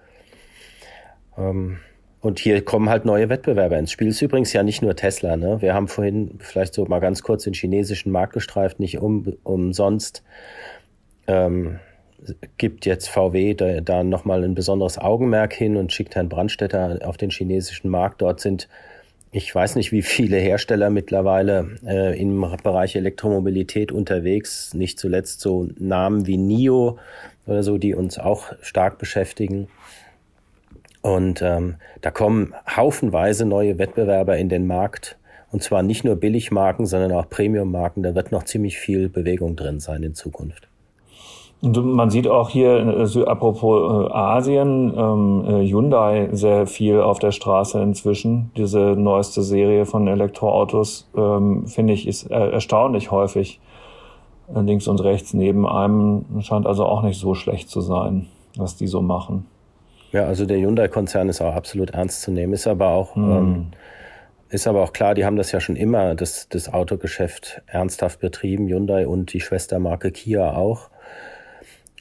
Ähm, 1.41 1.79
und 2.21 2.39
hier 2.39 2.63
kommen 2.63 2.91
halt 2.91 3.07
neue 3.07 3.31
Wettbewerber 3.31 3.79
ins 3.79 3.93
Spiel. 3.93 4.09
Ist 4.09 4.21
übrigens 4.21 4.53
ja 4.53 4.63
nicht 4.63 4.83
nur 4.83 4.95
Tesla. 4.95 5.37
Ne? 5.37 5.63
Wir 5.63 5.73
haben 5.73 5.89
vorhin 5.89 6.39
vielleicht 6.39 6.75
so 6.75 6.85
mal 6.85 7.01
ganz 7.01 7.23
kurz 7.23 7.45
den 7.45 7.55
chinesischen 7.55 8.13
Markt 8.13 8.35
gestreift, 8.35 8.79
nicht 8.79 8.99
um, 8.99 9.33
umsonst. 9.43 10.23
Ähm, 11.27 11.79
gibt 12.59 12.85
jetzt 12.85 13.09
VW 13.09 13.55
da, 13.55 13.81
da 13.81 14.05
nochmal 14.05 14.45
ein 14.45 14.55
besonderes 14.55 14.99
Augenmerk 14.99 15.55
hin 15.55 15.79
und 15.79 15.95
schickt 15.95 16.15
Herrn 16.15 16.29
Brandstetter 16.29 16.99
auf 17.05 17.17
den 17.17 17.31
chinesischen 17.31 17.89
Markt. 17.89 18.21
Dort 18.21 18.41
sind, 18.41 18.69
ich 19.33 19.55
weiß 19.55 19.77
nicht, 19.77 19.91
wie 19.91 20.03
viele 20.03 20.37
Hersteller 20.37 20.91
mittlerweile 20.91 21.79
äh, 21.87 22.21
im 22.21 22.45
Bereich 22.63 22.97
Elektromobilität 22.97 23.93
unterwegs. 23.93 24.75
Nicht 24.75 24.99
zuletzt 24.99 25.41
so 25.41 25.69
Namen 25.79 26.27
wie 26.27 26.37
NIO 26.37 26.99
oder 27.47 27.63
so, 27.63 27.79
die 27.79 27.95
uns 27.95 28.19
auch 28.19 28.53
stark 28.61 28.99
beschäftigen. 28.99 29.69
Und 31.03 31.41
ähm, 31.43 31.77
da 32.01 32.11
kommen 32.11 32.55
haufenweise 32.77 33.47
neue 33.47 33.79
Wettbewerber 33.79 34.37
in 34.37 34.49
den 34.49 34.67
Markt. 34.67 35.17
Und 35.53 35.63
zwar 35.63 35.83
nicht 35.83 36.05
nur 36.05 36.17
Billigmarken, 36.17 36.87
sondern 36.87 37.13
auch 37.13 37.29
Premiummarken. 37.29 38.03
Da 38.03 38.15
wird 38.15 38.33
noch 38.33 38.45
ziemlich 38.45 38.79
viel 38.79 39.09
Bewegung 39.09 39.57
drin 39.57 39.81
sein 39.81 40.03
in 40.03 40.15
Zukunft. 40.15 40.69
Und 41.63 41.77
man 41.85 42.09
sieht 42.09 42.27
auch 42.27 42.49
hier, 42.49 42.71
also 42.71 43.27
apropos 43.27 44.09
äh, 44.09 44.13
Asien, 44.13 44.95
ähm, 44.97 45.45
äh, 45.47 45.69
Hyundai 45.69 46.31
sehr 46.33 46.67
viel 46.67 47.01
auf 47.01 47.19
der 47.19 47.33
Straße 47.33 47.81
inzwischen. 47.83 48.51
Diese 48.57 48.79
neueste 48.97 49.43
Serie 49.43 49.85
von 49.85 50.07
Elektroautos, 50.07 51.11
ähm, 51.15 51.67
finde 51.67 51.93
ich, 51.93 52.09
ist 52.09 52.31
äh, 52.31 52.51
erstaunlich 52.51 53.11
häufig 53.11 53.61
links 54.55 54.89
und 54.89 55.03
rechts 55.03 55.35
neben 55.35 55.67
einem. 55.67 56.25
Scheint 56.41 56.67
also 56.67 56.85
auch 56.85 57.03
nicht 57.03 57.21
so 57.21 57.35
schlecht 57.35 57.69
zu 57.69 57.81
sein. 57.81 58.27
was 58.57 58.77
die 58.77 58.89
so 58.89 59.01
machen. 59.01 59.47
Ja, 60.13 60.25
also 60.27 60.45
der 60.45 60.59
Hyundai-Konzern 60.59 61.29
ist 61.29 61.41
auch 61.41 61.55
absolut 61.55 61.91
ernst 61.91 62.23
zu 62.23 62.33
nehmen, 62.33 62.53
ist 62.53 62.67
aber 62.67 62.89
auch, 62.89 63.15
mhm. 63.15 63.31
ähm, 63.31 63.67
ist 64.49 64.67
aber 64.67 64.83
auch 64.83 64.93
klar, 64.93 65.15
die 65.15 65.25
haben 65.25 65.37
das 65.37 65.53
ja 65.53 65.61
schon 65.61 65.77
immer, 65.77 66.17
das, 66.17 66.49
das 66.49 66.73
Autogeschäft 66.73 67.63
ernsthaft 67.67 68.19
betrieben, 68.19 68.67
Hyundai 68.67 69.07
und 69.07 69.33
die 69.33 69.41
Schwestermarke 69.41 70.11
Kia 70.11 70.57
auch. 70.57 70.91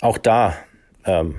Auch 0.01 0.17
da 0.17 0.55
ähm, 1.05 1.35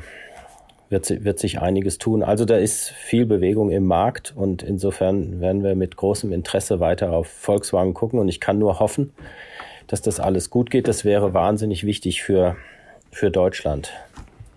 wird, 0.91 1.25
wird 1.25 1.39
sich 1.39 1.61
einiges 1.61 1.99
tun. 1.99 2.23
Also 2.23 2.45
da 2.45 2.57
ist 2.57 2.91
viel 2.91 3.27
Bewegung 3.27 3.71
im 3.71 3.87
Markt 3.87 4.33
und 4.37 4.63
insofern 4.63 5.41
werden 5.41 5.65
wir 5.65 5.75
mit 5.75 5.97
großem 5.97 6.33
Interesse 6.33 6.79
weiter 6.79 7.13
auf 7.13 7.29
Volkswagen 7.29 7.95
gucken 7.95 8.19
und 8.19 8.29
ich 8.29 8.41
kann 8.41 8.59
nur 8.59 8.79
hoffen, 8.79 9.13
dass 9.87 10.03
das 10.03 10.21
alles 10.21 10.51
gut 10.51 10.71
geht. 10.71 10.87
Das 10.87 11.05
wäre 11.05 11.33
wahnsinnig 11.35 11.85
wichtig 11.85 12.23
für, 12.23 12.57
für 13.11 13.31
Deutschland. 13.31 13.93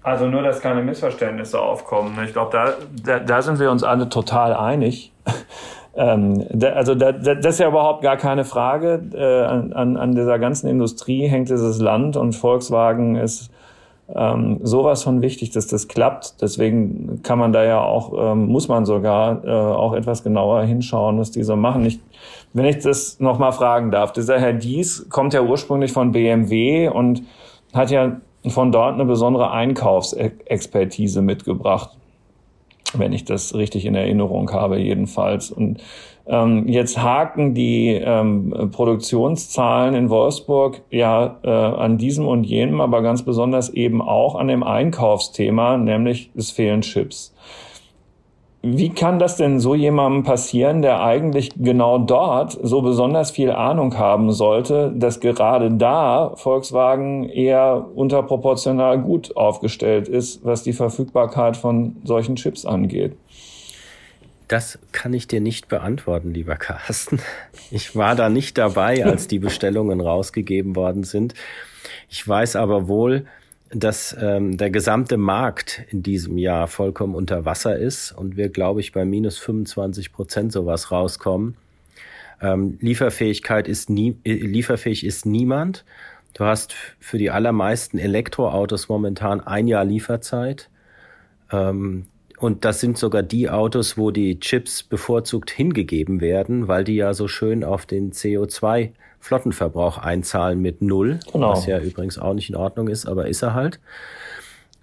Also 0.04 0.28
nur, 0.28 0.44
dass 0.44 0.60
keine 0.60 0.82
Missverständnisse 0.82 1.60
aufkommen. 1.60 2.18
Ich 2.26 2.34
glaube, 2.34 2.52
da, 2.52 2.74
da, 3.04 3.20
da 3.20 3.42
sind 3.42 3.60
wir 3.60 3.72
uns 3.72 3.84
alle 3.84 4.10
total 4.10 4.54
einig. 4.54 5.14
ähm, 5.96 6.46
da, 6.52 6.70
also 6.74 6.94
da, 6.94 7.14
da, 7.14 7.36
das 7.36 7.56
ist 7.56 7.60
ja 7.60 7.70
überhaupt 7.70 8.02
gar 8.04 8.18
keine 8.18 8.44
Frage. 8.44 9.02
Äh, 9.14 9.46
an, 9.74 9.96
an 9.96 10.14
dieser 10.14 10.40
ganzen 10.40 10.68
Industrie 10.68 11.28
hängt 11.28 11.50
dieses 11.50 11.80
Land 11.80 12.18
und 12.18 12.34
Volkswagen 12.34 13.16
ist 13.16 13.50
ähm, 14.14 14.60
sowas 14.62 15.04
von 15.04 15.22
wichtig, 15.22 15.52
dass 15.52 15.68
das 15.68 15.88
klappt. 15.88 16.42
Deswegen 16.42 17.22
kann 17.24 17.40
man 17.40 17.54
da 17.54 17.64
ja 17.64 17.82
auch, 17.82 18.34
ähm, 18.34 18.48
muss 18.48 18.68
man 18.68 18.86
sogar 18.86 19.44
äh, 19.46 19.50
auch 19.50 19.94
etwas 19.94 20.24
genauer 20.24 20.64
hinschauen, 20.64 21.18
was 21.18 21.32
die 21.32 21.44
so 21.44 21.56
machen. 21.56 21.86
Ich, 21.86 22.02
wenn 22.52 22.66
ich 22.66 22.80
das 22.80 23.22
nochmal 23.22 23.54
fragen 23.54 23.90
darf, 23.90 24.12
dieser 24.12 24.38
Herr 24.40 24.54
Dies 24.54 25.08
kommt 25.10 25.34
ja 25.34 25.42
ursprünglich 25.42 25.94
von 25.94 26.12
BMW 26.12 26.90
und 26.90 27.24
hat 27.74 27.90
ja 27.90 28.18
von 28.48 28.72
dort 28.72 28.96
eine 28.96 29.06
besondere 29.06 29.52
Einkaufsexpertise 29.52 31.22
mitgebracht, 31.22 31.92
wenn 32.94 33.14
ich 33.14 33.26
das 33.26 33.56
richtig 33.56 33.86
in 33.86 33.96
Erinnerung 33.96 34.52
habe 34.52 34.80
jedenfalls. 34.80 35.52
Und 35.52 35.82
ähm, 36.26 36.68
jetzt 36.68 37.02
haken 37.02 37.54
die 37.54 37.90
ähm, 37.90 38.70
Produktionszahlen 38.72 39.94
in 39.94 40.10
Wolfsburg 40.10 40.82
ja 40.90 41.38
äh, 41.44 41.50
an 41.50 41.98
diesem 41.98 42.28
und 42.28 42.46
jenem, 42.46 42.80
aber 42.82 43.02
ganz 43.02 43.24
besonders 43.24 43.70
eben 43.70 44.02
auch 44.02 44.36
an 44.36 44.48
dem 44.48 44.64
Einkaufsthema, 44.64 45.78
nämlich 45.78 46.32
es 46.36 46.52
fehlen 46.52 46.82
Chips. 46.82 47.34
Wie 48.66 48.92
kann 48.92 49.20
das 49.20 49.36
denn 49.36 49.60
so 49.60 49.76
jemandem 49.76 50.24
passieren, 50.24 50.82
der 50.82 51.04
eigentlich 51.04 51.50
genau 51.58 51.98
dort 51.98 52.58
so 52.64 52.82
besonders 52.82 53.30
viel 53.30 53.52
Ahnung 53.52 53.98
haben 53.98 54.32
sollte, 54.32 54.94
dass 54.96 55.20
gerade 55.20 55.70
da 55.70 56.32
Volkswagen 56.38 57.28
eher 57.28 57.86
unterproportional 57.94 59.00
gut 59.00 59.36
aufgestellt 59.36 60.08
ist, 60.08 60.46
was 60.46 60.64
die 60.64 60.72
Verfügbarkeit 60.72 61.58
von 61.58 61.98
solchen 62.06 62.38
Chips 62.38 62.66
angeht? 62.66 63.18
Das 64.48 64.80
kann 64.94 65.14
ich 65.14 65.28
dir 65.28 65.42
nicht 65.42 65.68
beantworten, 65.68 66.34
lieber 66.34 66.56
Carsten. 66.56 67.20
Ich 67.70 67.98
war 67.98 68.16
da 68.16 68.30
nicht 68.30 68.58
dabei, 68.58 69.04
als 69.04 69.28
die 69.28 69.40
Bestellungen 69.40 70.00
rausgegeben 70.00 70.78
worden 70.78 71.04
sind. 71.04 71.34
Ich 72.10 72.26
weiß 72.26 72.56
aber 72.56 72.88
wohl, 72.88 73.26
dass 73.76 74.16
ähm, 74.20 74.58
der 74.58 74.70
gesamte 74.70 75.18
Markt 75.18 75.84
in 75.90 76.04
diesem 76.04 76.38
Jahr 76.38 76.68
vollkommen 76.68 77.16
unter 77.16 77.46
Wasser 77.46 77.78
ist 77.78 78.12
und 78.12 78.38
wir, 78.38 78.50
glaube 78.50 78.80
ich, 78.80 78.92
bei 78.92 79.06
minus 79.06 79.38
25 79.40 80.12
Prozent 80.14 80.52
sowas 80.52 80.92
rauskommen. 80.92 81.56
Ähm, 82.42 82.78
Lieferfähigkeit 82.82 83.68
ist 83.68 83.90
nie, 83.90 84.18
äh, 84.24 84.34
lieferfähig 84.34 85.06
ist 85.06 85.26
niemand. 85.26 85.86
Du 86.34 86.46
hast 86.46 86.74
für 87.00 87.18
die 87.18 87.32
allermeisten 87.32 87.98
Elektroautos 87.98 88.90
momentan 88.90 89.42
ein 89.42 89.68
Jahr 89.68 89.86
Lieferzeit. 89.86 90.70
Ähm, 91.52 92.06
und 92.38 92.66
das 92.66 92.80
sind 92.82 92.98
sogar 92.98 93.24
die 93.24 93.50
Autos, 93.50 93.98
wo 93.98 94.12
die 94.12 94.40
Chips 94.40 94.84
bevorzugt 94.84 95.50
hingegeben 95.50 96.20
werden, 96.20 96.68
weil 96.68 96.84
die 96.84 96.96
ja 96.96 97.14
so 97.14 97.28
schön 97.28 97.64
auf 97.64 97.86
den 97.86 98.12
CO2 98.12 98.92
Flottenverbrauch 99.24 99.98
einzahlen 100.00 100.62
mit 100.62 100.82
null, 100.82 101.22
genau. 101.32 101.52
was 101.52 101.66
ja 101.66 101.80
übrigens 101.80 102.20
auch 102.20 102.34
nicht 102.34 102.50
in 102.50 102.58
Ordnung 102.58 102.90
ist, 102.90 103.06
aber 103.06 103.28
ist 103.28 103.42
er 103.42 103.54
halt. 103.54 103.80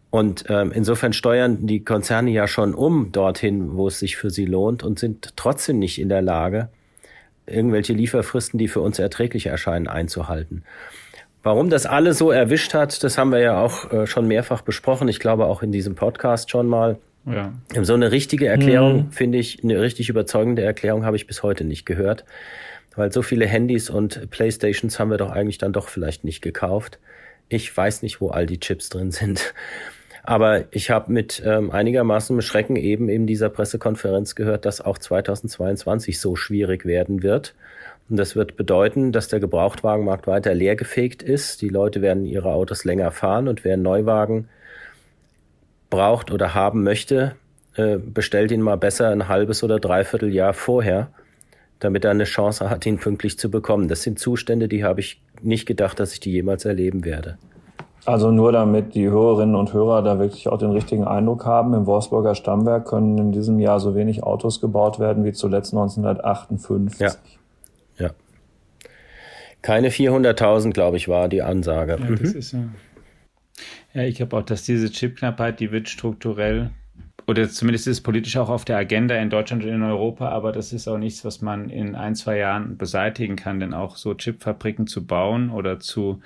Und 0.08 0.46
ähm, 0.48 0.72
insofern 0.74 1.12
steuern 1.12 1.66
die 1.66 1.84
Konzerne 1.84 2.30
ja 2.30 2.48
schon 2.48 2.74
um 2.74 3.12
dorthin, 3.12 3.76
wo 3.76 3.86
es 3.88 3.98
sich 3.98 4.16
für 4.16 4.30
sie 4.30 4.46
lohnt 4.46 4.82
und 4.82 4.98
sind 4.98 5.36
trotzdem 5.36 5.78
nicht 5.78 6.00
in 6.00 6.08
der 6.08 6.22
Lage, 6.22 6.70
irgendwelche 7.46 7.92
Lieferfristen, 7.92 8.58
die 8.58 8.68
für 8.68 8.80
uns 8.80 8.98
erträglich 8.98 9.44
erscheinen, 9.46 9.88
einzuhalten. 9.88 10.64
Warum 11.42 11.68
das 11.68 11.84
alle 11.84 12.14
so 12.14 12.30
erwischt 12.30 12.72
hat, 12.72 13.04
das 13.04 13.18
haben 13.18 13.32
wir 13.32 13.40
ja 13.40 13.60
auch 13.60 13.92
äh, 13.92 14.06
schon 14.06 14.26
mehrfach 14.26 14.62
besprochen. 14.62 15.06
Ich 15.08 15.20
glaube 15.20 15.44
auch 15.44 15.62
in 15.62 15.70
diesem 15.70 15.96
Podcast 15.96 16.50
schon 16.50 16.66
mal. 16.66 16.96
Ja. 17.26 17.52
So 17.82 17.92
eine 17.92 18.10
richtige 18.10 18.46
Erklärung, 18.46 19.08
mhm. 19.08 19.12
finde 19.12 19.36
ich, 19.36 19.62
eine 19.62 19.82
richtig 19.82 20.08
überzeugende 20.08 20.62
Erklärung 20.62 21.04
habe 21.04 21.16
ich 21.16 21.26
bis 21.26 21.42
heute 21.42 21.64
nicht 21.64 21.84
gehört. 21.84 22.24
Weil 23.00 23.12
so 23.12 23.22
viele 23.22 23.46
Handys 23.46 23.88
und 23.88 24.28
Playstations 24.28 24.98
haben 24.98 25.10
wir 25.10 25.16
doch 25.16 25.30
eigentlich 25.30 25.56
dann 25.56 25.72
doch 25.72 25.88
vielleicht 25.88 26.22
nicht 26.22 26.42
gekauft. 26.42 26.98
Ich 27.48 27.74
weiß 27.74 28.02
nicht, 28.02 28.20
wo 28.20 28.28
all 28.28 28.44
die 28.44 28.60
Chips 28.60 28.90
drin 28.90 29.10
sind. 29.10 29.54
Aber 30.22 30.64
ich 30.70 30.90
habe 30.90 31.10
mit 31.10 31.42
ähm, 31.42 31.70
einigermaßen 31.70 32.42
Schrecken 32.42 32.76
eben 32.76 33.08
in 33.08 33.26
dieser 33.26 33.48
Pressekonferenz 33.48 34.34
gehört, 34.34 34.66
dass 34.66 34.82
auch 34.82 34.98
2022 34.98 36.20
so 36.20 36.36
schwierig 36.36 36.84
werden 36.84 37.22
wird. 37.22 37.54
Und 38.10 38.18
das 38.18 38.36
wird 38.36 38.58
bedeuten, 38.58 39.12
dass 39.12 39.28
der 39.28 39.40
Gebrauchtwagenmarkt 39.40 40.26
weiter 40.26 40.52
leergefegt 40.52 41.22
ist. 41.22 41.62
Die 41.62 41.70
Leute 41.70 42.02
werden 42.02 42.26
ihre 42.26 42.52
Autos 42.52 42.84
länger 42.84 43.12
fahren 43.12 43.48
und 43.48 43.64
wer 43.64 43.72
einen 43.72 43.82
Neuwagen 43.82 44.50
braucht 45.88 46.30
oder 46.30 46.52
haben 46.52 46.82
möchte, 46.82 47.34
äh, 47.76 47.96
bestellt 47.96 48.50
ihn 48.50 48.60
mal 48.60 48.76
besser 48.76 49.08
ein 49.08 49.26
halbes 49.26 49.62
oder 49.62 49.80
dreiviertel 49.80 50.28
Jahr 50.34 50.52
vorher 50.52 51.10
damit 51.80 52.04
er 52.04 52.12
eine 52.12 52.24
Chance 52.24 52.70
hat, 52.70 52.86
ihn 52.86 52.98
pünktlich 52.98 53.38
zu 53.38 53.50
bekommen. 53.50 53.88
Das 53.88 54.02
sind 54.02 54.18
Zustände, 54.18 54.68
die 54.68 54.84
habe 54.84 55.00
ich 55.00 55.22
nicht 55.42 55.66
gedacht, 55.66 55.98
dass 55.98 56.12
ich 56.12 56.20
die 56.20 56.30
jemals 56.30 56.64
erleben 56.64 57.04
werde. 57.04 57.38
Also 58.06 58.30
nur 58.30 58.52
damit 58.52 58.94
die 58.94 59.08
Hörerinnen 59.08 59.54
und 59.54 59.72
Hörer 59.72 60.02
da 60.02 60.18
wirklich 60.18 60.48
auch 60.48 60.58
den 60.58 60.70
richtigen 60.70 61.04
Eindruck 61.04 61.44
haben, 61.44 61.74
im 61.74 61.86
Wolfsburger 61.86 62.34
Stammwerk 62.34 62.86
können 62.86 63.18
in 63.18 63.32
diesem 63.32 63.58
Jahr 63.58 63.78
so 63.78 63.94
wenig 63.94 64.22
Autos 64.22 64.60
gebaut 64.60 64.98
werden 64.98 65.24
wie 65.24 65.32
zuletzt 65.32 65.74
1958. 65.74 67.00
Ja. 67.00 67.12
ja. 67.98 68.10
Keine 69.60 69.90
400.000, 69.90 70.72
glaube 70.72 70.96
ich, 70.96 71.08
war 71.08 71.28
die 71.28 71.42
Ansage. 71.42 71.98
Ja, 72.00 72.16
das 72.16 72.32
mhm. 72.32 72.38
ist 72.38 72.52
ja. 72.52 72.60
Ja, 73.92 74.02
ich 74.02 74.16
glaube 74.16 74.36
auch, 74.36 74.42
dass 74.42 74.62
diese 74.62 74.90
Chipknappheit, 74.90 75.60
die 75.60 75.72
wird 75.72 75.88
strukturell 75.88 76.70
oder 77.26 77.48
zumindest 77.48 77.86
ist 77.86 77.98
es 77.98 78.02
politisch 78.02 78.36
auch 78.36 78.48
auf 78.48 78.64
der 78.64 78.76
Agenda 78.76 79.16
in 79.16 79.30
Deutschland 79.30 79.64
und 79.64 79.70
in 79.70 79.82
Europa, 79.82 80.28
aber 80.28 80.52
das 80.52 80.72
ist 80.72 80.88
auch 80.88 80.98
nichts, 80.98 81.24
was 81.24 81.40
man 81.40 81.70
in 81.70 81.94
ein, 81.94 82.14
zwei 82.14 82.38
Jahren 82.38 82.76
beseitigen 82.76 83.36
kann, 83.36 83.60
denn 83.60 83.74
auch 83.74 83.96
so 83.96 84.14
Chipfabriken 84.14 84.86
zu 84.86 85.06
bauen 85.06 85.50
oder 85.50 85.80
zu 85.80 86.20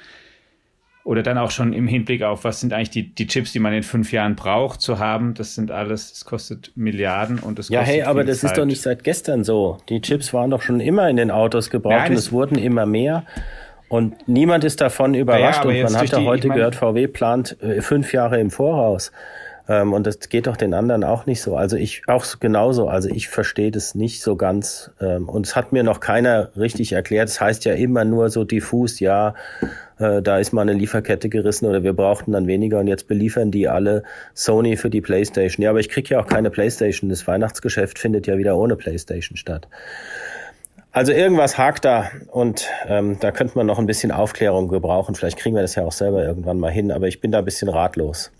oder 1.05 1.22
dann 1.22 1.36
auch 1.36 1.51
schon 1.51 1.74
im 1.74 1.86
Hinblick 1.86 2.22
auf, 2.22 2.45
was 2.45 2.61
sind 2.61 2.72
eigentlich 2.72 2.90
die, 2.90 3.14
die 3.14 3.26
Chips, 3.26 3.53
die 3.53 3.59
man 3.59 3.74
in 3.74 3.82
fünf 3.82 4.11
Jahren 4.11 4.36
braucht, 4.36 4.80
zu 4.80 4.99
haben. 4.99 5.34
Das 5.34 5.55
sind 5.55 5.70
alles, 5.70 6.11
es 6.12 6.24
kostet 6.24 6.72
Milliarden 6.76 7.38
und 7.38 7.59
es 7.59 7.68
ja, 7.68 7.80
kostet. 7.80 7.97
Ja, 7.97 8.05
hey, 8.05 8.09
aber 8.09 8.24
das 8.24 8.40
Zeit. 8.40 8.53
ist 8.53 8.59
doch 8.59 8.64
nicht 8.64 8.80
seit 8.80 9.05
gestern 9.05 9.45
so. 9.45 9.76
Die 9.90 10.01
Chips 10.01 10.32
waren 10.32 10.51
doch 10.51 10.62
schon 10.62 10.80
immer 10.80 11.11
in 11.11 11.16
den 11.16 11.30
Autos 11.30 11.68
gebraucht 11.68 11.95
Nein, 11.95 12.12
und 12.12 12.16
es 12.16 12.32
wurden 12.32 12.57
immer 12.57 12.86
mehr. 12.86 13.24
Und 13.88 14.26
niemand 14.26 14.64
ist 14.64 14.80
davon 14.80 15.12
überrascht. 15.12 15.64
Ja, 15.64 15.70
und 15.70 15.82
man 15.82 15.97
hat 15.97 16.09
ja 16.09 16.22
heute 16.22 16.49
gehört, 16.49 16.76
VW 16.76 17.07
plant 17.07 17.61
äh, 17.62 17.82
fünf 17.82 18.14
Jahre 18.14 18.40
im 18.40 18.51
Voraus. 18.51 19.12
Ähm, 19.67 19.93
und 19.95 20.07
das 20.07 20.19
geht 20.29 20.47
doch 20.47 20.57
den 20.57 20.75
anderen 20.75 21.05
auch 21.05 21.27
nicht 21.27 21.41
so. 21.41 21.57
Also 21.57 21.77
ich 21.77 22.03
auch 22.07 22.27
genauso. 22.39 22.89
Also 22.89 23.09
ich 23.09 23.29
verstehe 23.29 23.71
das 23.71 23.95
nicht 23.95 24.21
so 24.23 24.37
ganz. 24.37 24.91
Ähm, 25.01 25.29
und 25.29 25.47
es 25.47 25.57
hat 25.57 25.73
mir 25.73 25.83
noch 25.83 26.01
keiner 26.01 26.51
richtig 26.57 26.93
erklärt. 26.93 27.29
Es 27.29 27.35
das 27.35 27.41
heißt 27.41 27.65
ja 27.65 27.75
immer 27.75 28.05
nur 28.05 28.29
so 28.29 28.45
diffus, 28.45 29.01
ja, 29.01 29.35
äh, 29.99 30.21
da 30.21 30.39
ist 30.39 30.53
mal 30.53 30.62
eine 30.62 30.75
Lieferkette 30.75 31.29
gerissen 31.29 31.67
oder 31.67 31.83
wir 31.83 31.95
brauchten 31.95 32.33
dann 32.33 32.47
weniger 32.47 32.81
und 32.81 32.89
jetzt 32.89 33.09
beliefern 33.09 33.51
die 33.51 33.69
alle 33.69 34.03
Sony 34.35 34.77
für 34.77 34.91
die 34.91 35.01
Playstation. 35.01 35.65
Ja, 35.65 35.71
aber 35.71 35.81
ich 35.81 35.89
krieg 35.89 36.11
ja 36.11 36.21
auch 36.21 36.27
keine 36.27 36.51
Playstation. 36.51 37.09
Das 37.09 37.27
Weihnachtsgeschäft 37.27 37.99
findet 37.99 38.27
ja 38.27 38.37
wieder 38.37 38.59
ohne 38.59 38.77
Playstation 38.77 39.37
statt. 39.37 39.69
Also 40.93 41.11
irgendwas 41.11 41.59
hakt 41.59 41.85
da 41.85 42.11
und 42.31 42.69
ähm, 42.87 43.17
da 43.19 43.33
könnte 43.33 43.59
man 43.59 43.67
noch 43.67 43.81
ein 43.81 43.87
bisschen 43.87 44.12
Aufklärung 44.12 44.69
gebrauchen. 44.69 45.17
Vielleicht 45.17 45.39
kriegen 45.39 45.57
wir 45.57 45.62
das 45.62 45.75
ja 45.75 45.85
auch 45.85 45.93
selber 45.93 46.23
irgendwann 46.23 46.61
mal 46.61 46.71
hin, 46.71 46.93
aber 46.93 47.09
ich 47.09 47.21
bin 47.21 47.33
da 47.33 47.39
ein 47.39 47.45
bisschen 47.45 47.69
ratlos 47.69 48.31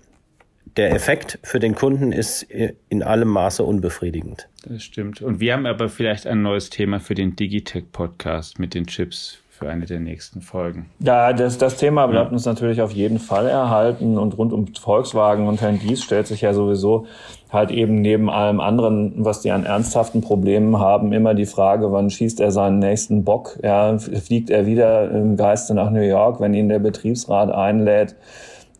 der 0.77 0.93
Effekt 0.93 1.39
für 1.43 1.61
den 1.61 1.75
Kunden 1.75 2.13
ist 2.13 2.43
in 2.43 3.03
allem 3.03 3.29
Maße 3.29 3.63
unbefriedigend. 3.63 4.49
Das 4.67 4.83
stimmt. 4.83 5.23
Und 5.23 5.41
wir 5.41 5.53
haben 5.53 5.67
aber 5.67 5.89
vielleicht 5.89 6.27
ein 6.27 6.43
neues 6.43 6.71
Thema 6.71 7.01
für 7.01 7.15
den 7.15 7.37
Digitech-Podcast 7.37 8.59
mit 8.59 8.75
den 8.75 8.87
Chips 8.87 9.39
für 9.51 9.69
eine 9.69 9.87
der 9.87 10.01
nächsten 10.01 10.41
Folgen. 10.41 10.87
Ja, 10.99 11.33
das, 11.33 11.59
das 11.59 11.77
Thema 11.77 12.09
bleibt 12.09 12.33
uns 12.33 12.45
natürlich 12.45 12.83
auf 12.83 12.91
jeden 12.91 13.21
Fall 13.21 13.47
erhalten 13.47 14.19
und 14.19 14.37
rund 14.37 14.53
um 14.53 14.75
Volkswagen 14.75 15.47
und 15.47 15.61
Herrn 15.61 15.79
Dies 15.79 16.03
stellt 16.03 16.27
sich 16.27 16.41
ja 16.41 16.53
sowieso 16.53 17.07
halt 17.53 17.71
eben 17.71 18.01
neben 18.01 18.29
allem 18.29 18.59
anderen, 18.59 19.13
was 19.25 19.43
die 19.43 19.53
an 19.53 19.65
ernsthaften 19.65 20.23
Problemen 20.23 20.81
haben, 20.81 21.13
immer 21.13 21.35
die 21.35 21.47
Frage, 21.47 21.93
wann 21.93 22.11
schießt 22.11 22.41
er 22.41 22.51
seinen 22.51 22.81
nächsten 22.81 23.23
Bock? 23.23 23.61
Ja, 23.63 23.97
fliegt 23.97 24.51
er 24.51 24.67
wieder 24.67 25.09
im 25.13 25.37
Geiste 25.37 25.73
nach 25.73 25.91
New 25.91 26.03
York, 26.03 26.41
wenn 26.41 26.53
ihn 26.53 26.69
der 26.69 26.81
Betriebsrat 26.81 27.53
einlädt? 27.53 28.17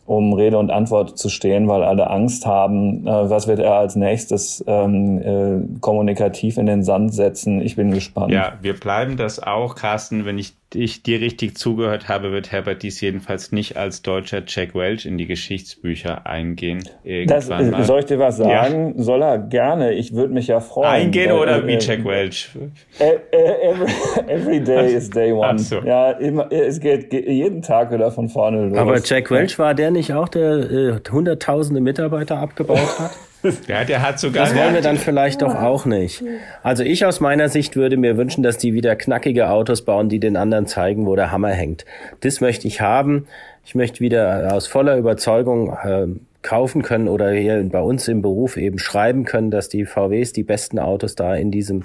Um 0.07 0.33
Rede 0.35 0.59
und 0.59 0.71
Antwort 0.71 1.19
zu 1.19 1.29
stehen, 1.29 1.69
weil 1.69 1.83
alle 1.83 2.11
Angst 2.11 2.47
haben, 2.47 3.07
äh, 3.07 3.31
was 3.31 3.47
wird 3.47 3.59
er 3.59 3.75
als 3.75 3.97
nächstes 3.97 4.63
ähm, 4.67 5.19
äh, 5.19 5.81
kommunikativ 5.81 6.59
in 6.59 6.67
den 6.67 6.83
Sand 6.83 7.15
setzen. 7.15 7.61
Ich 7.63 7.77
bin 7.77 7.91
gespannt. 7.91 8.33
Ja, 8.33 8.59
wir 8.61 8.79
bleiben 8.79 9.17
das 9.17 9.43
auch, 9.43 9.75
Carsten, 9.75 10.25
wenn 10.25 10.39
ich 10.39 10.55
ich 10.75 11.03
dir 11.03 11.21
richtig 11.21 11.57
zugehört 11.57 12.09
habe, 12.09 12.33
wird 12.33 12.53
Herbert 12.53 12.83
dies 12.83 13.01
jedenfalls 13.01 13.53
nicht 13.53 13.77
als 13.77 14.03
deutscher 14.03 14.43
Jack 14.47 14.75
Welch 14.75 15.07
in 15.07 15.19
die 15.19 15.27
Geschichtsbücher 15.27 16.27
eingehen. 16.27 16.89
Das, 17.27 17.49
mal. 17.49 17.85
Soll 17.85 18.01
ich 18.01 18.07
dir 18.07 18.19
was 18.19 18.37
sagen? 18.37 18.95
Ja. 18.97 19.03
Soll 19.03 19.23
er 19.23 19.39
gerne. 19.39 19.93
Ich 19.93 20.15
würde 20.15 20.33
mich 20.33 20.49
ja 20.49 20.61
freuen. 20.61 20.89
Eingehen 20.89 21.31
weil, 21.31 21.39
oder 21.39 21.65
äh, 21.65 21.67
wie 21.67 21.79
Jack 21.79 22.05
Welch? 22.05 22.51
Every, 22.99 23.87
every 24.29 24.61
day 24.61 24.95
is 24.95 25.11
day 25.11 25.33
one. 25.33 25.59
So. 25.59 25.81
Ja, 25.81 26.11
immer, 26.13 26.51
es 26.51 26.81
geht, 26.81 27.11
geht, 27.11 27.29
jeden 27.29 27.63
Tag 27.63 27.93
wieder 27.93 28.11
von 28.11 28.29
vorne 28.29 28.67
los. 28.67 28.79
Aber 28.79 29.01
Jack 29.03 29.31
Welch 29.31 29.59
war 29.59 29.75
der 29.75 29.91
nicht 29.91 30.13
auch, 30.13 30.29
der 30.29 30.71
äh, 30.71 31.01
hunderttausende 31.11 31.81
Mitarbeiter 31.81 32.39
abgebaut 32.39 32.99
hat? 32.99 33.13
Ja, 33.69 33.85
der 33.85 34.03
hat 34.03 34.19
sogar. 34.19 34.45
Das 34.45 34.55
wollen 34.55 34.75
wir 34.75 34.81
dann 34.81 34.97
vielleicht 34.97 35.43
doch 35.43 35.55
auch 35.55 35.85
nicht. 35.85 36.23
Also 36.63 36.83
ich 36.83 37.05
aus 37.05 37.21
meiner 37.21 37.49
Sicht 37.49 37.77
würde 37.77 37.97
mir 37.97 38.17
wünschen, 38.17 38.43
dass 38.43 38.59
die 38.59 38.75
wieder 38.75 38.97
knackige 38.97 39.51
Autos 39.51 39.83
bauen, 39.83 40.09
die 40.09 40.19
den 40.19 40.37
anderen 40.37 40.67
zeigen, 40.67 41.07
wo 41.07 41.15
der 41.15 41.31
Hammer 41.31 41.51
hängt. 41.51 41.85
Das 42.21 42.41
möchte 42.41 42.67
ich 42.67 42.81
haben. 42.81 43.27
Ich 43.65 43.75
möchte 43.75 44.01
wieder 44.01 44.53
aus 44.53 44.67
voller 44.67 44.97
Überzeugung 44.97 45.71
äh, 45.71 46.07
kaufen 46.43 46.83
können 46.83 47.09
oder 47.09 47.31
hier 47.33 47.63
bei 47.71 47.81
uns 47.81 48.07
im 48.09 48.23
Beruf 48.23 48.57
eben 48.57 48.79
schreiben 48.79 49.25
können, 49.25 49.51
dass 49.51 49.69
die 49.69 49.87
VWs 49.87 50.33
die 50.33 50.43
besten 50.43 50.79
Autos 50.79 51.15
da 51.15 51.35
in 51.35 51.51
diesem 51.51 51.85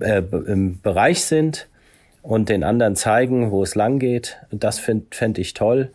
äh, 0.00 0.22
Bereich 0.22 1.24
sind 1.24 1.68
und 2.22 2.48
den 2.48 2.64
anderen 2.64 2.96
zeigen, 2.96 3.50
wo 3.50 3.62
es 3.62 3.74
lang 3.74 3.98
geht. 3.98 4.38
Das 4.50 4.78
fände 4.78 5.06
fänd 5.10 5.38
ich 5.38 5.54
toll. 5.54 5.90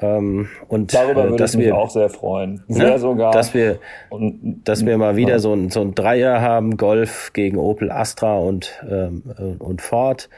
Ähm, 0.00 0.48
und 0.68 0.94
Darüber 0.94 1.24
äh, 1.24 1.30
würde 1.30 1.44
ich 1.44 1.56
mich 1.56 1.66
wir, 1.66 1.76
auch 1.76 1.90
sehr 1.90 2.08
freuen. 2.08 2.62
Ne, 2.68 2.76
sehr 2.76 2.90
ne? 2.90 2.98
sogar. 2.98 3.32
Dass 3.32 3.52
wir, 3.52 3.78
und, 4.10 4.62
dass 4.64 4.86
wir 4.86 4.96
mal 4.96 5.16
wieder 5.16 5.40
so, 5.40 5.52
ein, 5.52 5.70
so 5.70 5.80
ein 5.80 5.94
Dreier 5.94 6.40
haben, 6.40 6.76
Golf 6.76 7.32
gegen 7.32 7.58
Opel 7.58 7.90
Astra 7.90 8.38
und, 8.38 8.72
ähm, 8.88 9.22
äh, 9.38 9.62
und 9.62 9.82
Ford 9.82 10.28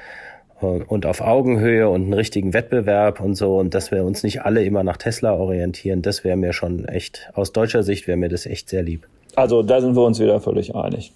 äh, 0.62 0.66
und 0.66 1.04
auf 1.04 1.20
Augenhöhe 1.20 1.88
und 1.90 2.02
einen 2.02 2.14
richtigen 2.14 2.54
Wettbewerb 2.54 3.20
und 3.20 3.34
so 3.34 3.58
und 3.58 3.74
dass 3.74 3.90
wir 3.90 4.04
uns 4.04 4.22
nicht 4.22 4.42
alle 4.42 4.64
immer 4.64 4.82
nach 4.82 4.96
Tesla 4.96 5.34
orientieren, 5.34 6.00
das 6.00 6.24
wäre 6.24 6.36
mir 6.36 6.54
schon 6.54 6.86
echt, 6.86 7.30
aus 7.34 7.52
deutscher 7.52 7.82
Sicht 7.82 8.06
wäre 8.06 8.16
mir 8.16 8.30
das 8.30 8.46
echt 8.46 8.70
sehr 8.70 8.82
lieb. 8.82 9.06
Also 9.36 9.62
da 9.62 9.80
sind 9.80 9.94
wir 9.94 10.02
uns 10.02 10.18
wieder 10.18 10.40
völlig 10.40 10.74
einig. 10.74 11.12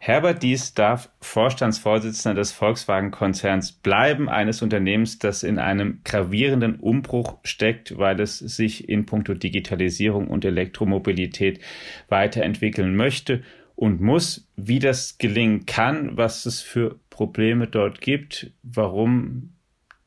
Herbert 0.00 0.42
Dies 0.42 0.74
darf 0.74 1.10
Vorstandsvorsitzender 1.20 2.34
des 2.34 2.52
Volkswagen-Konzerns 2.52 3.72
bleiben, 3.72 4.28
eines 4.28 4.62
Unternehmens, 4.62 5.18
das 5.18 5.42
in 5.42 5.58
einem 5.58 6.00
gravierenden 6.04 6.76
Umbruch 6.76 7.38
steckt, 7.44 7.98
weil 7.98 8.20
es 8.20 8.38
sich 8.38 8.88
in 8.88 9.06
puncto 9.06 9.34
Digitalisierung 9.34 10.28
und 10.28 10.44
Elektromobilität 10.44 11.60
weiterentwickeln 12.08 12.96
möchte 12.96 13.42
und 13.76 14.00
muss. 14.00 14.48
Wie 14.56 14.78
das 14.78 15.18
gelingen 15.18 15.66
kann, 15.66 16.16
was 16.16 16.46
es 16.46 16.60
für 16.60 16.98
Probleme 17.10 17.66
dort 17.66 18.00
gibt, 18.00 18.52
warum 18.62 19.54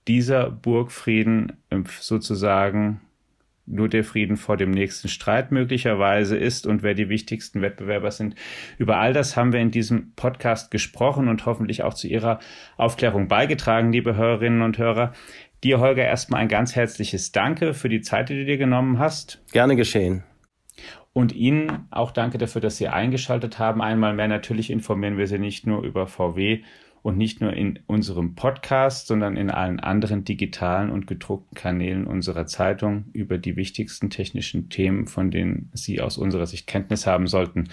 dieser 0.07 0.49
Burgfrieden 0.49 1.53
sozusagen 1.99 3.01
nur 3.71 3.89
der 3.89 4.03
Frieden 4.03 4.37
vor 4.37 4.57
dem 4.57 4.71
nächsten 4.71 5.07
Streit 5.07 5.51
möglicherweise 5.51 6.37
ist 6.37 6.67
und 6.67 6.83
wer 6.83 6.93
die 6.93 7.09
wichtigsten 7.09 7.61
Wettbewerber 7.61 8.11
sind. 8.11 8.35
Über 8.77 8.97
all 8.97 9.13
das 9.13 9.35
haben 9.35 9.53
wir 9.53 9.59
in 9.59 9.71
diesem 9.71 10.13
Podcast 10.15 10.71
gesprochen 10.71 11.27
und 11.27 11.45
hoffentlich 11.45 11.83
auch 11.83 11.93
zu 11.93 12.07
Ihrer 12.07 12.39
Aufklärung 12.77 13.27
beigetragen, 13.27 13.91
liebe 13.91 14.15
Hörerinnen 14.15 14.61
und 14.61 14.77
Hörer. 14.77 15.13
Dir, 15.63 15.79
Holger, 15.79 16.03
erstmal 16.03 16.41
ein 16.41 16.47
ganz 16.47 16.75
herzliches 16.75 17.31
Danke 17.31 17.73
für 17.73 17.89
die 17.89 18.01
Zeit, 18.01 18.29
die 18.29 18.35
du 18.35 18.45
dir 18.45 18.57
genommen 18.57 18.99
hast. 18.99 19.43
Gerne 19.51 19.75
geschehen. 19.75 20.23
Und 21.13 21.33
Ihnen 21.33 21.87
auch 21.91 22.11
danke 22.11 22.37
dafür, 22.37 22.61
dass 22.61 22.77
Sie 22.77 22.87
eingeschaltet 22.87 23.59
haben. 23.59 23.81
Einmal 23.81 24.13
mehr 24.13 24.29
natürlich 24.29 24.69
informieren 24.69 25.17
wir 25.17 25.27
Sie 25.27 25.39
nicht 25.39 25.67
nur 25.67 25.83
über 25.83 26.07
VW, 26.07 26.63
und 27.03 27.17
nicht 27.17 27.41
nur 27.41 27.53
in 27.53 27.79
unserem 27.87 28.35
Podcast, 28.35 29.07
sondern 29.07 29.37
in 29.37 29.49
allen 29.49 29.79
anderen 29.79 30.23
digitalen 30.23 30.91
und 30.91 31.07
gedruckten 31.07 31.55
Kanälen 31.55 32.05
unserer 32.05 32.45
Zeitung 32.45 33.05
über 33.13 33.37
die 33.37 33.55
wichtigsten 33.55 34.09
technischen 34.09 34.69
Themen, 34.69 35.07
von 35.07 35.31
denen 35.31 35.69
Sie 35.73 36.01
aus 36.01 36.17
unserer 36.17 36.45
Sicht 36.45 36.67
Kenntnis 36.67 37.07
haben 37.07 37.27
sollten. 37.27 37.69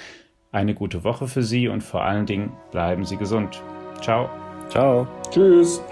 Eine 0.51 0.75
gute 0.75 1.05
Woche 1.05 1.29
für 1.29 1.43
Sie 1.43 1.69
und 1.69 1.83
vor 1.83 2.05
allen 2.05 2.27
Dingen 2.27 2.53
bleiben 2.71 3.05
Sie 3.05 3.17
gesund. 3.17 3.63
Ciao. 4.01 4.31
Ciao. 4.71 5.07
Tschüss. 5.31 5.83